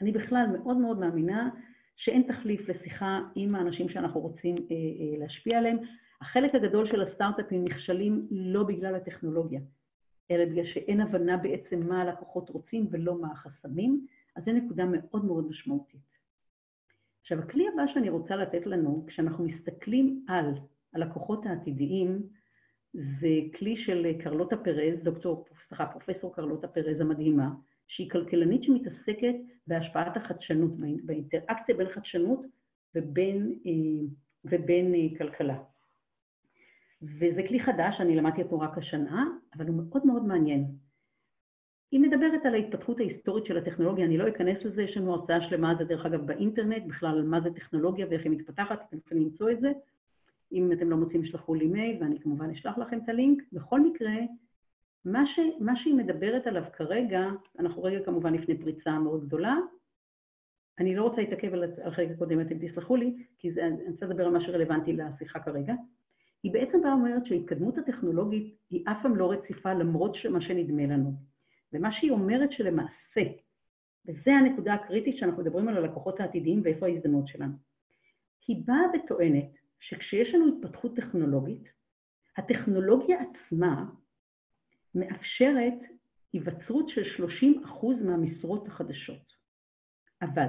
[0.00, 1.50] אני בכלל מאוד מאוד מאמינה
[1.96, 5.76] שאין תחליף לשיחה עם האנשים שאנחנו רוצים אה, אה, להשפיע עליהם.
[6.20, 9.60] החלק הגדול של הסטארט-אפים נכשלים לא בגלל הטכנולוגיה,
[10.30, 14.06] אלא בגלל שאין הבנה בעצם מה הלקוחות רוצים ולא מה החסמים,
[14.36, 16.10] אז זו נקודה מאוד מאוד משמעותית.
[17.20, 20.54] עכשיו, הכלי הבא שאני רוצה לתת לנו, כשאנחנו מסתכלים על
[20.94, 22.22] הלקוחות העתידיים,
[22.92, 27.50] זה כלי של קרלוטה פרז, דוקטור, סליחה, פרופסור קרלוטה פרז המדהימה,
[27.90, 29.34] שהיא כלכלנית שמתעסקת
[29.66, 30.70] בהשפעת החדשנות,
[31.04, 32.40] באינטראקציה בין חדשנות
[32.94, 34.06] ובין, אה,
[34.44, 35.58] ובין אה, כלכלה.
[37.02, 39.26] וזה כלי חדש, אני למדתי אותו רק השנה,
[39.56, 40.64] אבל הוא מאוד מאוד מעניין.
[41.92, 45.74] היא מדברת על ההתפתחות ההיסטורית של הטכנולוגיה, אני לא אכנס לזה, יש לנו הרצאה שלמה
[45.78, 49.50] זה דרך אגב באינטרנט, בכלל על מה זה טכנולוגיה ואיך היא מתפתחת, אתם יכולים למצוא
[49.50, 49.72] את זה.
[50.52, 53.42] אם אתם לא מוצאים, שלחו לי מייל ואני כמובן אשלח לכם את הלינק.
[53.52, 54.12] בכל מקרה,
[55.04, 57.28] מה, ש, מה שהיא מדברת עליו כרגע,
[57.58, 59.56] אנחנו רגע כמובן לפני פריצה מאוד גדולה,
[60.78, 64.24] אני לא רוצה להתעכב על החלק הקודם, אתם תסלחו לי, כי זה, אני רוצה לדבר
[64.24, 65.74] על מה שרלוונטי לשיחה כרגע.
[66.42, 71.12] היא בעצם באה אומרת שההתקדמות הטכנולוגית היא אף פעם לא רציפה למרות מה שנדמה לנו.
[71.72, 73.22] ומה שהיא אומרת שלמעשה,
[74.06, 77.52] וזו הנקודה הקריטית שאנחנו מדברים על הלקוחות העתידיים ואיפה ההזדמנות שלנו.
[78.48, 79.50] היא באה וטוענת
[79.80, 81.68] שכשיש לנו התפתחות טכנולוגית,
[82.36, 83.86] הטכנולוגיה עצמה
[84.94, 85.74] מאפשרת
[86.32, 89.32] היווצרות של 30% מהמשרות החדשות.
[90.22, 90.48] אבל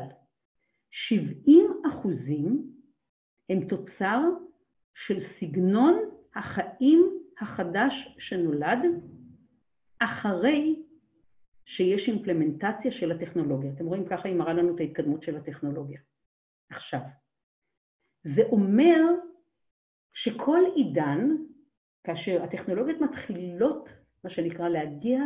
[0.91, 1.65] 70
[3.49, 4.21] הם תוצר
[5.07, 5.93] של סגנון
[6.35, 8.79] החיים החדש שנולד
[9.99, 10.83] אחרי
[11.65, 13.71] שיש אימפלמנטציה של הטכנולוגיה.
[13.73, 15.99] אתם רואים, ככה היא מראה לנו את ההתקדמות של הטכנולוגיה.
[16.69, 16.99] עכשיו,
[18.23, 18.99] זה אומר
[20.13, 21.27] שכל עידן,
[22.03, 23.89] כאשר הטכנולוגיות מתחילות
[24.23, 25.21] מה שנקרא להגיע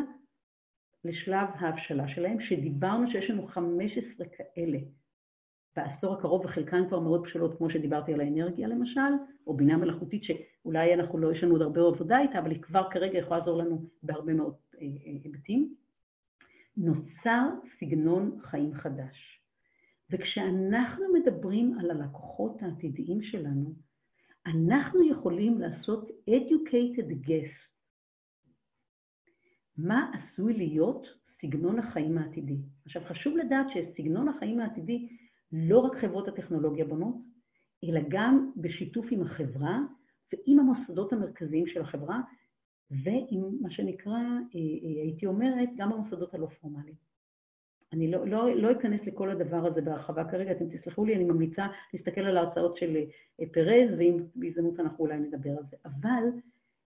[1.05, 4.77] לשלב ההבשלה שלהם, שדיברנו שיש לנו 15 כאלה
[5.75, 9.11] בעשור הקרוב, וחלקן כבר מאוד בשלות, כמו שדיברתי על האנרגיה למשל,
[9.47, 12.89] או בינה מלאכותית, שאולי אנחנו לא, יש לנו עוד הרבה עבודה איתה, אבל היא כבר
[12.91, 15.75] כרגע יכולה לעזור לנו בהרבה מאוד אה, אה, היבטים.
[16.77, 17.49] נוצר
[17.79, 19.41] סגנון חיים חדש.
[20.09, 23.73] וכשאנחנו מדברים על הלקוחות העתידיים שלנו,
[24.45, 27.65] אנחנו יכולים לעשות educated guess
[29.77, 31.07] מה עשוי להיות
[31.41, 32.57] סגנון החיים העתידי.
[32.85, 35.07] עכשיו חשוב לדעת שסגנון החיים העתידי
[35.51, 37.15] לא רק חברות הטכנולוגיה בונות,
[37.83, 39.79] אלא גם בשיתוף עם החברה
[40.33, 42.21] ועם המוסדות המרכזיים של החברה
[42.91, 46.95] ועם מה שנקרא, אה, אה, הייתי אומרת, גם המוסדות הלא פורמליים.
[47.93, 51.67] אני לא, לא, לא אכנס לכל הדבר הזה בהרחבה כרגע, אתם תסלחו לי, אני ממליצה
[51.93, 52.97] להסתכל על ההרצאות של
[53.39, 55.77] אה, פרז, ואם בהזדמנות אנחנו אולי נדבר על זה.
[55.85, 56.23] אבל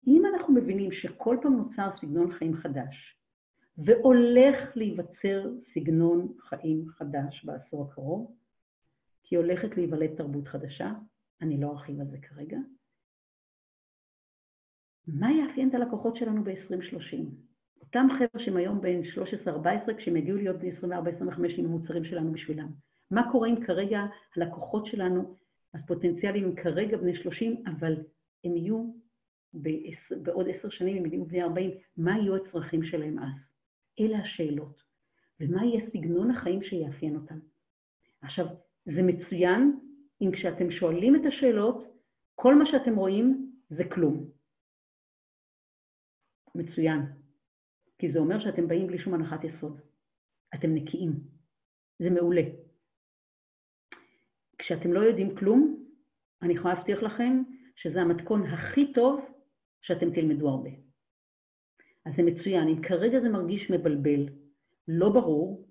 [0.07, 3.17] אם אנחנו מבינים שכל פעם נוצר סגנון חיים חדש,
[3.79, 8.37] והולך להיווצר סגנון חיים חדש בעשור הקרוב,
[9.23, 10.93] כי הולכת להיוולד תרבות חדשה,
[11.43, 12.59] אני לא ארחיב על זה כרגע.
[15.07, 17.17] מה יאפיין את הלקוחות שלנו ב-2030?
[17.81, 19.03] אותם חבר'ה שהם היום בין
[19.47, 22.69] 13-14, כשהם יגיעו להיות ב-24-25 עם המוצרים שלנו בשבילם.
[23.11, 24.01] מה קורה אם כרגע
[24.37, 25.37] הלקוחות שלנו,
[25.75, 27.93] הפוטנציאליים הם כרגע בני 30, אבל
[28.45, 28.91] הם יהיו
[30.23, 33.33] בעוד עשר שנים, הם יהיו בני 40, מה יהיו הצרכים שלהם אז?
[34.01, 34.83] אלה השאלות.
[35.41, 37.39] ומה יהיה סגנון החיים שיאפיין אותם?
[38.23, 38.47] עכשיו,
[38.85, 39.81] זה מצוין
[40.21, 41.85] אם כשאתם שואלים את השאלות,
[42.35, 44.31] כל מה שאתם רואים זה כלום.
[46.55, 47.01] מצוין.
[47.99, 49.81] כי זה אומר שאתם באים בלי שום הנחת יסוד.
[50.55, 51.13] אתם נקיים.
[51.99, 52.43] זה מעולה.
[54.59, 55.85] כשאתם לא יודעים כלום,
[56.43, 57.43] אני יכולה להבטיח לכם
[57.77, 59.30] שזה המתכון הכי טוב
[59.83, 60.71] שאתם תלמדו הרבה.
[62.07, 62.69] אז זה מצוין.
[62.69, 64.29] אם כרגע זה מרגיש מבלבל,
[64.89, 65.67] לא ברור,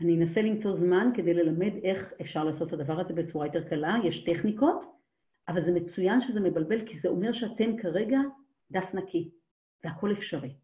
[0.00, 3.96] אני אנסה למצוא זמן כדי ללמד איך אפשר לעשות את הדבר הזה בצורה יותר קלה,
[4.04, 4.82] יש טכניקות,
[5.48, 8.18] אבל זה מצוין שזה מבלבל, כי זה אומר שאתם כרגע
[8.70, 9.30] דף נקי,
[9.84, 10.54] והכל אפשרי.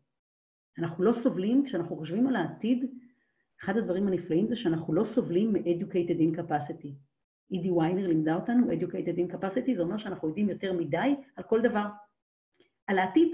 [0.79, 2.85] אנחנו לא סובלים, כשאנחנו חושבים על העתיד,
[3.65, 6.89] אחד הדברים הנפלאים זה שאנחנו לא סובלים מ-educated in capacity.
[7.51, 11.63] אידי ויינר לימדה אותנו, educated in capacity, זה אומר שאנחנו יודעים יותר מדי על כל
[11.63, 11.85] דבר.
[12.87, 13.29] על העתיד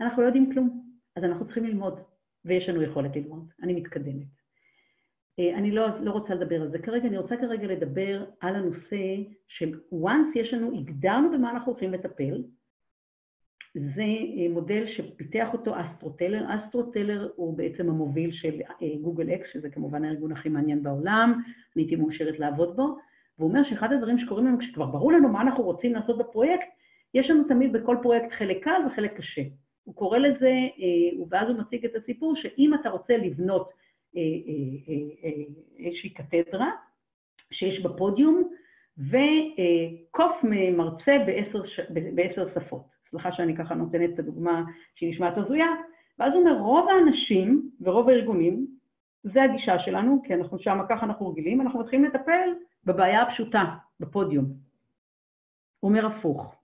[0.00, 0.82] אנחנו לא יודעים כלום,
[1.16, 2.00] אז אנחנו צריכים ללמוד,
[2.44, 3.48] ויש לנו יכולת ללמוד.
[3.62, 4.26] אני מתקדמת.
[5.38, 9.16] אה, אני לא, לא רוצה לדבר על זה כרגע, אני רוצה כרגע לדבר על הנושא
[9.48, 12.42] של once יש לנו, הגדרנו במה אנחנו הולכים לטפל,
[13.74, 16.44] זה אה, מודל שפיתח אותו אסטרו טלר.
[16.48, 18.60] אסטרו טלר הוא בעצם המוביל של
[19.02, 21.42] גוגל אה, X, שזה כמובן הארגון הכי מעניין בעולם,
[21.76, 22.98] אני הייתי מאושרת לעבוד בו,
[23.38, 26.68] והוא אומר שאחד הדברים שקורים לנו, כשכבר ברור לנו מה אנחנו רוצים לעשות בפרויקט,
[27.16, 29.42] יש לנו תמיד בכל פרויקט חלק קל וחלק קשה.
[29.84, 30.52] הוא קורא לזה,
[31.30, 33.70] ואז הוא מציג את הסיפור, שאם אתה רוצה לבנות
[34.16, 34.94] אה, אה,
[35.24, 36.70] אה, איזושהי קתדרה
[37.52, 38.50] שיש בה פודיום,
[38.98, 40.32] וקוף
[40.76, 41.62] מרצה בעשר,
[42.14, 42.82] בעשר שפות.
[43.10, 44.64] סליחה שאני ככה נותנת את הדוגמה
[44.94, 45.68] שהיא נשמעת הזויה,
[46.18, 48.66] ואז הוא אומר, רוב האנשים ורוב הארגונים,
[49.22, 52.48] זה הגישה שלנו, כי אנחנו שם, ככה אנחנו רגילים, אנחנו מתחילים לטפל
[52.84, 53.64] בבעיה הפשוטה,
[54.00, 54.44] בפודיום.
[55.80, 56.55] הוא אומר הפוך.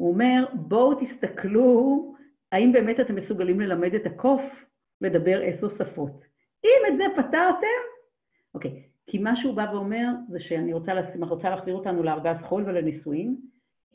[0.00, 2.14] הוא אומר, בואו תסתכלו
[2.52, 4.40] האם באמת אתם מסוגלים ללמד את הקוף
[5.00, 6.22] לדבר עשר שפות.
[6.64, 7.80] אם את זה פתרתם,
[8.54, 12.62] אוקיי, כי מה שהוא בא ואומר זה שאני רוצה, לשים, רוצה להחזיר אותנו לארגז חול
[12.66, 13.40] ולנישואים.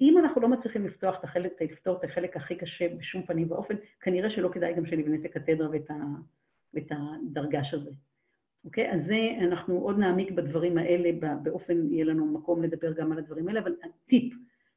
[0.02, 3.76] אם אנחנו לא מצליחים לפתוח את החלק, לפתור את החלק הכי קשה בשום פנים ואופן,
[4.02, 5.94] כנראה שלא כדאי גם שנבנה את הקתדרה ואת, ה,
[6.74, 7.92] ואת הדרגש הזה.
[8.66, 8.92] אוקיי?
[8.92, 11.10] אז זה, אנחנו עוד נעמיק בדברים האלה,
[11.44, 13.76] באופן, יהיה לנו מקום לדבר גם על הדברים האלה, אבל
[14.08, 14.34] טיפ,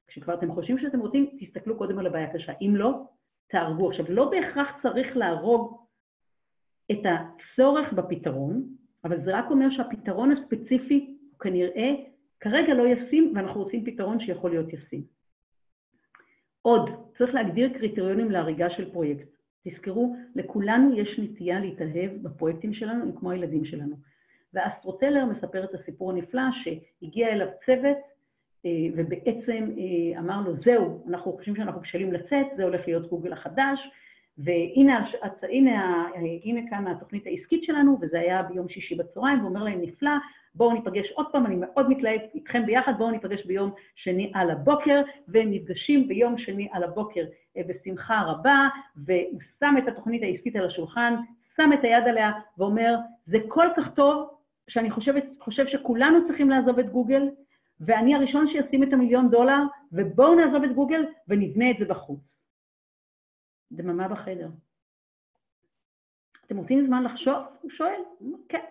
[0.08, 2.52] כשכבר אתם חושבים שאתם רוצים, תסתכלו קודם על הבעיה הקשה.
[2.60, 3.02] אם לא,
[3.48, 3.90] תהרגו.
[3.90, 5.80] עכשיו, לא בהכרח צריך להרוג
[6.92, 8.64] את הצורך בפתרון,
[9.04, 11.90] אבל זה רק אומר שהפתרון הספציפי הוא כנראה
[12.40, 15.02] כרגע לא ישים, ואנחנו רוצים פתרון שיכול להיות ישים.
[16.62, 19.28] עוד, צריך להגדיר קריטריונים להריגה של פרויקט.
[19.68, 23.96] תזכרו, לכולנו יש נטייה להתאהב בפרויקטים שלנו, הם כמו הילדים שלנו.
[24.54, 27.96] ואסטרוטלר מספר את הסיפור הנפלא שהגיע אליו צוות
[28.96, 33.90] ובעצם אה, אמר לו, זהו, אנחנו חושבים שאנחנו בשלים לצאת, זה הולך להיות גוגל החדש,
[34.38, 35.06] והנה
[35.50, 36.08] הנה,
[36.44, 40.10] הנה כאן התוכנית העסקית שלנו, וזה היה ביום שישי בצהריים, והוא אומר להם, נפלא,
[40.54, 45.02] בואו ניפגש עוד פעם, אני מאוד מתלהב איתכם ביחד, בואו ניפגש ביום שני על הבוקר,
[45.28, 47.24] והם נפגשים ביום שני על הבוקר
[47.56, 51.14] אה, בשמחה רבה, והוא שם את התוכנית העסקית על השולחן,
[51.56, 52.94] שם את היד עליה ואומר,
[53.26, 54.30] זה כל כך טוב,
[54.68, 57.28] שאני חושבת, חושב שכולנו צריכים לעזוב את גוגל,
[57.80, 62.20] ואני הראשון שישים את המיליון דולר, ובואו נעזוב את גוגל ונבנה את זה בחוץ.
[63.72, 64.48] דממה בחדר.
[66.46, 67.36] אתם רוצים זמן לחשוב?
[67.62, 68.00] הוא שואל,
[68.48, 68.64] כן.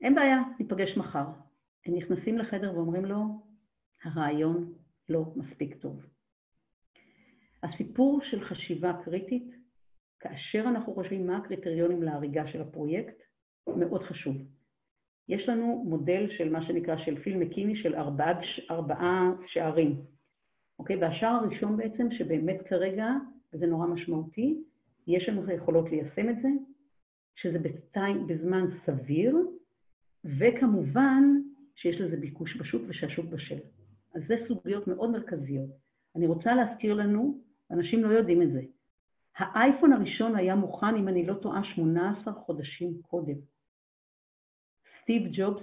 [0.00, 1.26] אין בעיה, ניפגש מחר.
[1.86, 3.24] הם נכנסים לחדר ואומרים לו,
[4.04, 4.72] הרעיון
[5.08, 6.06] לא מספיק טוב.
[7.62, 9.54] הסיפור של חשיבה קריטית,
[10.20, 13.22] כאשר אנחנו חושבים מה הקריטריונים להריגה של הפרויקט,
[13.66, 14.36] מאוד חשוב.
[15.28, 18.40] יש לנו מודל של מה שנקרא של פיל מקיני של ארבעה,
[18.70, 20.00] ארבעה שערים.
[20.78, 20.96] אוקיי?
[20.96, 23.06] והשער הראשון בעצם, שבאמת כרגע,
[23.52, 24.62] וזה נורא משמעותי,
[25.06, 26.48] יש לנו את היכולות ליישם את זה,
[27.36, 29.36] שזה בטיים, בזמן סביר,
[30.38, 31.22] וכמובן
[31.76, 33.58] שיש לזה ביקוש בשוק ושהשוק בשל.
[34.14, 35.70] אז זה סוגיות מאוד מרכזיות.
[36.16, 37.38] אני רוצה להזכיר לנו,
[37.70, 38.60] אנשים לא יודעים את זה,
[39.36, 43.34] האייפון הראשון היה מוכן, אם אני לא טועה, 18 חודשים קודם.
[45.04, 45.62] סטיב ג'ובס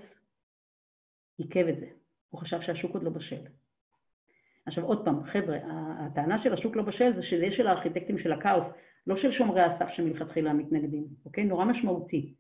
[1.38, 1.88] עיכב את זה,
[2.30, 3.42] הוא חשב שהשוק עוד לא בשל.
[4.66, 5.58] עכשיו עוד פעם, חבר'ה,
[6.00, 8.66] הטענה של השוק לא בשל זה שזה של הארכיטקטים של הכאוס,
[9.08, 11.44] לא של שומרי הסף שמלכתחילה מתנגדים, אוקיי?
[11.44, 12.34] נורא משמעותי.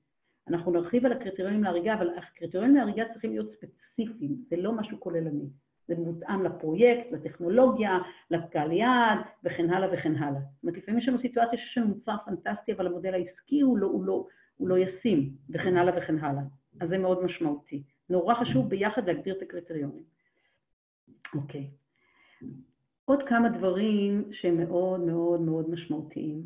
[0.47, 5.49] אנחנו נרחיב על הקריטריונים להריגה, אבל הקריטריונים להריגה צריכים להיות ספציפיים, זה לא משהו כוללני.
[5.87, 7.99] זה מותאם לפרויקט, לטכנולוגיה,
[8.31, 10.39] לקהל יעד וכן הלאה וכן הלאה.
[10.39, 13.87] זאת אומרת, לפעמים יש לנו סיטואציה שיש לנו מוצר פנטסטי, אבל המודל העסקי הוא לא,
[13.87, 16.41] הוא, לא, הוא לא ישים, וכן הלאה וכן הלאה.
[16.81, 17.83] אז זה מאוד משמעותי.
[18.09, 20.03] נורא חשוב ביחד להגדיר את הקריטריונים.
[21.35, 21.67] אוקיי.
[23.05, 26.41] עוד כמה דברים שהם מאוד מאוד מאוד משמעותיים.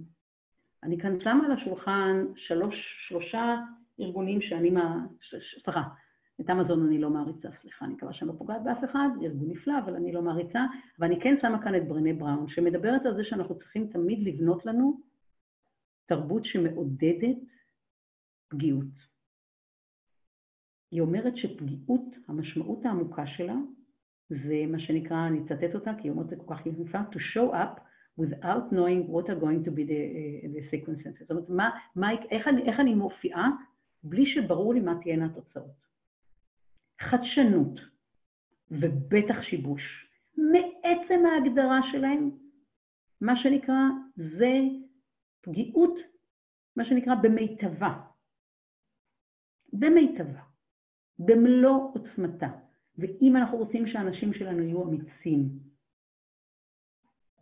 [0.84, 2.76] אני כאן שמה על השולחן שלוש,
[3.08, 3.56] שלושה
[4.00, 4.72] ארגונים שאני.
[5.64, 5.84] סליחה,
[6.42, 9.74] את אמזון אני לא מעריצה, סליחה, אני מקווה שאני לא פוגעת באף אחד, ארגון נפלא,
[9.86, 10.60] אבל אני לא מעריצה,
[11.00, 15.00] ואני כן שמה כאן את ברנה בראון, שמדברת על זה שאנחנו צריכים תמיד לבנות לנו
[16.06, 17.38] תרבות שמעודדת
[18.48, 19.15] פגיעות.
[20.96, 23.56] היא אומרת שפגיעות, המשמעות העמוקה שלה,
[24.30, 27.54] זה מה שנקרא, אני אצטט אותה, כי היא אומרת זה כל כך יפה, to show
[27.54, 27.80] up
[28.22, 31.20] without knowing what are going to be the, uh, the sequences.
[31.20, 33.50] זאת אומרת, מה, מה, איך, אני, איך אני מופיעה
[34.04, 35.86] בלי שברור לי מה תהיינה התוצאות.
[37.02, 37.80] חדשנות
[38.72, 39.82] ובטח שיבוש,
[40.38, 42.32] מעצם ההגדרה שלהם,
[43.22, 43.82] מה שנקרא,
[44.16, 44.52] זה
[45.42, 45.96] פגיעות,
[46.76, 48.02] מה שנקרא, במיטבה.
[49.74, 50.42] במיטבה,
[51.20, 52.50] במלוא עוצמתה.
[52.98, 55.50] ואם אנחנו רוצים שהאנשים שלנו יהיו אמיצים,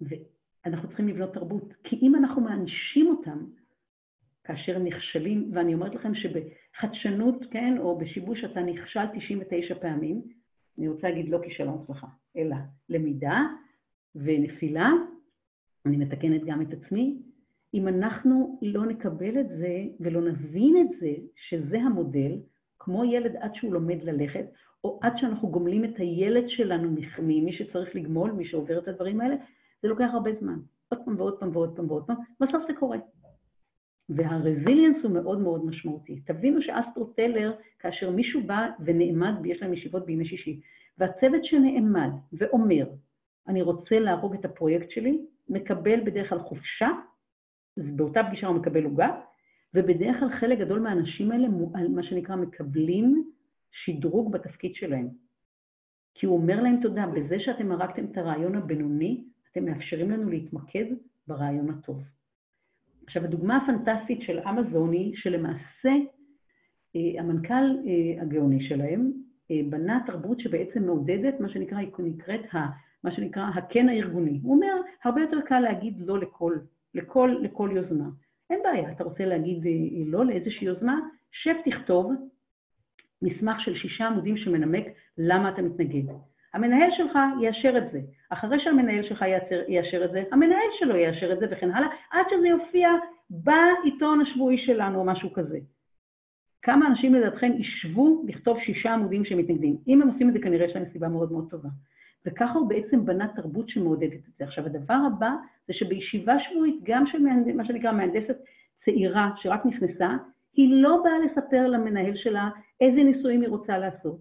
[0.02, 3.46] ואנחנו צריכים לבנות תרבות, כי אם אנחנו מענישים אותם
[4.44, 10.22] כאשר הם נכשלים, ואני אומרת לכם שבחדשנות, כן, או בשיבוש אתה נכשל 99 פעמים,
[10.78, 12.56] אני רוצה להגיד לא כישלון, סליחה, אלא
[12.90, 13.42] למידה
[14.16, 14.92] ונפילה,
[15.86, 17.18] אני מתקנת גם את עצמי,
[17.74, 22.40] אם אנחנו לא נקבל את זה ולא נבין את זה, שזה המודל,
[22.84, 24.46] כמו ילד עד שהוא לומד ללכת,
[24.84, 29.36] או עד שאנחנו גומלים את הילד שלנו ממי שצריך לגמול, מי שעובר את הדברים האלה,
[29.82, 30.60] זה לוקח הרבה זמן.
[30.90, 32.98] עוד פעם ועוד פעם ועוד פעם ועוד פעם, בסוף זה קורה.
[34.10, 36.20] והרזיליאנס הוא מאוד מאוד משמעותי.
[36.26, 40.60] תבינו שאסטרו טלר, כאשר מישהו בא ונעמד, יש להם ישיבות בימי שישי,
[40.98, 42.86] והצוות שנעמד ואומר,
[43.48, 46.88] אני רוצה להרוג את הפרויקט שלי, מקבל בדרך כלל חופשה,
[47.78, 49.20] באותה פגישה הוא מקבל עוגה,
[49.74, 51.48] ובדרך כלל חלק גדול מהאנשים האלה,
[51.90, 53.30] מה שנקרא, מקבלים
[53.72, 55.08] שדרוג בתפקיד שלהם.
[56.16, 60.86] כי הוא אומר להם תודה, בזה שאתם הרגתם את הרעיון הבינוני, אתם מאפשרים לנו להתמקד
[61.28, 62.04] ברעיון הטוב.
[63.06, 65.92] עכשיו, הדוגמה הפנטסטית של אמזון היא שלמעשה
[66.96, 67.54] אה, המנכ"ל
[67.88, 69.12] אה, הגאוני שלהם
[69.52, 72.42] אה, בנה תרבות שבעצם מעודדת מה שנקרא, היא נקראת
[73.04, 74.40] מה שנקרא הקן הארגוני.
[74.44, 76.58] הוא אומר, הרבה יותר קל להגיד לא לכל,
[76.94, 78.10] לכל, לכל יוזמה.
[78.54, 79.58] אין בעיה, אתה רוצה להגיד
[80.06, 81.00] לא לאיזושהי יוזמה,
[81.32, 82.12] שב תכתוב
[83.22, 84.86] מסמך של שישה עמודים שמנמק
[85.18, 86.14] למה אתה מתנגד.
[86.54, 88.00] המנהל שלך יאשר את זה.
[88.30, 92.26] אחרי שהמנהל שלך יאשר, יאשר את זה, המנהל שלו יאשר את זה וכן הלאה, עד
[92.30, 92.90] שזה יופיע
[93.30, 95.60] בעיתון השבועי שלנו או משהו כזה.
[96.62, 99.78] כמה אנשים לדעתכם ישבו לכתוב שישה עמודים שמתנגדים?
[99.88, 101.70] אם הם עושים את זה, כנראה יש להם סיבה מאוד מאוד טובה.
[102.26, 104.44] וככה הוא בעצם בנה תרבות שמעודדת את זה.
[104.44, 105.32] עכשיו, הדבר הבא
[105.68, 107.56] זה שבישיבה שבועית, גם של מהנד...
[107.56, 108.38] מה שנקרא מהנדסת
[108.86, 110.10] צעירה שרק נכנסה,
[110.54, 112.50] היא לא באה לספר למנהל שלה
[112.82, 114.18] איזה ניסויים היא רוצה לעשות.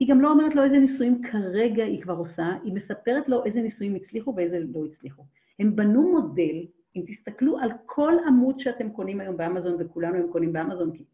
[0.00, 3.60] היא גם לא אומרת לו איזה ניסויים כרגע היא כבר עושה, היא מספרת לו איזה
[3.60, 5.22] ניסויים הצליחו ואיזה לא הצליחו.
[5.58, 6.66] הם בנו מודל,
[6.96, 11.04] אם תסתכלו על כל עמוד שאתם קונים היום באמזון, וכולנו היום קונים באמזון, כי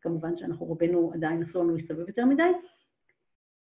[0.00, 2.42] כמובן שאנחנו רובנו עדיין אסור לנו להסתובב יותר מדי,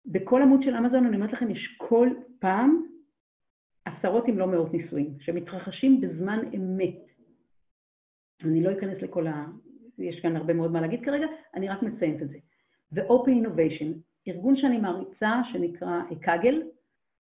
[0.07, 2.09] בכל עמוד של אמזון, אני אומרת לכם, יש כל
[2.39, 2.83] פעם
[3.85, 7.07] עשרות אם לא מאות ניסויים, שמתרחשים בזמן אמת.
[8.45, 9.47] אני לא אכנס לכל ה...
[9.99, 12.39] יש כאן הרבה מאוד מה להגיד כרגע, אני רק מציינת את זה.
[12.93, 13.87] ו-Open Innovation,
[14.29, 16.63] ארגון שאני מעריצה שנקרא קאגל,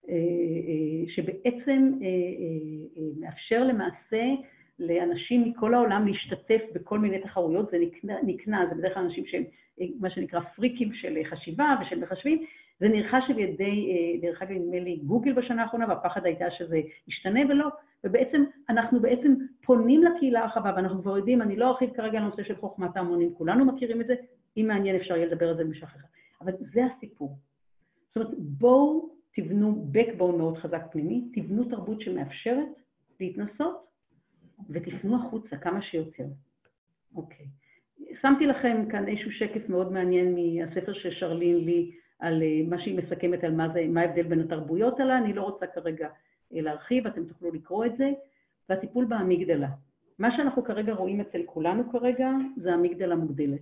[0.09, 4.23] אה, אה, שבעצם אה, מאפשר למעשה
[4.79, 9.43] לאנשים מכל העולם להשתתף בכל מיני תחרויות, זה נקנה, נקנה זה בדרך כלל אנשים שהם
[9.99, 12.45] מה שנקרא פריקים של חשיבה ושל מחשבים,
[12.79, 13.89] זה נרכש על ידי,
[14.21, 17.67] דרך אגב נדמה לי גוגל בשנה האחרונה, והפחד הייתה שזה ישתנה ולא,
[18.03, 19.35] ובעצם אנחנו בעצם
[19.65, 23.33] פונים לקהילה הרחבה, ואנחנו כבר יודעים, אני לא ארחיב כרגע על הנושא של חוכמת ההמונים,
[23.33, 24.15] כולנו מכירים את זה,
[24.57, 25.99] אם מעניין אפשר יהיה לדבר על זה במשך אחר.
[26.41, 27.37] אבל זה הסיפור.
[28.07, 32.67] זאת אומרת, בואו תבנו backbone מאוד חזק פנימי, תבנו תרבות שמאפשרת
[33.19, 33.85] להתנסות
[34.69, 36.25] ותפנו החוצה כמה שיותר.
[37.15, 37.45] אוקיי.
[38.21, 42.97] שמתי לכם כאן איזשהו שקף מאוד מעניין מהספר של שרלין לי על אה, מה שהיא
[42.97, 46.09] מסכמת על מה, זה, מה ההבדל בין התרבויות עליה, אני לא רוצה כרגע
[46.53, 48.11] אה, להרחיב, אתם תוכלו לקרוא את זה,
[48.69, 49.69] והטיפול באמיגדלה.
[50.19, 53.61] מה שאנחנו כרגע רואים אצל כולנו כרגע זה אמיגדלה מוגדלת.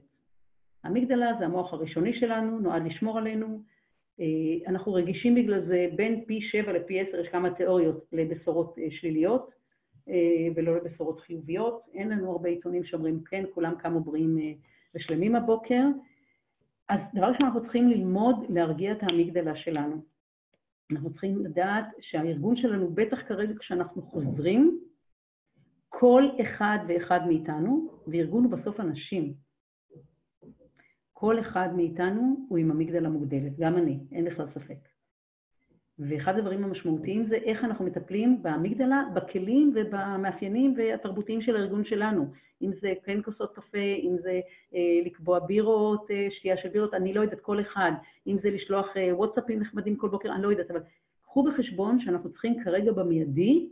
[0.84, 3.62] המגדלה זה המוח הראשוני שלנו, נועד לשמור עלינו,
[4.20, 4.26] אה,
[4.68, 9.58] אנחנו רגישים בגלל זה בין פי 7 לפי 10, יש כמה תיאוריות לבשורות שליליות
[10.56, 11.82] ולא לבשורות חיוביות.
[11.94, 14.38] אין לנו הרבה עיתונים שאומרים כן, כולם קמו בריאים
[14.96, 15.84] ושלמים הבוקר.
[16.90, 20.02] אז דבר ראשון, אנחנו צריכים ללמוד להרגיע את האמיגדלה שלנו.
[20.92, 24.80] אנחנו צריכים לדעת שהארגון שלנו, בטח כרגע כשאנחנו חוזרים,
[25.90, 29.34] כל אחד ואחד מאיתנו, וארגון הוא בסוף אנשים,
[31.14, 34.97] כל אחד מאיתנו הוא עם אמיגדלה מוגדלת, גם אני, אין בכלל ספק.
[36.00, 42.28] ואחד הדברים המשמעותיים זה איך אנחנו מטפלים באמיגדלה, בכלים ובמאפיינים והתרבותיים של הארגון שלנו.
[42.62, 44.40] אם זה כן כוסות קפה, אם זה
[44.76, 47.92] אה, לקבוע בירות, אה, שתייה של בירות, אני לא יודעת, כל אחד.
[48.28, 50.82] אם זה לשלוח אה, וואטסאפים נחמדים כל בוקר, אני לא יודעת, אבל
[51.22, 53.70] קחו בחשבון שאנחנו צריכים כרגע במיידי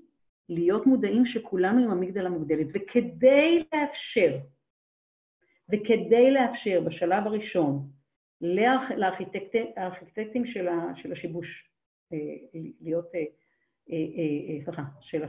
[0.50, 4.38] להיות מודעים שכולנו עם אמיגדלה מוגדלת, וכדי לאפשר,
[5.70, 7.88] וכדי לאפשר בשלב הראשון
[8.42, 11.70] לארכיטקטים של, של השיבוש
[12.82, 13.24] להיות, אה,
[13.92, 15.24] אה, סליחה, של,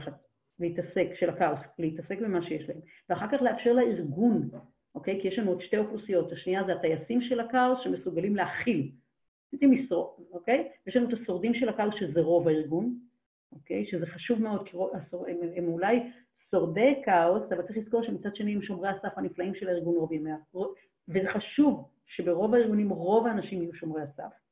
[0.59, 2.79] להתעסק, של הכאוס, להתעסק במה שיש להם,
[3.09, 4.49] ואחר כך לאפשר לארגון,
[4.95, 5.21] אוקיי?
[5.21, 8.91] כי יש לנו עוד שתי אוכלוסיות, השנייה זה הטייסים של הכאוס שמסוגלים להכיל,
[9.47, 10.69] רציתי משרוד, אוקיי?
[10.87, 12.99] יש לנו את השורדים של הכאוס שזה רוב הארגון,
[13.51, 13.85] אוקיי?
[13.85, 14.77] שזה חשוב מאוד, כי
[15.27, 15.99] הם, הם אולי
[16.51, 20.31] שורדי כאוס, אבל צריך לזכור שמצד שני הם שומרי הסף הנפלאים של הארגון רוב ימי
[21.09, 24.46] וזה חשוב שברוב הארגונים רוב האנשים יהיו שומרי הסף.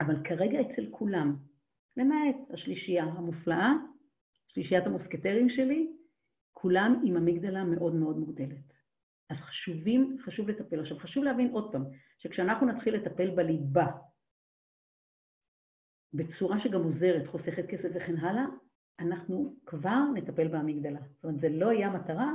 [0.00, 1.36] אבל כרגע אצל כולם,
[1.96, 3.72] למעט השלישייה המופלאה,
[4.48, 5.92] שלישיית המוסקטרים שלי,
[6.52, 8.72] כולם עם אמיגדלה מאוד מאוד מוגדלת.
[9.30, 10.80] אז חשובים, חשוב לטפל.
[10.80, 11.84] עכשיו, חשוב להבין עוד פעם,
[12.18, 13.86] שכשאנחנו נתחיל לטפל בליבה,
[16.14, 18.44] בצורה שגם עוזרת, חוסכת כסף וכן הלאה,
[19.00, 21.00] אנחנו כבר נטפל באמיגדלה.
[21.00, 22.32] זאת אומרת, זה לא יהיה המטרה,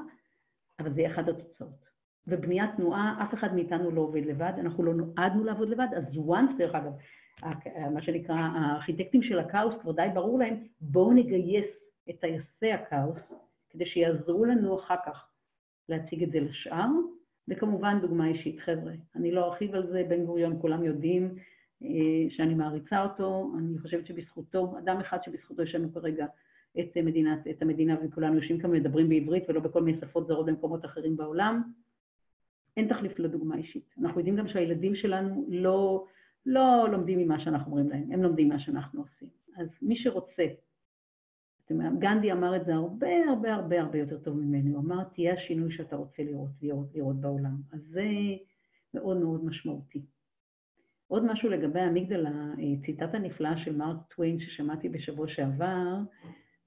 [0.79, 1.85] אבל זה יהיה אחת התוצאות.
[2.27, 6.57] ובניית תנועה, אף אחד מאיתנו לא עובד לבד, אנחנו לא נועדנו לעבוד לבד, אז once,
[6.57, 6.91] דרך אגב,
[7.94, 11.66] מה שנקרא, הארכיטקטים של הכאוס, כבר די ברור להם, בואו נגייס
[12.10, 13.18] את טייסי הכאוס,
[13.70, 15.28] כדי שיעזרו לנו אחר כך
[15.90, 16.90] להציג את זה לשאר,
[17.48, 18.60] וכמובן דוגמה אישית.
[18.60, 21.36] חבר'ה, אני לא ארחיב על זה, בן גוריון, כולם יודעים
[21.84, 26.26] אה, שאני מעריצה אותו, אני חושבת שבזכותו, אדם אחד שבזכותו יש לנו כרגע
[26.80, 30.86] את, מדינת, את המדינה וכולנו יושבים כאן ומדברים בעברית ולא בכל מיני שפות זרות במקומות
[30.86, 31.62] אחרים בעולם.
[32.78, 33.95] אין תחליף לדוגמה אישית.
[34.02, 36.06] אנחנו יודעים גם שהילדים שלנו לא,
[36.45, 39.30] לא לומדים ממה שאנחנו אומרים להם, הם לומדים מה שאנחנו עושים.
[39.57, 40.45] אז מי שרוצה,
[41.99, 45.77] גנדי אמר את זה הרבה הרבה הרבה הרבה יותר טוב ממני, הוא אמר תהיה השינוי
[45.77, 47.55] שאתה רוצה לראות, לראות, לראות בעולם.
[47.73, 48.07] אז זה
[48.93, 50.01] מאוד מאוד משמעותי.
[51.07, 52.53] עוד משהו לגבי המגדלה,
[52.85, 55.97] ציטטה נפלאה של מרק טוויין ששמעתי בשבוע שעבר,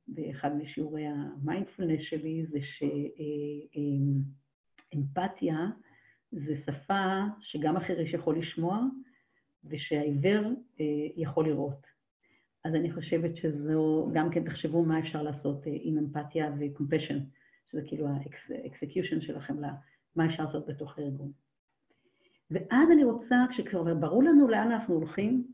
[0.09, 2.59] באחד משיעורי המיינדפולנס שלי, זה
[4.93, 5.67] שאמפתיה
[6.33, 8.83] זה שפה שגם החירש יכול לשמוע
[9.65, 10.45] ושהעיוור
[10.81, 10.85] אה,
[11.17, 11.87] יכול לראות.
[12.65, 17.19] אז אני חושבת שזו, גם כן תחשבו מה אפשר לעשות אה, עם אמפתיה ו-compassion,
[17.71, 19.53] שזה כאילו ה-execution
[20.17, 21.33] מה אפשר לעשות בתוך הארגון.
[22.51, 25.47] ואז אני רוצה, כשכבר ברור לנו לאן אנחנו הולכים,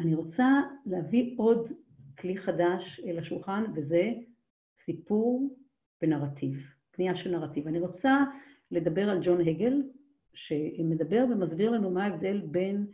[0.00, 1.72] אני רוצה להביא עוד
[2.18, 4.12] כלי חדש אל השולחן, וזה
[4.86, 5.56] סיפור
[6.02, 6.56] ונרטיב,
[6.90, 7.68] פנייה של נרטיב.
[7.68, 8.24] אני רוצה
[8.70, 9.82] לדבר על ג'ון הגל,
[10.34, 12.86] שמדבר ומסביר לנו מה ההבדל בין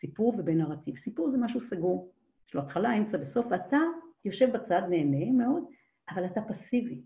[0.00, 0.94] סיפור ובין נרטיב.
[1.04, 2.12] סיפור זה משהו סגור,
[2.48, 3.78] יש לו התחלה, אמצע וסוף, ואתה
[4.24, 5.64] יושב בצד, נהנה מאוד,
[6.10, 7.02] אבל אתה פסיבי,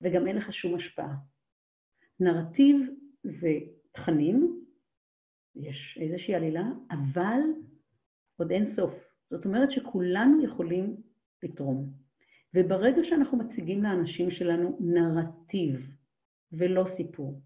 [0.00, 1.14] וגם אין לך שום השפעה.
[2.20, 2.76] נרטיב
[3.22, 3.58] זה
[3.92, 4.64] תכנים,
[5.56, 7.40] יש איזושהי עלילה, אבל
[8.36, 8.94] עוד אין סוף.
[9.30, 10.96] זאת אומרת שכולנו יכולים
[11.42, 11.90] לתרום.
[12.54, 15.80] וברגע שאנחנו מציגים לאנשים שלנו נרטיב
[16.52, 17.40] ולא סיפור,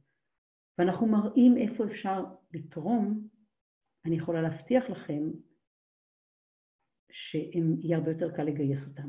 [0.78, 2.24] ואנחנו מראים איפה אפשר
[2.54, 3.28] לתרום,
[4.04, 5.30] אני יכולה להבטיח לכם
[7.12, 9.08] שיהיה הרבה יותר קל לגייס אותם.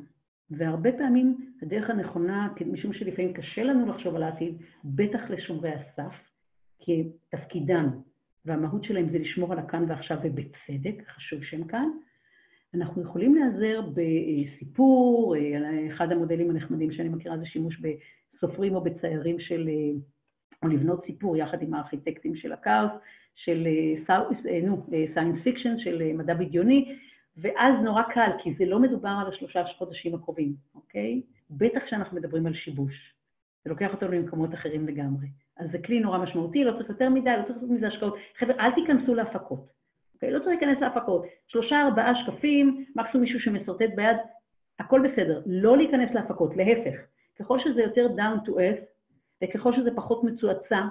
[0.50, 6.14] והרבה פעמים הדרך הנכונה, משום שלפעמים קשה לנו לחשוב על העתיד, בטח לשומרי הסף,
[6.80, 7.90] כי תפקידם
[8.46, 11.90] והמהות שלהם זה לשמור על הכאן ועכשיו ובצדק, חשוב שהם כאן,
[12.74, 15.36] אנחנו יכולים להיעזר בסיפור,
[15.96, 19.70] אחד המודלים הנחמדים שאני מכירה זה שימוש בסופרים או בציירים של,
[20.64, 22.92] או לבנות סיפור יחד עם הארכיטקטים של הכאוס,
[23.36, 23.68] של
[25.14, 26.96] science fiction, של מדע בדיוני,
[27.38, 31.22] ואז נורא קל, כי זה לא מדובר על השלושה חודשים הקרובים, אוקיי?
[31.50, 33.14] בטח כשאנחנו מדברים על שיבוש.
[33.64, 35.28] זה לוקח אותנו למקומות אחרים לגמרי.
[35.58, 38.16] אז זה כלי נורא משמעותי, לא צריך יותר מדי, לא צריך לעשות מזה השקעות.
[38.38, 39.68] חבר'ה, אל תיכנסו להפקות.
[40.14, 40.32] אוקיי?
[40.32, 41.26] לא צריך להיכנס להפקות.
[41.48, 44.18] שלושה, ארבעה שקפים, מקסימום מישהו שמסרטט ביד,
[44.80, 45.42] הכל בסדר.
[45.46, 47.00] לא להיכנס להפקות, להפך.
[47.40, 48.91] ככל שזה יותר down to earth,
[49.44, 50.88] וככל שזה פחות מצועצע,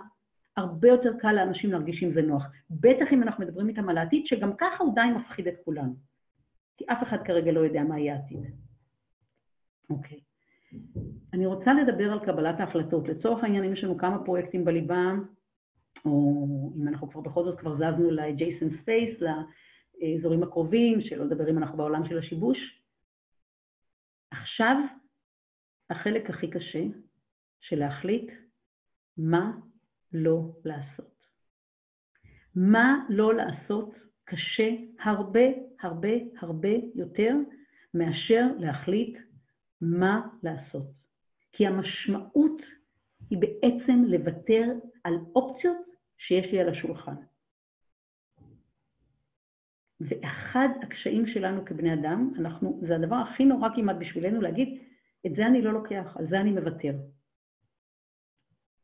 [0.56, 2.42] הרבה יותר קל לאנשים להרגיש עם זה נוח.
[2.70, 5.94] בטח אם אנחנו מדברים איתם על העתיד, שגם ככה הוא די מפחיד את כולנו.
[6.76, 8.38] כי אף אחד כרגע לא יודע מה יהיה העתיד.
[9.90, 10.20] אוקיי.
[11.32, 13.08] אני רוצה לדבר על קבלת ההחלטות.
[13.08, 15.12] לצורך העניין, אם יש לנו כמה פרויקטים בליבה,
[16.04, 19.24] או אם אנחנו כבר בכל זאת כבר זזנו ל-adjacent space,
[20.00, 22.58] לאזורים הקרובים, שלא לדבר אם אנחנו בעולם של השיבוש,
[24.30, 24.76] עכשיו
[25.90, 26.84] החלק הכי קשה
[27.60, 28.30] של להחליט
[29.20, 29.52] מה
[30.12, 31.26] לא לעשות.
[32.56, 33.94] מה לא לעשות
[34.24, 34.70] קשה
[35.02, 35.40] הרבה
[35.80, 36.08] הרבה
[36.40, 37.34] הרבה יותר
[37.94, 39.18] מאשר להחליט
[39.80, 40.86] מה לעשות.
[41.52, 42.62] כי המשמעות
[43.30, 44.64] היא בעצם לוותר
[45.04, 45.76] על אופציות
[46.18, 47.14] שיש לי על השולחן.
[50.00, 54.82] ואחד הקשיים שלנו כבני אדם, אנחנו, זה הדבר הכי נורא כמעט בשבילנו להגיד,
[55.26, 56.94] את זה אני לא לוקח, על זה אני מוותר.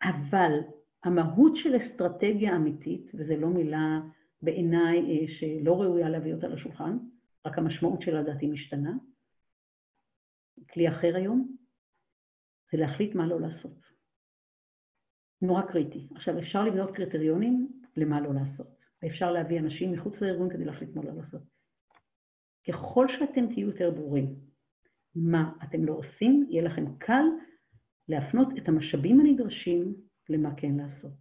[0.03, 0.53] אבל
[1.05, 4.01] המהות של אסטרטגיה אמיתית, וזו לא מילה
[4.43, 6.99] בעיניי אה, שלא ראויה להביא אותה לשולחן,
[7.47, 8.93] רק המשמעות שלה לדעתי משתנה,
[10.73, 11.57] כלי אחר היום,
[12.73, 13.87] זה להחליט מה לא לעשות.
[15.43, 16.09] נורא קריטי.
[16.15, 21.03] עכשיו, אפשר לבנות קריטריונים למה לא לעשות, ואפשר להביא אנשים מחוץ לארגון כדי להחליט מה
[21.05, 21.43] לא לעשות.
[22.69, 24.35] ככל שאתם תהיו יותר ברורים
[25.15, 27.25] מה אתם לא עושים, יהיה לכם קל
[28.09, 29.95] להפנות את המשאבים הנדרשים
[30.29, 31.13] למה כן לעשות.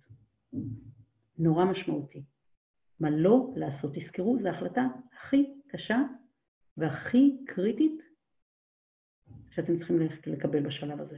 [1.39, 2.23] נורא משמעותי.
[2.99, 6.01] מה לא לעשות, תזכרו, זו ההחלטה הכי קשה
[6.77, 8.01] והכי קריטית
[9.55, 11.17] שאתם צריכים לקבל בשלב הזה.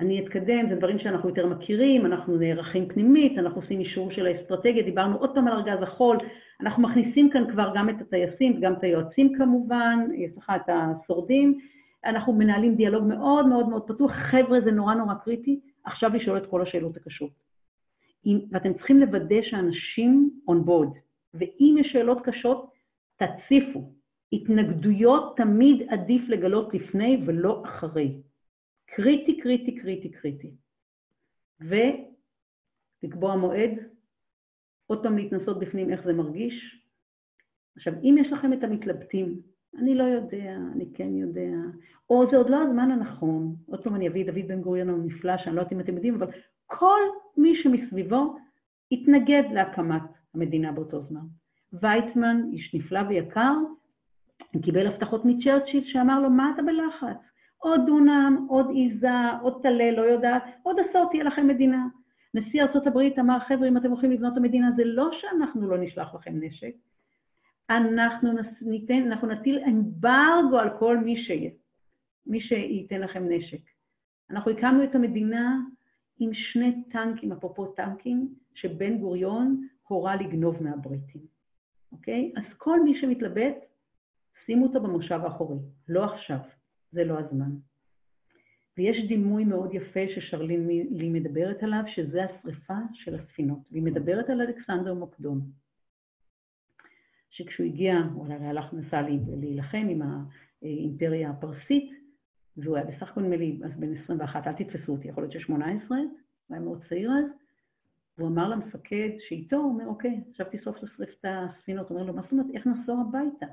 [0.00, 4.82] אני אתקדם, זה דברים שאנחנו יותר מכירים, אנחנו נערכים פנימית, אנחנו עושים אישור של האסטרטגיה,
[4.82, 6.18] דיברנו עוד פעם על ארגז החול,
[6.60, 9.98] אנחנו מכניסים כאן כבר גם את הטייסים וגם את היועצים כמובן,
[10.32, 11.58] סליחה, את השורדים,
[12.04, 16.46] אנחנו מנהלים דיאלוג מאוד מאוד מאוד פתוח, חבר'ה זה נורא נורא קריטי, עכשיו לשאול את
[16.50, 17.30] כל השאלות הקשות.
[18.50, 20.98] ואתם צריכים לוודא שאנשים on board,
[21.34, 22.72] ואם יש שאלות קשות,
[23.16, 23.92] תציפו.
[24.32, 28.22] התנגדויות תמיד עדיף לגלות לפני ולא אחרי.
[28.86, 30.50] קריטי, קריטי, קריטי, קריטי.
[31.60, 33.70] ולקבוע מועד,
[34.86, 36.82] עוד פעם להתנסות בפנים איך זה מרגיש.
[37.76, 39.40] עכשיו, אם יש לכם את המתלבטים,
[39.78, 41.52] אני לא יודע, אני כן יודע,
[42.10, 45.38] או זה עוד לא הזמן הנכון, עוד פעם אני אביא את דוד בן גוריון הנפלא,
[45.38, 46.26] שאני לא יודעת אם אתם יודעים, אבל
[46.66, 47.00] כל
[47.36, 48.36] מי שמסביבו
[48.92, 50.02] התנגד להקמת
[50.34, 51.26] המדינה באותו זמן.
[51.72, 53.54] ויצמן, איש נפלא ויקר,
[54.62, 57.16] קיבל הבטחות מצ'רצ'יל שאמר לו, מה אתה בלחץ?
[57.58, 61.86] עוד דונם, עוד עיזה, עוד טלה, לא יודעת, עוד עשור תהיה לכם מדינה.
[62.34, 66.14] נשיא ארה"ב אמר, חבר'ה, אם אתם הולכים לבנות את המדינה, זה לא שאנחנו לא נשלח
[66.14, 66.72] לכם נשק,
[67.76, 68.30] אנחנו
[68.60, 71.30] ניתן, אנחנו נטיל אמברגו על כל מי, ש...
[72.26, 73.60] מי שייתן לכם נשק.
[74.30, 75.60] אנחנו הקמנו את המדינה
[76.18, 81.22] עם שני טנקים, אפרופו טנקים, שבן גוריון הורה לגנוב מהבריטים,
[81.92, 82.32] אוקיי?
[82.36, 83.54] אז כל מי שמתלבט,
[84.46, 85.58] שימו אותו במושב האחורי,
[85.88, 86.38] לא עכשיו,
[86.92, 87.50] זה לא הזמן.
[88.78, 94.40] ויש דימוי מאוד יפה ששרלין לי מדברת עליו, שזה השריפה של הספינות, והיא מדברת על
[94.40, 95.40] אלכסנדר מוקדון.
[97.32, 99.02] שכשהוא הגיע, הוא הלך, נסע
[99.40, 100.02] להילחם עם
[100.62, 101.92] האימפריה הפרסית,
[102.56, 105.50] והוא היה בסך הכל נדמה לי אז בן 21, אל תתפסו אותי, יכול להיות ש-18,
[105.90, 105.96] הוא
[106.50, 107.24] היה מאוד צעיר אז,
[108.18, 111.88] והוא אמר למפקד שאיתו, הוא אומר, אוקיי, עכשיו תשרוף לשרף את הספינות.
[111.88, 113.46] הוא אומר לו, מה זאת אומרת, איך נחזור הביתה?
[113.46, 113.52] הוא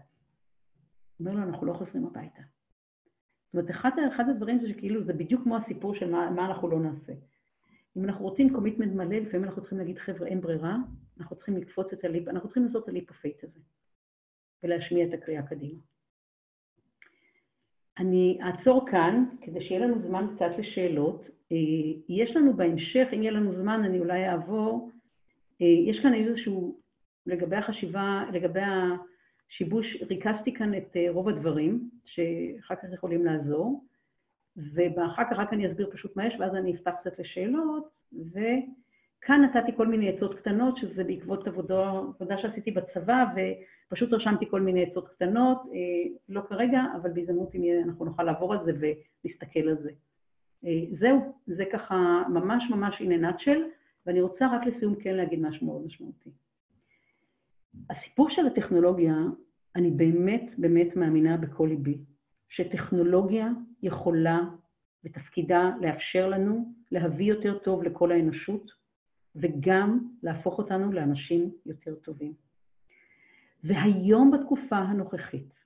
[1.27, 2.41] אומר לו, אנחנו לא חוזרים הביתה.
[3.45, 6.67] זאת אומרת, אחד, אחד הדברים זה שכאילו, זה בדיוק כמו הסיפור של מה, מה אנחנו
[6.67, 7.13] לא נעשה.
[7.97, 10.77] אם אנחנו רוצים commitment מלא, לפעמים אנחנו צריכים להגיד, חבר'ה, אין ברירה,
[11.19, 13.59] אנחנו צריכים לקפוץ את ה leap, אנחנו צריכים לעשות את ה leap of faith הזה,
[14.63, 15.79] ולהשמיע את הקריאה קדימה.
[17.97, 21.21] אני אעצור כאן, כדי שיהיה לנו זמן קצת לשאלות.
[21.51, 21.57] אה,
[22.09, 24.91] יש לנו בהמשך, אם יהיה לנו זמן, אני אולי אעבור,
[25.61, 26.79] אה, יש כאן איזשהו,
[27.25, 33.83] לגבי החשיבה, לגבי השיבוש, ריכזתי כאן את אה, רוב הדברים, שאחר כך יכולים לעזור,
[34.73, 37.89] ואחר כך רק אני אסביר פשוט מה יש, ואז אני אפתח קצת לשאלות,
[39.19, 43.25] וכאן נתתי כל מיני עצות קטנות, שזה בעקבות עבודה, עבודה שעשיתי בצבא,
[43.89, 48.53] פשוט רשמתי כל מיני עצות קטנות, אה, לא כרגע, אבל בהזדמנות אם אנחנו נוכל לעבור
[48.53, 49.91] על זה ולהסתכל על זה.
[50.65, 53.59] אה, זהו, זה ככה ממש ממש in a nutshell,
[54.05, 56.29] ואני רוצה רק לסיום כן להגיד משהו מאוד משמעותי.
[57.89, 59.15] הסיפור של הטכנולוגיה,
[59.75, 61.97] אני באמת באמת מאמינה בכל ליבי,
[62.49, 63.49] שטכנולוגיה
[63.83, 64.39] יכולה
[65.03, 68.78] ותפקידה לאפשר לנו להביא יותר טוב לכל האנושות,
[69.39, 72.33] וגם להפוך אותנו לאנשים יותר טובים.
[73.63, 75.59] והיום בתקופה הנוכחית,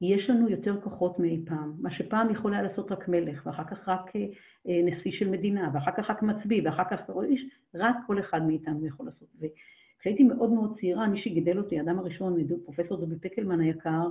[0.00, 1.72] יש לנו יותר כוחות מאי פעם.
[1.78, 4.26] מה שפעם יכול היה לעשות רק מלך, ואחר כך רק אה,
[4.68, 7.42] אה, נשיא של מדינה, ואחר כך רק מצביא, ואחר כך איש,
[7.74, 9.28] רק כל אחד מאיתנו יכול לעשות.
[9.40, 14.08] וכשהייתי מאוד מאוד צעירה, מי שגידל אותי, האדם הראשון, פרופסור דובי פקלמן היקר,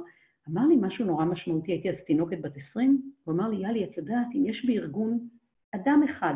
[0.50, 3.98] אמר לי משהו נורא משמעותי, הייתי אז תינוקת בת 20, הוא אמר לי, יאלי, את
[3.98, 5.20] יודעת, אם יש בארגון
[5.76, 6.36] אדם אחד,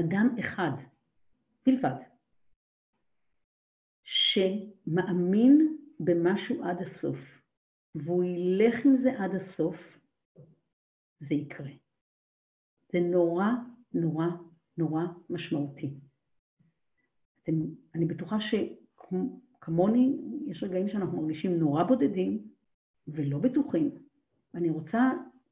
[0.00, 0.70] אדם אחד,
[1.66, 2.00] בלבד,
[4.04, 7.16] שמאמין במשהו עד הסוף,
[7.94, 9.76] והוא ילך עם זה עד הסוף,
[11.20, 11.70] זה יקרה.
[12.92, 13.46] זה נורא,
[13.94, 14.26] נורא,
[14.78, 15.90] נורא משמעותי.
[17.42, 17.52] אתם,
[17.94, 20.16] אני בטוחה שכמוני,
[20.46, 22.48] יש רגעים שאנחנו מרגישים נורא בודדים
[23.08, 23.90] ולא בטוחים.
[24.54, 25.10] ואני רוצה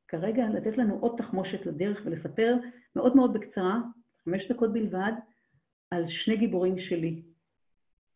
[0.08, 2.56] כרגע לתת לנו עוד תחמושת לדרך ולספר
[2.96, 3.80] מאוד מאוד בקצרה,
[4.24, 5.12] חמש דקות בלבד,
[5.92, 7.22] על שני גיבורים שלי.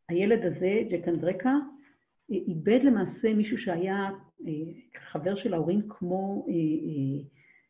[0.09, 1.55] הילד הזה, ג'ק אנדרקה,
[2.31, 4.11] איבד למעשה מישהו שהיה
[4.47, 4.53] אה,
[5.13, 7.25] חבר של ההורים כמו, אה, אה,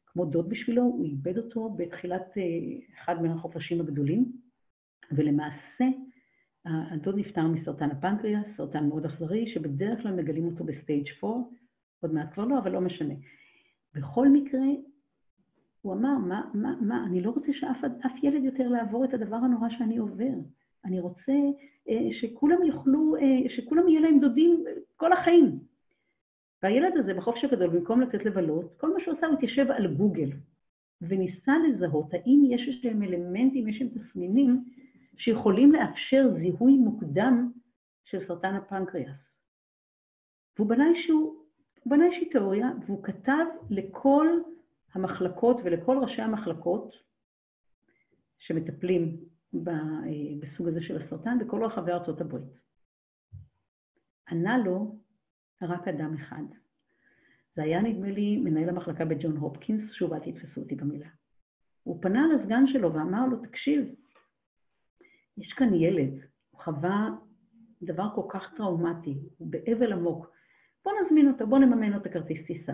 [0.06, 2.22] כמו דוד בשבילו, הוא איבד אותו בתחילת
[2.94, 4.32] אחד מהחופשים הגדולים,
[5.12, 5.84] ולמעשה
[6.64, 11.36] הדוד נפטר מסרטן הפנקריאס, סרטן מאוד אכזרי, שבדרך כלל מגלים אותו ב stage 4,
[12.00, 13.14] עוד מעט כבר לא, אבל לא משנה.
[13.94, 14.60] בכל מקרה,
[15.86, 19.68] הוא אמר, מה, מה, מה, אני לא רוצה שאף ילד יותר לעבור את הדבר הנורא
[19.78, 20.34] שאני עובר.
[20.84, 21.32] אני רוצה
[21.88, 24.64] אה, שכולם יוכלו, אה, שכולם יהיה להם דודים
[24.96, 25.58] כל החיים.
[26.62, 30.30] והילד הזה בחופש הגדול, במקום לצאת לבלות, כל מה שהוא עשה, הוא התיישב על גוגל
[31.00, 34.64] וניסה לזהות האם יש איזשהם אלמנטים, יש איזשהם תסמינים
[35.16, 37.50] שיכולים לאפשר זיהוי מוקדם
[38.04, 39.16] של סרטן הפנקריאס.
[40.56, 40.68] והוא
[41.86, 44.26] בנה איזושהי תיאוריה, והוא כתב לכל
[44.96, 46.94] המחלקות ולכל ראשי המחלקות
[48.38, 49.16] שמטפלים
[50.40, 52.58] בסוג הזה של הסרטן בכל רחבי ארצות הברית.
[54.30, 54.98] ענה לו
[55.62, 56.42] רק אדם אחד.
[57.56, 61.08] זה היה נדמה לי מנהל המחלקה בג'ון הופקינס, שוב אל תתפסו אותי במילה.
[61.82, 63.94] הוא פנה לסגן שלו ואמר לו, תקשיב,
[65.38, 66.12] יש כאן ילד,
[66.50, 67.08] הוא חווה
[67.82, 70.30] דבר כל כך טראומטי, הוא באבל עמוק,
[70.84, 72.72] בוא נזמין אותו, בוא נממן לו את הכרטיס טיסה.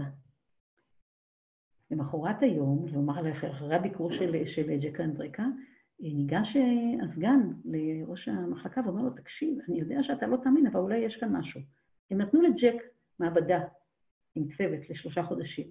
[1.92, 5.46] למחרת היום, כלומר אחרי הביקור של, של ג'ק אנדרקה,
[6.00, 10.98] ניגש אה, הסגן לראש המחלקה ואומר לו, תקשיב, אני יודע שאתה לא תאמין, אבל אולי
[10.98, 11.60] יש כאן משהו.
[12.10, 12.82] הם נתנו לג'ק
[13.18, 13.60] מעבדה
[14.34, 15.66] עם צוות לשלושה חודשים.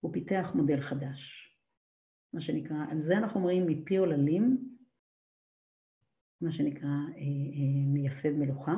[0.00, 1.18] הוא פיתח מודל חדש,
[2.32, 4.58] מה שנקרא, על זה אנחנו אומרים מפי עוללים,
[6.40, 8.74] מה שנקרא אה, אה, מייסד מלוכה,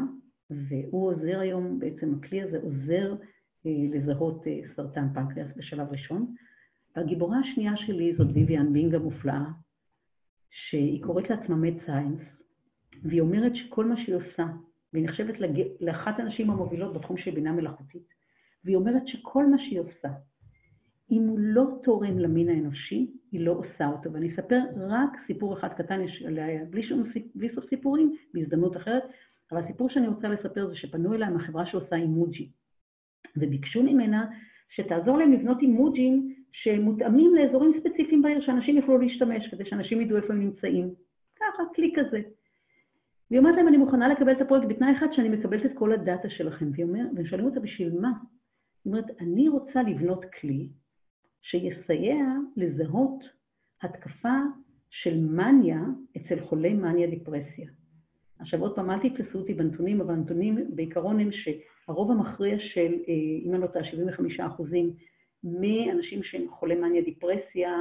[0.51, 3.15] והוא עוזר היום, בעצם הכלי הזה עוזר
[3.65, 4.45] לזהות
[4.77, 6.35] סרטן פנקריאס בשלב ראשון.
[6.97, 9.45] והגיבורה השנייה שלי זאת ויvian בינג המופלאה,
[10.51, 12.21] שהיא קוראת לעצמה מד סיינס,
[13.03, 14.47] והיא אומרת שכל מה שהיא עושה,
[14.93, 15.63] והיא נחשבת לג...
[15.81, 18.09] לאחת הנשים המובילות בתחום של בינה מלאכותית,
[18.65, 20.09] והיא אומרת שכל מה שהיא עושה,
[21.11, 24.13] אם הוא לא תורם למין האנושי, היא לא עושה אותו.
[24.13, 27.03] ואני אספר רק סיפור אחד קטן, יש עליה, בלי, שום,
[27.35, 29.03] בלי סוף סיפורים, בהזדמנות אחרת,
[29.53, 32.49] אבל הסיפור שאני רוצה לספר זה שפנו אליי מהחברה שעושה אימוג'י,
[33.37, 34.27] וביקשו ממנה
[34.71, 40.33] שתעזור להם לבנות אימוג'ים שמותאמים לאזורים ספציפיים בעיר, שאנשים יוכלו להשתמש, כדי שאנשים ידעו איפה
[40.33, 40.95] הם נמצאים.
[41.37, 42.21] ככה, כלי כזה.
[43.31, 46.31] והיא אומרת להם, אני מוכנה לקבל את הפרויקט בתנאי אחד שאני מקבלת את כל הדאטה
[46.31, 46.67] שלכם.
[46.77, 48.13] והם שואלים אותה, בשביל מה?
[48.85, 50.69] היא אומרת, אני רוצה לבנות כלי
[51.43, 52.25] שיסייע
[52.57, 53.25] לזהות
[53.83, 54.39] התקפה
[54.91, 55.81] של מניה
[56.17, 57.69] אצל חולי מניה דיפרסיה.
[58.43, 63.15] עכשיו עוד פעם, אל תתפסו אותי בנתונים, אבל הנתונים בעיקרון הם שהרוב המכריע של, אה,
[63.45, 64.91] אם אני לא טועה, 75 אחוזים
[65.45, 67.79] מאנשים שהם חולי מניה דיפרסיה,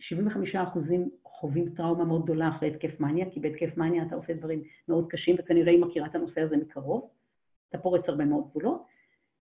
[0.00, 4.14] 75 אה, אה, אחוזים חווים טראומה מאוד גדולה אחרי התקף מניה, כי בהתקף מניה אתה
[4.14, 7.08] עושה דברים מאוד קשים, וכנראה היא מכירה את הנושא הזה מקרוב,
[7.68, 8.91] אתה פורץ הרבה מאוד גבולות.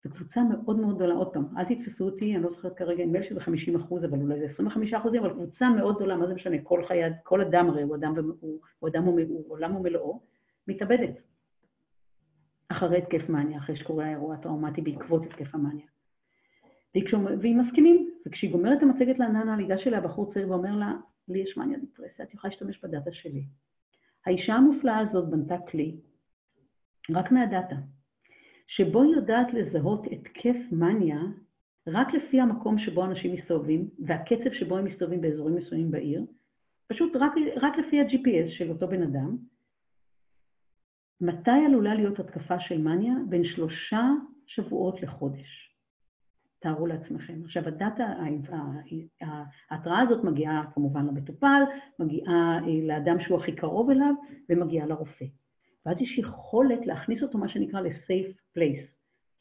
[0.06, 3.30] וקבוצה מאוד מאוד גדולה, עוד פעם, אל תתפסו אותי, אני לא זוכרת כרגע, נדמה לי
[3.30, 6.58] שזה 50 אחוז, אבל אולי זה 25 אחוזים, אבל קבוצה מאוד גדולה, מה זה משנה,
[6.64, 10.22] כל חיי, כל אדם הרי הוא אדם, הוא, הוא אדם הוא, הוא עולם ומלואו,
[10.68, 11.16] מתאבדת.
[12.70, 15.86] אחרי התקף מניה, אחרי שקורה האירוע הטראומטי בעקבות התקף המניה.
[17.42, 20.94] והיא מסכימים, וכשהיא גומרת את המצגת לעננה, ניגש אליה בחור צעיר ואומר לה,
[21.28, 23.44] לי יש מניה דיפרסיה, את יכולה להשתמש בדאטה שלי.
[24.26, 25.96] האישה המופלאה הזאת בנתה כלי,
[27.10, 27.76] רק מהדאטה,
[28.76, 31.20] שבו היא יודעת לזהות התקף מניה
[31.88, 36.26] רק לפי המקום שבו אנשים מסתובבים והקצב שבו הם מסתובבים באזורים מסוימים בעיר,
[36.88, 37.32] פשוט רק,
[37.62, 39.38] רק לפי ה-GPS של אותו בן אדם,
[41.22, 43.14] מתי עלולה להיות התקפה של מניה?
[43.30, 44.10] בין שלושה
[44.48, 45.72] שבועות לחודש.
[46.60, 47.42] תארו לעצמכם.
[47.46, 48.06] עכשיו, הדאטה,
[49.70, 51.62] ההתראה הזאת מגיעה כמובן למטופל,
[52.00, 54.14] מגיעה אה, לאדם שהוא הכי קרוב אליו
[54.50, 55.26] ומגיעה לרופא.
[55.86, 58.86] ואז יש יכולת להכניס אותו, מה שנקרא, ל-safe place.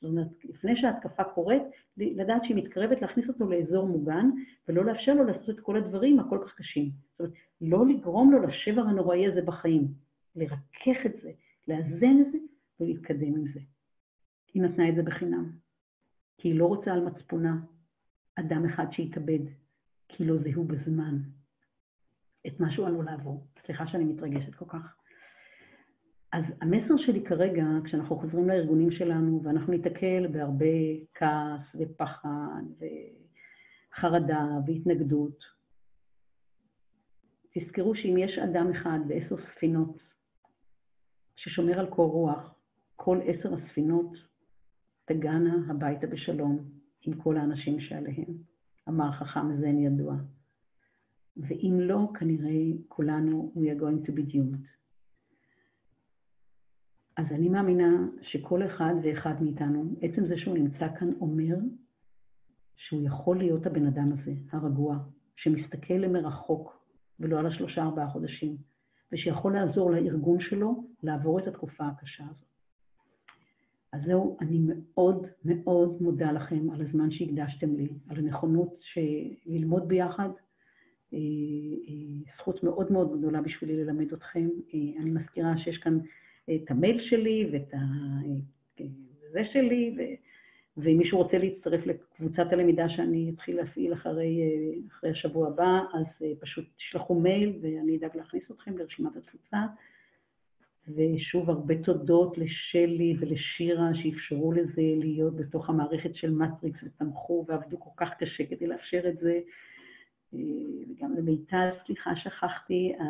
[0.00, 1.62] זאת אומרת, לפני שההתקפה קורית,
[1.96, 4.30] לדעת שהיא מתקרבת להכניס אותו לאזור מוגן,
[4.68, 6.90] ולא לאפשר לו לעשות את כל הדברים הכל כך קשים.
[7.10, 9.88] זאת אומרת, לא לגרום לו לשבר הנוראי הזה בחיים,
[10.36, 11.30] לרכך את זה,
[11.68, 12.38] לאזן את זה
[12.80, 13.60] ולהתקדם עם זה.
[14.54, 15.50] היא נתנה את זה בחינם,
[16.38, 17.56] כי היא לא רוצה על מצפונה
[18.34, 19.38] אדם אחד שיתאבד,
[20.08, 21.16] כי לא זיהו בזמן
[22.46, 23.44] את מה שהוא עלול לעבור.
[23.66, 24.99] סליחה שאני מתרגשת כל כך.
[26.32, 30.66] אז המסר שלי כרגע, כשאנחנו חוזרים לארגונים שלנו ואנחנו ניתקל בהרבה
[31.14, 32.62] כעס ופחד
[33.92, 35.38] וחרדה והתנגדות,
[37.54, 39.98] תזכרו שאם יש אדם אחד בעשר ספינות
[41.36, 42.54] ששומר על קור רוח,
[42.96, 44.12] כל עשר הספינות
[45.04, 46.58] תגענה הביתה בשלום
[47.06, 48.50] עם כל האנשים שעליהם.
[48.88, 50.16] אמר חכם זן ידוע.
[51.36, 54.79] ואם לא, כנראה כולנו, we are going to be doomed.
[57.16, 61.56] אז אני מאמינה שכל אחד ואחד מאיתנו, עצם זה שהוא נמצא כאן אומר
[62.76, 64.98] שהוא יכול להיות הבן אדם הזה, הרגוע,
[65.36, 66.86] שמסתכל למרחוק
[67.20, 68.56] ולא על השלושה ארבעה חודשים,
[69.12, 72.50] ושיכול לעזור לארגון שלו לעבור את התקופה הקשה הזאת.
[73.92, 78.74] אז זהו, אני מאוד מאוד מודה לכם על הזמן שהקדשתם לי, על הנכונות
[79.46, 80.28] ללמוד ביחד.
[81.14, 81.18] אה,
[81.88, 84.48] אה, זכות מאוד מאוד גדולה בשבילי ללמד אתכם.
[84.74, 85.98] אה, אני מזכירה שיש כאן
[86.54, 87.74] את המייל שלי ואת
[89.32, 89.96] זה שלי,
[90.76, 94.40] ואם מישהו רוצה להצטרף לקבוצת הלמידה שאני אתחיל להפעיל אחרי,
[94.88, 99.58] אחרי השבוע הבא, אז פשוט תשלחו מייל ואני אדאג להכניס אתכם לרשימת התפוצה.
[100.88, 107.90] ושוב, הרבה תודות לשלי ולשירה שאפשרו לזה להיות בתוך המערכת של מטריקס ותמכו ועבדו כל
[107.96, 109.40] כך קשה כדי לאפשר את זה.
[110.32, 113.06] וגם למיטל, סליחה, שכחתי, אה,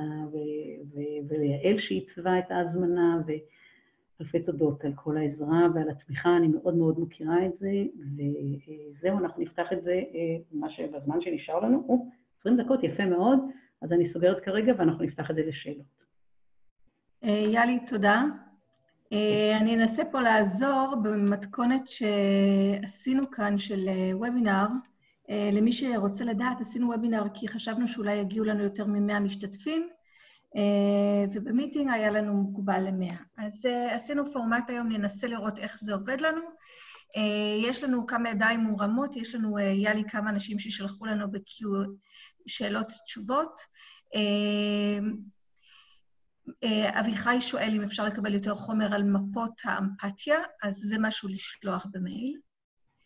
[1.29, 7.47] וליעל שעיצבה את ההזמנה, ואלפי תודות על כל העזרה ועל התמיכה, אני מאוד מאוד מכירה
[7.47, 7.71] את זה,
[8.17, 12.07] וזהו, אנחנו נפתח את זה, אה, מה שבזמן שנשאר לנו, או,
[12.41, 13.39] 20 דקות, יפה מאוד,
[13.83, 16.01] אז אני סוגרת כרגע ואנחנו נפתח את זה לשאלות.
[17.25, 18.25] אה, יאלי, תודה.
[19.61, 24.67] אני אנסה פה לעזור במתכונת שעשינו כאן של וובינר.
[25.31, 29.89] אה, למי שרוצה לדעת, עשינו וובינר כי חשבנו שאולי יגיעו לנו יותר מ-100 משתתפים,
[30.57, 33.15] אה, ובמיטינג היה לנו מוגבל ל-100.
[33.39, 36.41] אז אה, עשינו פורמט היום, ננסה לראות איך זה עובד לנו.
[37.63, 41.67] יש לנו כמה ידיים מורמות, יש לנו, היה לי כמה אנשים ששלחו לנו ב-Q
[42.47, 43.61] שאלות תשובות.
[47.01, 52.39] אביחי שואל אם אפשר לקבל יותר חומר על מפות האמפתיה, אז זה משהו לשלוח במייל.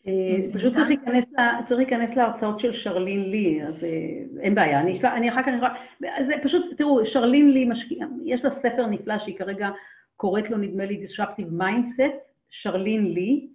[0.07, 1.25] אה, פשוט צריך להיכנס,
[1.69, 4.81] צריך להיכנס להרצאות של שרלין לי, אז אה, אין בעיה.
[4.81, 5.75] אני, אני אחר כך יכולה...
[6.01, 9.71] זה פשוט, תראו, שרלין לי משקיעה, יש לה ספר נפלא שהיא כרגע
[10.17, 12.15] קוראת לו, נדמה לי, Disruptive Mindset,
[12.51, 13.47] שרלין לי.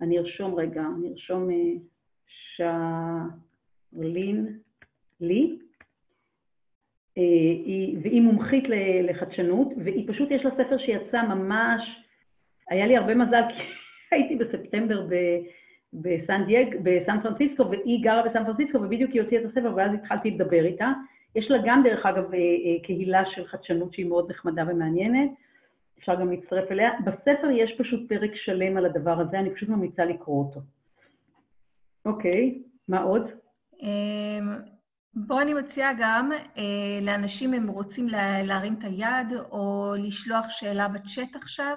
[0.00, 1.56] אני ארשום רגע, אני ארשום אה,
[3.92, 4.46] שרלין
[5.20, 5.58] לי.
[8.02, 8.64] והיא מומחית
[9.02, 11.80] לחדשנות, והיא פשוט, יש לה ספר שיצא ממש,
[12.70, 13.62] היה לי הרבה מזל, כי
[14.16, 15.14] הייתי בספטמבר ב...
[15.94, 20.30] בסן, דייג, בסן פרנסיסקו, והיא גרה בסן פרנסיסקו, ובדיוק היא הוציאה את הספר, ואז התחלתי
[20.30, 20.92] לדבר איתה.
[21.34, 25.30] יש לה גם, דרך אגב, אה, אה, קהילה של חדשנות שהיא מאוד נחמדה ומעניינת,
[25.98, 26.90] אפשר גם להצטרף אליה.
[27.04, 30.60] בספר יש פשוט פרק שלם על הדבר הזה, אני פשוט ממליצה לקרוא אותו.
[32.04, 32.58] אוקיי,
[32.88, 33.30] מה עוד?
[35.16, 36.62] בואו אני מציעה גם אה,
[37.02, 38.06] לאנשים, אם רוצים
[38.44, 41.74] להרים את היד או לשלוח שאלה בצ'אט עכשיו.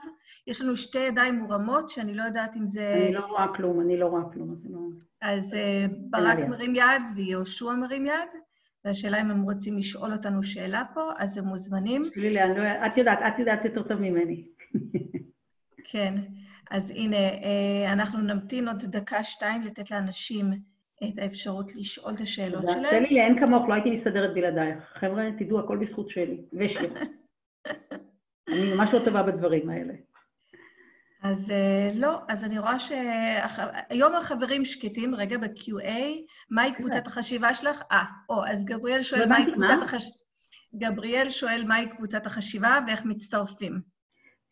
[0.47, 3.03] יש לנו שתי ידיים מורמות, שאני לא יודעת אם זה...
[3.05, 4.55] אני לא רואה כלום, אני לא רואה כלום.
[4.69, 4.79] לא...
[5.21, 8.29] אז אה, ברק מרים יד ויהושע מרים יד,
[8.85, 12.09] והשאלה אם הם רוצים לשאול אותנו שאלה פה, אז הם מוזמנים.
[12.15, 12.63] לילי, לא...
[12.85, 14.47] את יודעת, את יודעת יותר טוב ממני.
[15.91, 16.15] כן,
[16.71, 20.76] אז הנה, אה, אנחנו נמתין עוד דקה-שתיים לתת לאנשים...
[21.03, 23.05] את האפשרות לשאול את השאלות שלהם.
[23.05, 24.83] שלי, אין כמוך, לא הייתי מסתדרת בלעדייך.
[24.93, 26.87] חבר'ה, תדעו, הכל בזכות שלי, ושלי.
[28.49, 29.93] אני ממש לא טובה בדברים האלה.
[31.23, 35.91] אז אה, לא, אז אני רואה שהיום החברים שקטים, רגע, ב-QA,
[36.49, 37.81] מהי קבוצת החשיבה שלך?
[37.91, 40.17] אה, או, אז גבריאל שואל מהי קבוצת החשיבה...
[40.75, 43.96] גבריאל שואל מהי קבוצת החשיבה ואיך מצטרפים.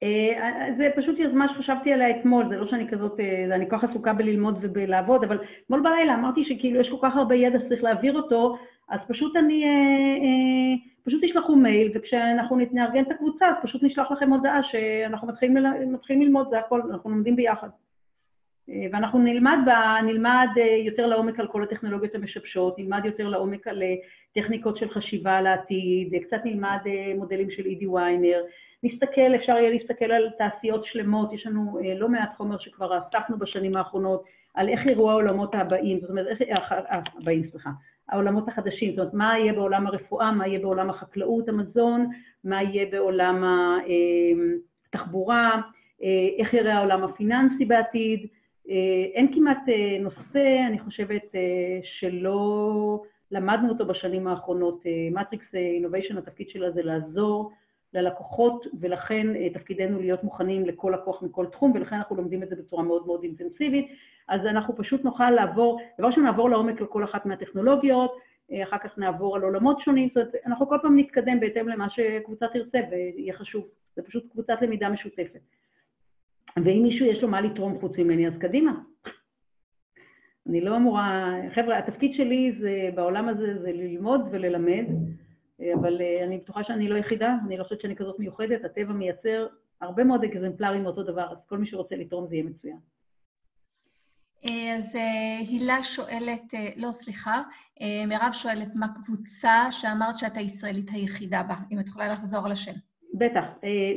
[0.06, 3.84] אה, זה פשוט יוזמה שחשבתי עליה אתמול, זה לא שאני כזאת, אה, אני כל כך
[3.84, 8.16] עסוקה בללמוד ובלעבוד, אבל אתמול בלילה אמרתי שכאילו יש כל כך הרבה ידע שצריך להעביר
[8.18, 8.58] אותו,
[8.90, 14.34] אז פשוט אני, אה, פשוט תשלחו מייל, וכשאנחנו נארגן את הקבוצה, אז פשוט נשלח לכם
[14.34, 15.58] הודעה שאנחנו מתחילים,
[15.94, 17.70] מתחילים ללמוד, זה הכל, אנחנו לומדים ביחד.
[18.92, 20.48] ואנחנו נלמד, בה, נלמד
[20.86, 23.84] יותר לעומק על כל הטכנולוגיות המשבשות, נלמד יותר לעומק על
[24.36, 26.80] טכניקות של חשיבה על העתיד, קצת נלמד
[27.16, 28.42] מודלים של אידי ויינר,
[28.86, 33.76] נסתכל, אפשר יהיה להסתכל על תעשיות שלמות, יש לנו לא מעט חומר שכבר אספנו בשנים
[33.76, 37.70] האחרונות על איך יראו העולמות הבאים, זאת אומרת, איך, הבאים, סליחה,
[38.10, 42.10] העולמות החדשים, זאת אומרת, מה יהיה בעולם הרפואה, מה יהיה בעולם החקלאות, המזון,
[42.44, 43.44] מה יהיה בעולם
[44.90, 45.62] התחבורה,
[46.40, 48.28] איך יראה העולם הפיננסי בעתיד,
[49.14, 49.64] אין כמעט
[50.00, 51.36] נושא, אני חושבת,
[51.84, 53.02] שלא
[53.32, 54.82] למדנו אותו בשנים האחרונות.
[55.12, 57.52] מטריקס אינוביישן, התפקיד שלה זה לעזור
[57.96, 62.84] ללקוחות, ולכן תפקידנו להיות מוכנים לכל לקוח מכל תחום, ולכן אנחנו לומדים את זה בצורה
[62.84, 63.88] מאוד מאוד אינטנסיבית.
[64.28, 68.18] אז אנחנו פשוט נוכל לעבור, דבר ראשון נעבור לעומק על כל אחת מהטכנולוגיות,
[68.64, 72.46] אחר כך נעבור על עולמות שונים, זאת אומרת, אנחנו כל פעם נתקדם בהתאם למה שקבוצה
[72.54, 75.40] תרצה ויהיה חשוב, זה פשוט קבוצת למידה משותפת.
[76.58, 78.72] ואם מישהו יש לו מה לתרום חוץ ממני, אז קדימה.
[80.50, 84.86] אני לא אמורה, חבר'ה, התפקיד שלי זה, בעולם הזה זה ללמוד וללמד,
[85.74, 89.48] אבל אני בטוחה שאני לא יחידה, אני לא חושבת שאני כזאת מיוחדת, הטבע מייצר
[89.82, 92.78] הרבה מאוד אקזמפלרים מאותו דבר, אז כל מי שרוצה לתרום זה יהיה מצוין.
[94.78, 94.98] אז
[95.40, 97.42] הילה שואלת, לא, סליחה,
[98.08, 102.72] מירב שואלת, מה קבוצה שאמרת שאת הישראלית היחידה בה, אם את יכולה לחזור על השם.
[103.14, 103.44] בטח.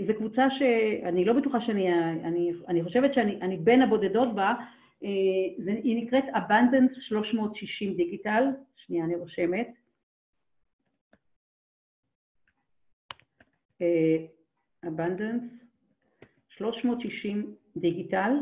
[0.06, 1.92] זו קבוצה שאני לא בטוחה שאני,
[2.24, 4.54] אני, אני חושבת שאני בין הבודדות בה,
[5.66, 8.44] היא נקראת Abundance 360 דיגיטל,
[8.76, 9.68] שנייה, אני רושמת.
[14.84, 15.44] Abundance
[16.48, 18.32] 360 Digital,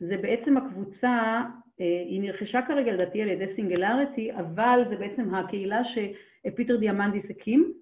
[0.00, 1.42] זה בעצם הקבוצה,
[1.78, 7.72] היא נרכשה כרגע לדעתי על ידי Singularity, אבל זה בעצם הקהילה שפיטר דיאמנדיס הקים,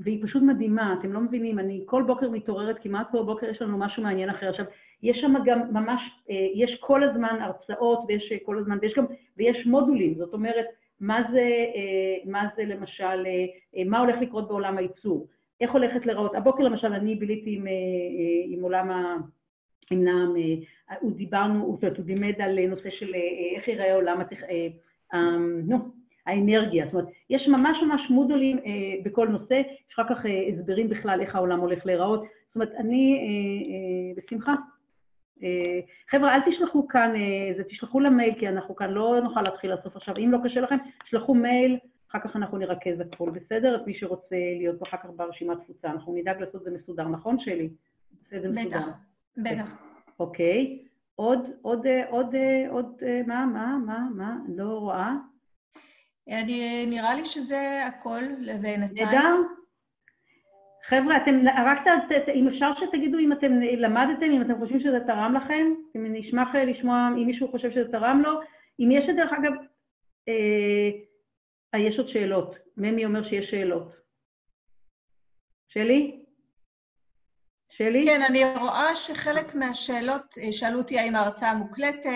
[0.00, 3.78] והיא פשוט מדהימה, אתם לא מבינים, אני כל בוקר מתעוררת, כמעט כל בוקר יש לנו
[3.78, 4.48] משהו מעניין אחר.
[4.48, 4.64] עכשיו,
[5.02, 6.00] יש שם גם ממש,
[6.54, 9.04] יש כל הזמן הרצאות ויש כל הזמן, ויש גם,
[9.36, 10.66] ויש מודולים, זאת אומרת,
[11.00, 11.48] מה זה,
[12.24, 13.26] מה זה למשל,
[13.86, 15.26] מה הולך לקרות בעולם הייצור,
[15.60, 17.66] איך הולכת לראות, הבוקר למשל אני ביליתי עם,
[18.48, 19.16] עם עולם ה...
[19.92, 20.34] אמנם
[21.00, 23.14] הוא דיברנו, הוא לימד על נושא של
[23.56, 24.36] איך ייראה עולם התכ...
[25.66, 25.76] נו,
[26.26, 28.58] האנרגיה, זאת אומרת, יש ממש ממש מודולים
[29.02, 33.20] בכל נושא, יש אחר כך הסברים בכלל איך העולם הולך להיראות, זאת אומרת, אני
[34.16, 34.54] בשמחה.
[36.10, 37.12] חבר'ה, אל תשלחו כאן,
[37.56, 40.76] זה תשלחו למייל, כי אנחנו כאן לא נוכל להתחיל לסוף עכשיו, אם לא קשה לכם,
[41.04, 41.78] תשלחו מייל,
[42.10, 43.76] אחר כך אנחנו נרכז הכל, בסדר?
[43.76, 47.38] את מי שרוצה להיות אחר כך ברשימת תפוצה, אנחנו נדאג לעשות את זה מסודר, נכון
[47.40, 47.68] שלי?
[48.32, 48.88] בטח.
[49.36, 49.76] בטח.
[50.20, 50.82] אוקיי.
[51.14, 52.34] עוד, עוד, עוד,
[52.68, 54.36] עוד, מה, מה, מה, מה?
[54.48, 55.12] לא רואה.
[56.28, 59.08] אני, נראה לי שזה הכל לבינתיים.
[59.08, 59.34] נהדר.
[60.88, 65.34] חבר'ה, אתם, רק ת, אם אפשר שתגידו אם אתם למדתם, אם אתם חושבים שזה תרם
[65.36, 68.40] לכם, אם נשמח לשמוע אם מישהו חושב שזה תרם לו.
[68.80, 69.52] אם יש, דרך אגב,
[71.74, 72.56] אה, יש עוד שאלות.
[72.76, 73.92] ממי אומר שיש שאלות.
[75.68, 76.24] שלי?
[77.70, 78.04] שלי?
[78.04, 82.08] כן, אני רואה שחלק מהשאלות, שאלו אותי האם ההרצאה מוקלטת,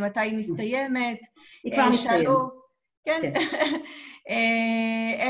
[0.00, 1.20] מתי היא מסתיימת.
[1.64, 2.26] היא כבר מסתיימת.
[3.04, 3.20] כן.
[3.22, 3.32] כן.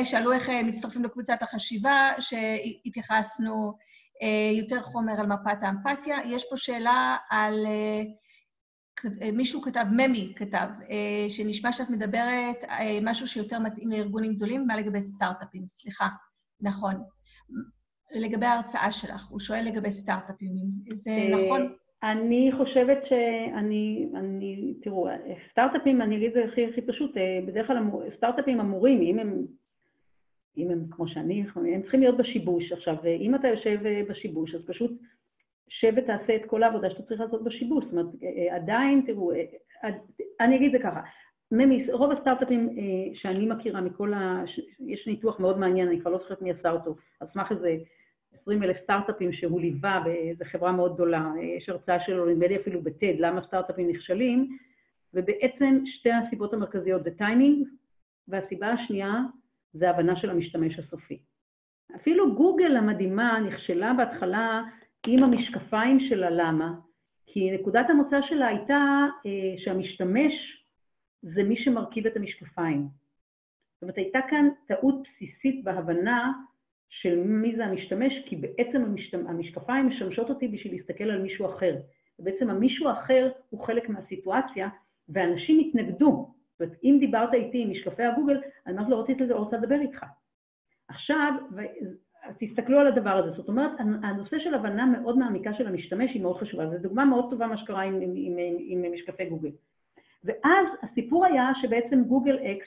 [0.05, 3.73] שאלו איך מצטרפים לקבוצת החשיבה, שהתייחסנו
[4.59, 6.17] יותר חומר על מפת האמפתיה.
[6.27, 7.67] יש פה שאלה על...
[9.33, 10.69] מישהו כתב, ממי כתב,
[11.29, 12.57] שנשמע שאת מדברת
[13.03, 15.67] משהו שיותר מתאים לארגונים גדולים, מה לגבי סטארט-אפים?
[15.69, 16.09] סליחה,
[16.61, 17.05] נכון.
[18.13, 20.51] לגבי ההרצאה שלך, הוא שואל לגבי סטארט-אפים,
[20.95, 21.75] זה נכון?
[22.13, 25.09] אני חושבת שאני, אני, תראו,
[25.51, 27.13] סטארט-אפים, אני אגיד את זה הכי הכי פשוט,
[27.47, 27.79] בדרך כלל
[28.17, 29.47] סטארט-אפים אמורים, אם הם,
[30.57, 32.73] אם הם כמו שאני, הם צריכים להיות בשיבוש.
[32.73, 33.79] עכשיו, אם אתה יושב
[34.09, 34.93] בשיבוש, אז פשוט
[35.69, 37.85] שב ותעשה את כל העבודה שאתה צריך לעשות בשיבוש.
[37.85, 38.07] זאת אומרת,
[38.51, 39.33] עדיין, תראו,
[40.41, 41.01] אני אגיד את זה ככה,
[41.93, 42.69] רוב הסטארט-אפים
[43.15, 44.45] שאני מכירה מכל ה...
[44.87, 47.77] יש ניתוח מאוד מעניין, אני כבר לא זוכרת מי עשה אותו, על סמך איזה
[48.45, 52.83] 20 אלף סטארט-אפים שהוא ליווה באיזו חברה מאוד גדולה, יש הרצאה שלו, נדמה לי אפילו
[52.83, 54.57] בטד, למה סטארט-אפים נכשלים,
[55.15, 57.69] ובעצם שתי הסיבות המרכזיות זה טיימינג,
[58.29, 59.21] והסיבה השנייה
[59.73, 61.19] זה הבנה של המשתמש הסופי.
[61.97, 64.63] אפילו גוגל המדהימה נכשלה בהתחלה
[65.07, 66.75] עם המשקפיים שלה, למה?
[67.27, 69.07] כי נקודת המוצא שלה הייתה
[69.65, 70.33] שהמשתמש
[71.23, 72.81] זה מי שמרכיב את המשקפיים.
[73.75, 76.33] זאת אומרת, הייתה כאן טעות בסיסית בהבנה
[76.89, 78.85] של מי זה המשתמש, כי בעצם
[79.29, 81.77] המשקפיים משמשות אותי בשביל להסתכל על מישהו אחר.
[82.19, 84.69] ובעצם המישהו האחר הוא חלק מהסיטואציה,
[85.09, 86.31] ואנשים התנגדו.
[86.53, 89.81] זאת אומרת, אם דיברת איתי עם משקפי הגוגל, אני אומרת לו, רציתי לא רוצה לדבר
[89.81, 90.05] איתך.
[90.89, 91.33] עכשיו,
[92.39, 93.31] תסתכלו על הדבר הזה.
[93.31, 93.71] זאת אומרת,
[94.03, 96.71] הנושא של הבנה מאוד מעמיקה של המשתמש היא מאוד חשובה.
[96.71, 99.51] זו דוגמה מאוד טובה מה שקרה עם, עם, עם, עם משקפי גוגל.
[100.25, 102.67] ואז הסיפור היה שבעצם גוגל אקס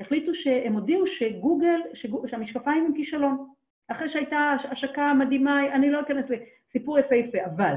[0.00, 3.46] החליטו שהם הודיעו שגוגל, שגוג, שהמשקפיים הם כישלון.
[3.88, 7.74] אחרי שהייתה השקה מדהימה, אני לא אכנס לסיפור יפהפה, אבל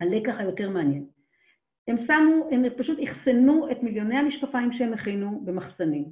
[0.00, 1.04] הלקח היותר מעניין.
[1.88, 6.04] הם שמו, הם פשוט אחסנו את מיליוני המשקפיים שהם הכינו במחסנים.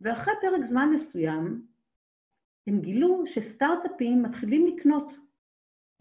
[0.00, 1.62] ואחרי פרק זמן מסוים,
[2.66, 5.12] הם גילו שסטארט-אפים מתחילים לקנות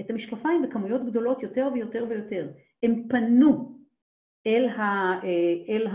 [0.01, 2.49] את המשקפיים בכמויות גדולות יותר ויותר ויותר.
[2.83, 3.77] הם פנו
[4.47, 4.81] אל, ה,
[5.23, 5.87] אה, אל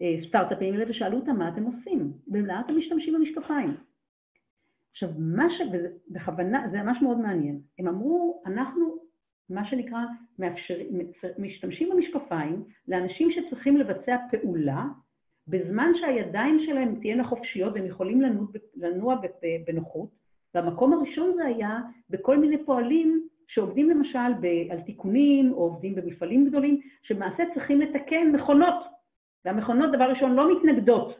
[0.00, 3.74] הסטארט-אפים האלה ושאלו אותם מה אתם עושים, במה אתם משתמשים במשקפיים.
[4.92, 5.62] עכשיו, מה ש...
[6.10, 7.60] בכוונה, זה ממש מאוד מעניין.
[7.78, 8.96] הם אמרו, אנחנו,
[9.50, 9.98] מה שנקרא,
[10.38, 10.74] מאפשר,
[11.38, 14.84] משתמשים במשקפיים לאנשים שצריכים לבצע פעולה
[15.48, 18.46] בזמן שהידיים שלהם תהיינה חופשיות והם יכולים לנוע,
[18.76, 19.16] לנוע
[19.66, 20.08] בנוחות,
[20.54, 21.78] והמקום הראשון זה היה
[22.10, 28.32] בכל מיני פועלים שעובדים למשל ב, על תיקונים או עובדים במפעלים גדולים, שלמעשה צריכים לתקן
[28.32, 28.74] מכונות,
[29.44, 31.16] והמכונות דבר ראשון לא מתנגדות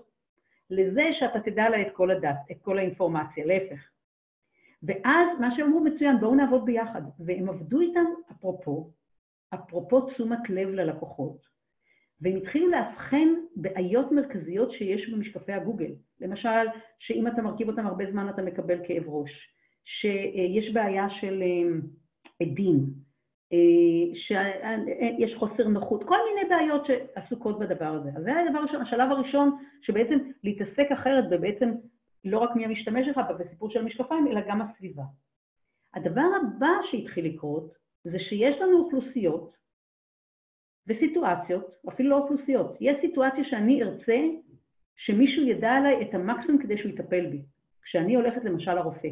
[0.71, 3.91] לזה שאתה תדע לה את כל הדת, את כל האינפורמציה, להפך.
[4.83, 7.03] ואז מה שאמרו מצוין, בואו נעבוד ביחד.
[7.19, 8.91] והם עבדו איתם, אפרופו,
[9.55, 11.47] אפרופו תשומת לב ללקוחות,
[12.21, 15.93] והם התחילו לאבחן בעיות מרכזיות שיש במשקפי הגוגל.
[16.21, 16.67] למשל,
[16.99, 19.31] שאם אתה מרכיב אותם הרבה זמן אתה מקבל כאב ראש,
[19.85, 21.79] שיש בעיה של אה,
[22.43, 23.08] עדים,
[24.15, 28.11] שיש חוסר נוחות, כל מיני בעיות שעסוקות בדבר הזה.
[28.17, 31.73] אז זה הדבר הראשון, השלב הראשון, שבעצם להתעסק אחרת, ובעצם
[32.25, 35.03] לא רק מי המשתמש שלך בסיפור של המשקפיים, אלא גם הסביבה.
[35.95, 37.73] הדבר הבא שהתחיל לקרות,
[38.05, 39.53] זה שיש לנו אוכלוסיות
[40.87, 44.19] וסיטואציות, אפילו לא אוכלוסיות, יש סיטואציה שאני ארצה
[44.97, 47.43] שמישהו ידע עליי את המקסימום כדי שהוא יטפל בי.
[47.83, 49.09] כשאני הולכת למשל לרופא.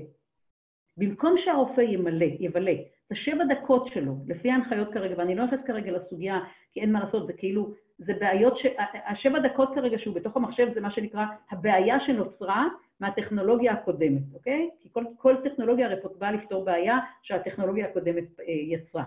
[0.97, 2.73] במקום שהרופא ימלא, יבלה
[3.07, 6.41] את השבע דקות שלו, לפי ההנחיות כרגע, ואני לא נכנסת כרגע לסוגיה,
[6.73, 8.67] כי אין מה לעשות, זה כאילו, זה בעיות, ש...
[9.07, 12.67] השבע דקות כרגע שהוא בתוך המחשב זה מה שנקרא הבעיה שנוצרה
[13.01, 14.71] מהטכנולוגיה הקודמת, אוקיי?
[14.81, 19.05] כי כל, כל טכנולוגיה הרי באה לפתור בעיה שהטכנולוגיה הקודמת אה, יצרה.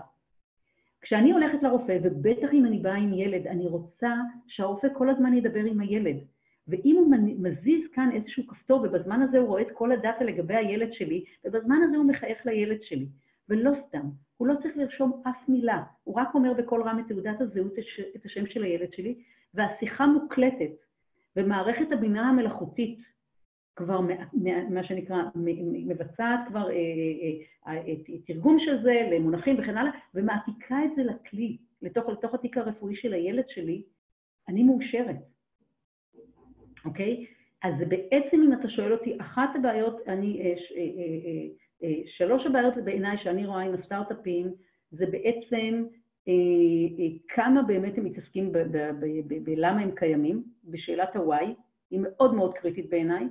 [1.02, 4.14] כשאני הולכת לרופא, ובטח אם אני באה עם ילד, אני רוצה
[4.48, 6.18] שהרופא כל הזמן ידבר עם הילד.
[6.68, 10.94] ואם הוא מזיז כאן איזשהו כפתור, ובזמן הזה הוא רואה את כל הדאטה לגבי הילד
[10.94, 13.06] שלי, ובזמן הזה הוא מחייך לילד שלי.
[13.50, 17.42] ולא סתם, הוא לא צריך לרשום אף מילה, הוא רק אומר בקול רם את תעודת
[17.42, 17.74] הזהות
[18.16, 19.16] את השם של הילד שלי,
[19.54, 20.72] והשיחה מוקלטת,
[21.36, 23.00] ומערכת הבינה המלאכותית
[23.76, 24.00] כבר,
[24.70, 25.18] מה שנקרא,
[25.88, 26.76] מבצעת כבר אה,
[27.68, 27.96] אה, אה,
[28.26, 33.14] תרגום של זה למונחים וכן הלאה, ומעתיקה את זה לכלי, לתוך, לתוך התיק הרפואי של
[33.14, 33.84] הילד שלי,
[34.48, 35.16] אני מאושרת,
[36.86, 37.26] אוקיי?
[37.64, 40.56] אז בעצם, אם אתה שואל אותי, אחת הבעיות, אני,
[42.18, 44.52] שלוש הבעיות בעיניי שאני רואה עם הסטארט-אפים,
[44.92, 45.86] זה בעצם
[47.28, 48.52] כמה באמת הם מתעסקים
[49.44, 51.46] בלמה הם קיימים, בשאלת ה-why,
[51.92, 53.28] היא מאוד מאוד קריטית בעיניי,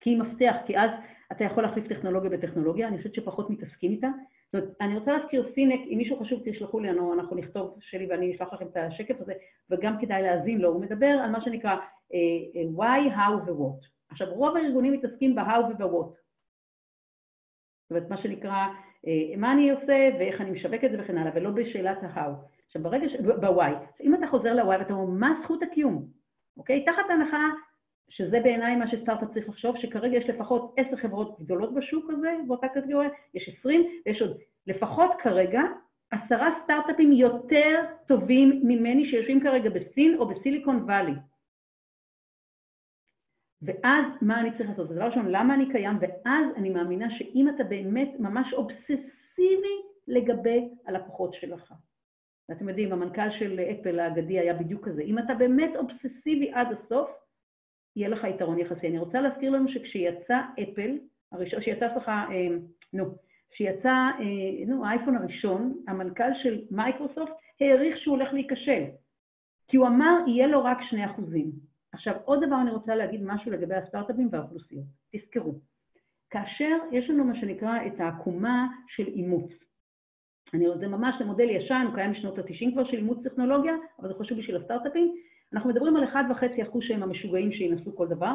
[0.00, 0.90] כי היא מפתח, כי אז
[1.32, 4.08] אתה יכול להחליף טכנולוגיה בטכנולוגיה, אני חושבת שפחות מתעסקים איתה.
[4.52, 8.34] זאת אומרת, אני רוצה להזכיר סינק, אם מישהו חשוב תשלחו לי, אנחנו נכתוב שלי ואני
[8.34, 9.32] אשלח לכם את השקף הזה,
[9.70, 11.76] וגם כדאי להאזין לו, הוא מדבר על מה שנקרא
[12.10, 13.86] uh, why, how ו-what.
[14.10, 16.27] עכשיו, רוב הארגונים מתעסקים ב-how וב-what.
[17.88, 18.66] זאת אומרת, מה שנקרא,
[19.04, 22.30] uh, מה אני עושה ואיך אני משווק את זה וכן הלאה, ולא בשאלת ה-how.
[22.66, 23.12] עכשיו, ברגע ש...
[23.20, 26.04] ב-why, אם אתה חוזר ל-why ואתה אומר, מה זכות הקיום?
[26.56, 26.84] אוקיי?
[26.84, 27.48] תחת ההנחה
[28.10, 32.68] שזה בעיניי מה שסטארט-אפ צריך לחשוב, שכרגע יש לפחות עשר חברות גדולות בשוק הזה, באותה
[32.68, 34.36] קטגוריה, יש עשרים, ויש עוד
[34.66, 35.62] לפחות כרגע
[36.10, 41.12] עשרה סטארט-אפים יותר טובים ממני שיושבים כרגע בסין או בסיליקון וואלי.
[43.62, 44.88] ואז מה אני צריך לעשות?
[44.88, 45.96] זה דבר ראשון, למה אני קיים?
[46.00, 49.76] ואז אני מאמינה שאם אתה באמת ממש אובססיבי
[50.08, 51.74] לגבי הלקוחות שלך.
[52.48, 55.02] ואתם יודעים, המנכ"ל של אפל האגדי היה בדיוק כזה.
[55.02, 57.10] אם אתה באמת אובססיבי עד הסוף,
[57.96, 58.88] יהיה לך יתרון יחסי.
[58.88, 60.98] אני רוצה להזכיר לנו שכשיצא אפל,
[61.32, 62.48] הראשון, שיצא, סליחה, אה,
[62.92, 63.04] נו,
[63.50, 68.84] כשיצא, אה, נו, האייפון הראשון, המנכ"ל של מייקרוסופט העריך שהוא הולך להיכשל,
[69.68, 71.67] כי הוא אמר, יהיה לו רק שני אחוזים.
[71.92, 74.84] עכשיו, עוד דבר אני רוצה להגיד משהו לגבי הסטארט-אפים והאוכלוסיות.
[75.12, 75.54] תזכרו,
[76.30, 79.52] כאשר יש לנו מה שנקרא את העקומה של אימוץ,
[80.54, 84.08] אני, זה ממש, זה מודל ישן, הוא קיים משנות ה-90 כבר של אימוץ טכנולוגיה, אבל
[84.08, 85.14] זה חשוב בשביל הסטארט-אפים,
[85.52, 88.34] אנחנו מדברים על 1.5% שהם המשוגעים שינסו כל דבר.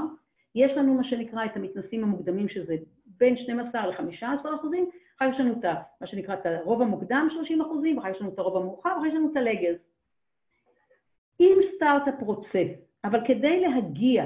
[0.55, 2.75] יש לנו מה שנקרא את המתנסים המוקדמים, שזה
[3.05, 5.65] בין 12 ל-15 אחוזים, אחר יש לנו את
[6.01, 9.13] מה שנקרא את הרוב המוקדם 30 אחוזים, אחר יש לנו את הרוב המאוחר, ואחר יש
[9.13, 9.75] לנו את הלגז.
[11.39, 12.63] אם סטארט-אפ רוצה,
[13.03, 14.25] אבל כדי להגיע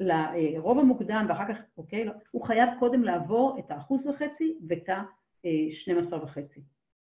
[0.00, 6.60] לרוב המוקדם ואחר כך, אוקיי, הוא חייב קודם לעבור את האחוז וחצי ואת ה-12 וחצי.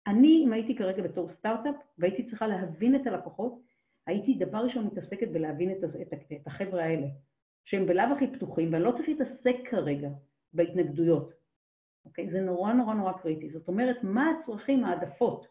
[0.07, 3.59] אני, אם הייתי כרגע בתור סטארט-אפ והייתי צריכה להבין את הלקוחות,
[4.07, 7.07] הייתי דבר ראשון מתעסקת בלהבין את, את, את החבר'ה האלה,
[7.65, 10.09] שהם בלאו הכי פתוחים, ואני לא צריך להתעסק כרגע
[10.53, 11.33] בהתנגדויות,
[12.05, 12.31] אוקיי?
[12.31, 13.49] זה נורא נורא נורא קריטי.
[13.49, 15.47] זאת אומרת, מה הצרכים, העדפות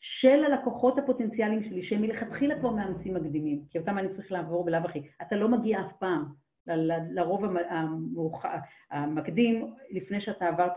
[0.00, 4.80] של הלקוחות הפוטנציאליים שלי, שהם מלכתחילה כבר מאמצים מקדימים, כי אותם אני צריך לעבור בלאו
[4.84, 5.02] הכי.
[5.22, 6.24] אתה לא מגיע אף פעם
[7.10, 7.44] לרוב
[8.90, 10.72] המקדים, לפני שאתה עברת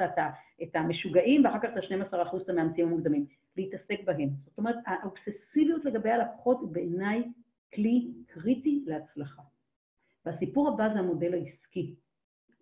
[0.63, 1.77] את המשוגעים ואחר כך את
[2.13, 3.25] ה-12% את המאמצים המוקדמים,
[3.57, 4.29] להתעסק בהם.
[4.45, 7.23] זאת אומרת, האובססיביות לגבי הלקוחות היא בעיניי
[7.73, 9.41] כלי קריטי להצלחה.
[10.25, 11.95] והסיפור הבא זה המודל העסקי.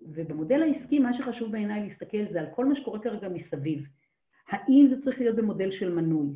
[0.02, 3.86] ובמודל העסקי מה שחשוב בעיניי להסתכל זה על כל מה שקורה כרגע מסביב.
[4.50, 6.28] האם זה צריך להיות במודל של מנוי?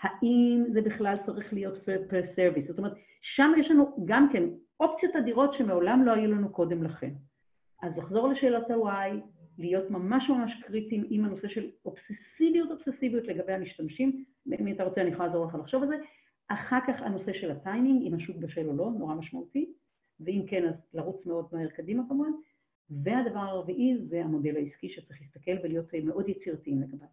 [0.00, 2.68] האם זה בכלל צריך להיות per service?
[2.68, 2.92] זאת אומרת,
[3.22, 4.44] שם יש לנו גם כן
[4.80, 7.10] אופציות אדירות שמעולם לא היו לנו קודם לכן.
[7.82, 9.16] אז לחזור לשאלות ה-why,
[9.58, 14.24] להיות ממש ממש קריטיים עם הנושא של אובססיביות אובססיביות לגבי המשתמשים,
[14.60, 15.94] אם אתה רוצה אני יכולה לעזור לך לחשוב על זה,
[16.48, 19.72] אחר כך הנושא של הטיימינג, אם השוק בשל או לא, נורא משמעותי,
[20.20, 22.30] ואם כן אז לרוץ מאוד מהר קדימה כמובן,
[22.90, 27.08] והדבר הרביעי זה המודל העסקי שצריך להסתכל ולהיות מאוד יצירתיים לגביו.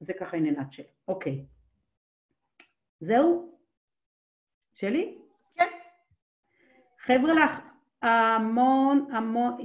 [0.00, 1.08] זה ככה a nutshell.
[1.08, 1.44] אוקיי.
[3.00, 3.52] זהו?
[4.74, 5.14] שלי?
[5.54, 5.64] כן.
[7.06, 7.50] חבר'ה לך,
[8.02, 9.56] המון, המון,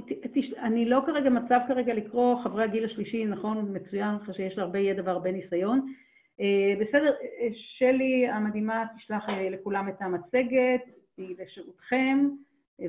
[0.58, 4.78] אני לא כרגע מצב כרגע לקרוא חברי הגיל השלישי, נכון, מצוין, אחרי שיש לה הרבה
[4.78, 5.92] ידע והרבה ניסיון.
[6.40, 7.14] אה, בסדר,
[7.54, 10.80] שלי המדהימה תשלח אה, לכולם את המצגת,
[11.16, 12.28] היא לשירותכם.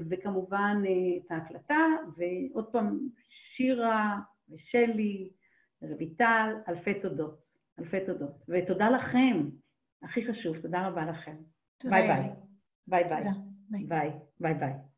[0.09, 1.85] וכמובן אה, את ההקלטה,
[2.17, 2.99] ועוד פעם,
[3.55, 5.29] שירה ושלי,
[5.81, 7.39] רויטל, אלפי תודות,
[7.79, 8.31] אלפי תודות.
[8.49, 9.43] ותודה לכם,
[10.03, 11.35] הכי חשוב, תודה רבה לכם.
[11.83, 12.29] ביי ביי.
[12.87, 13.03] ביי
[13.87, 14.11] ביי.
[14.39, 14.92] ביי ביי.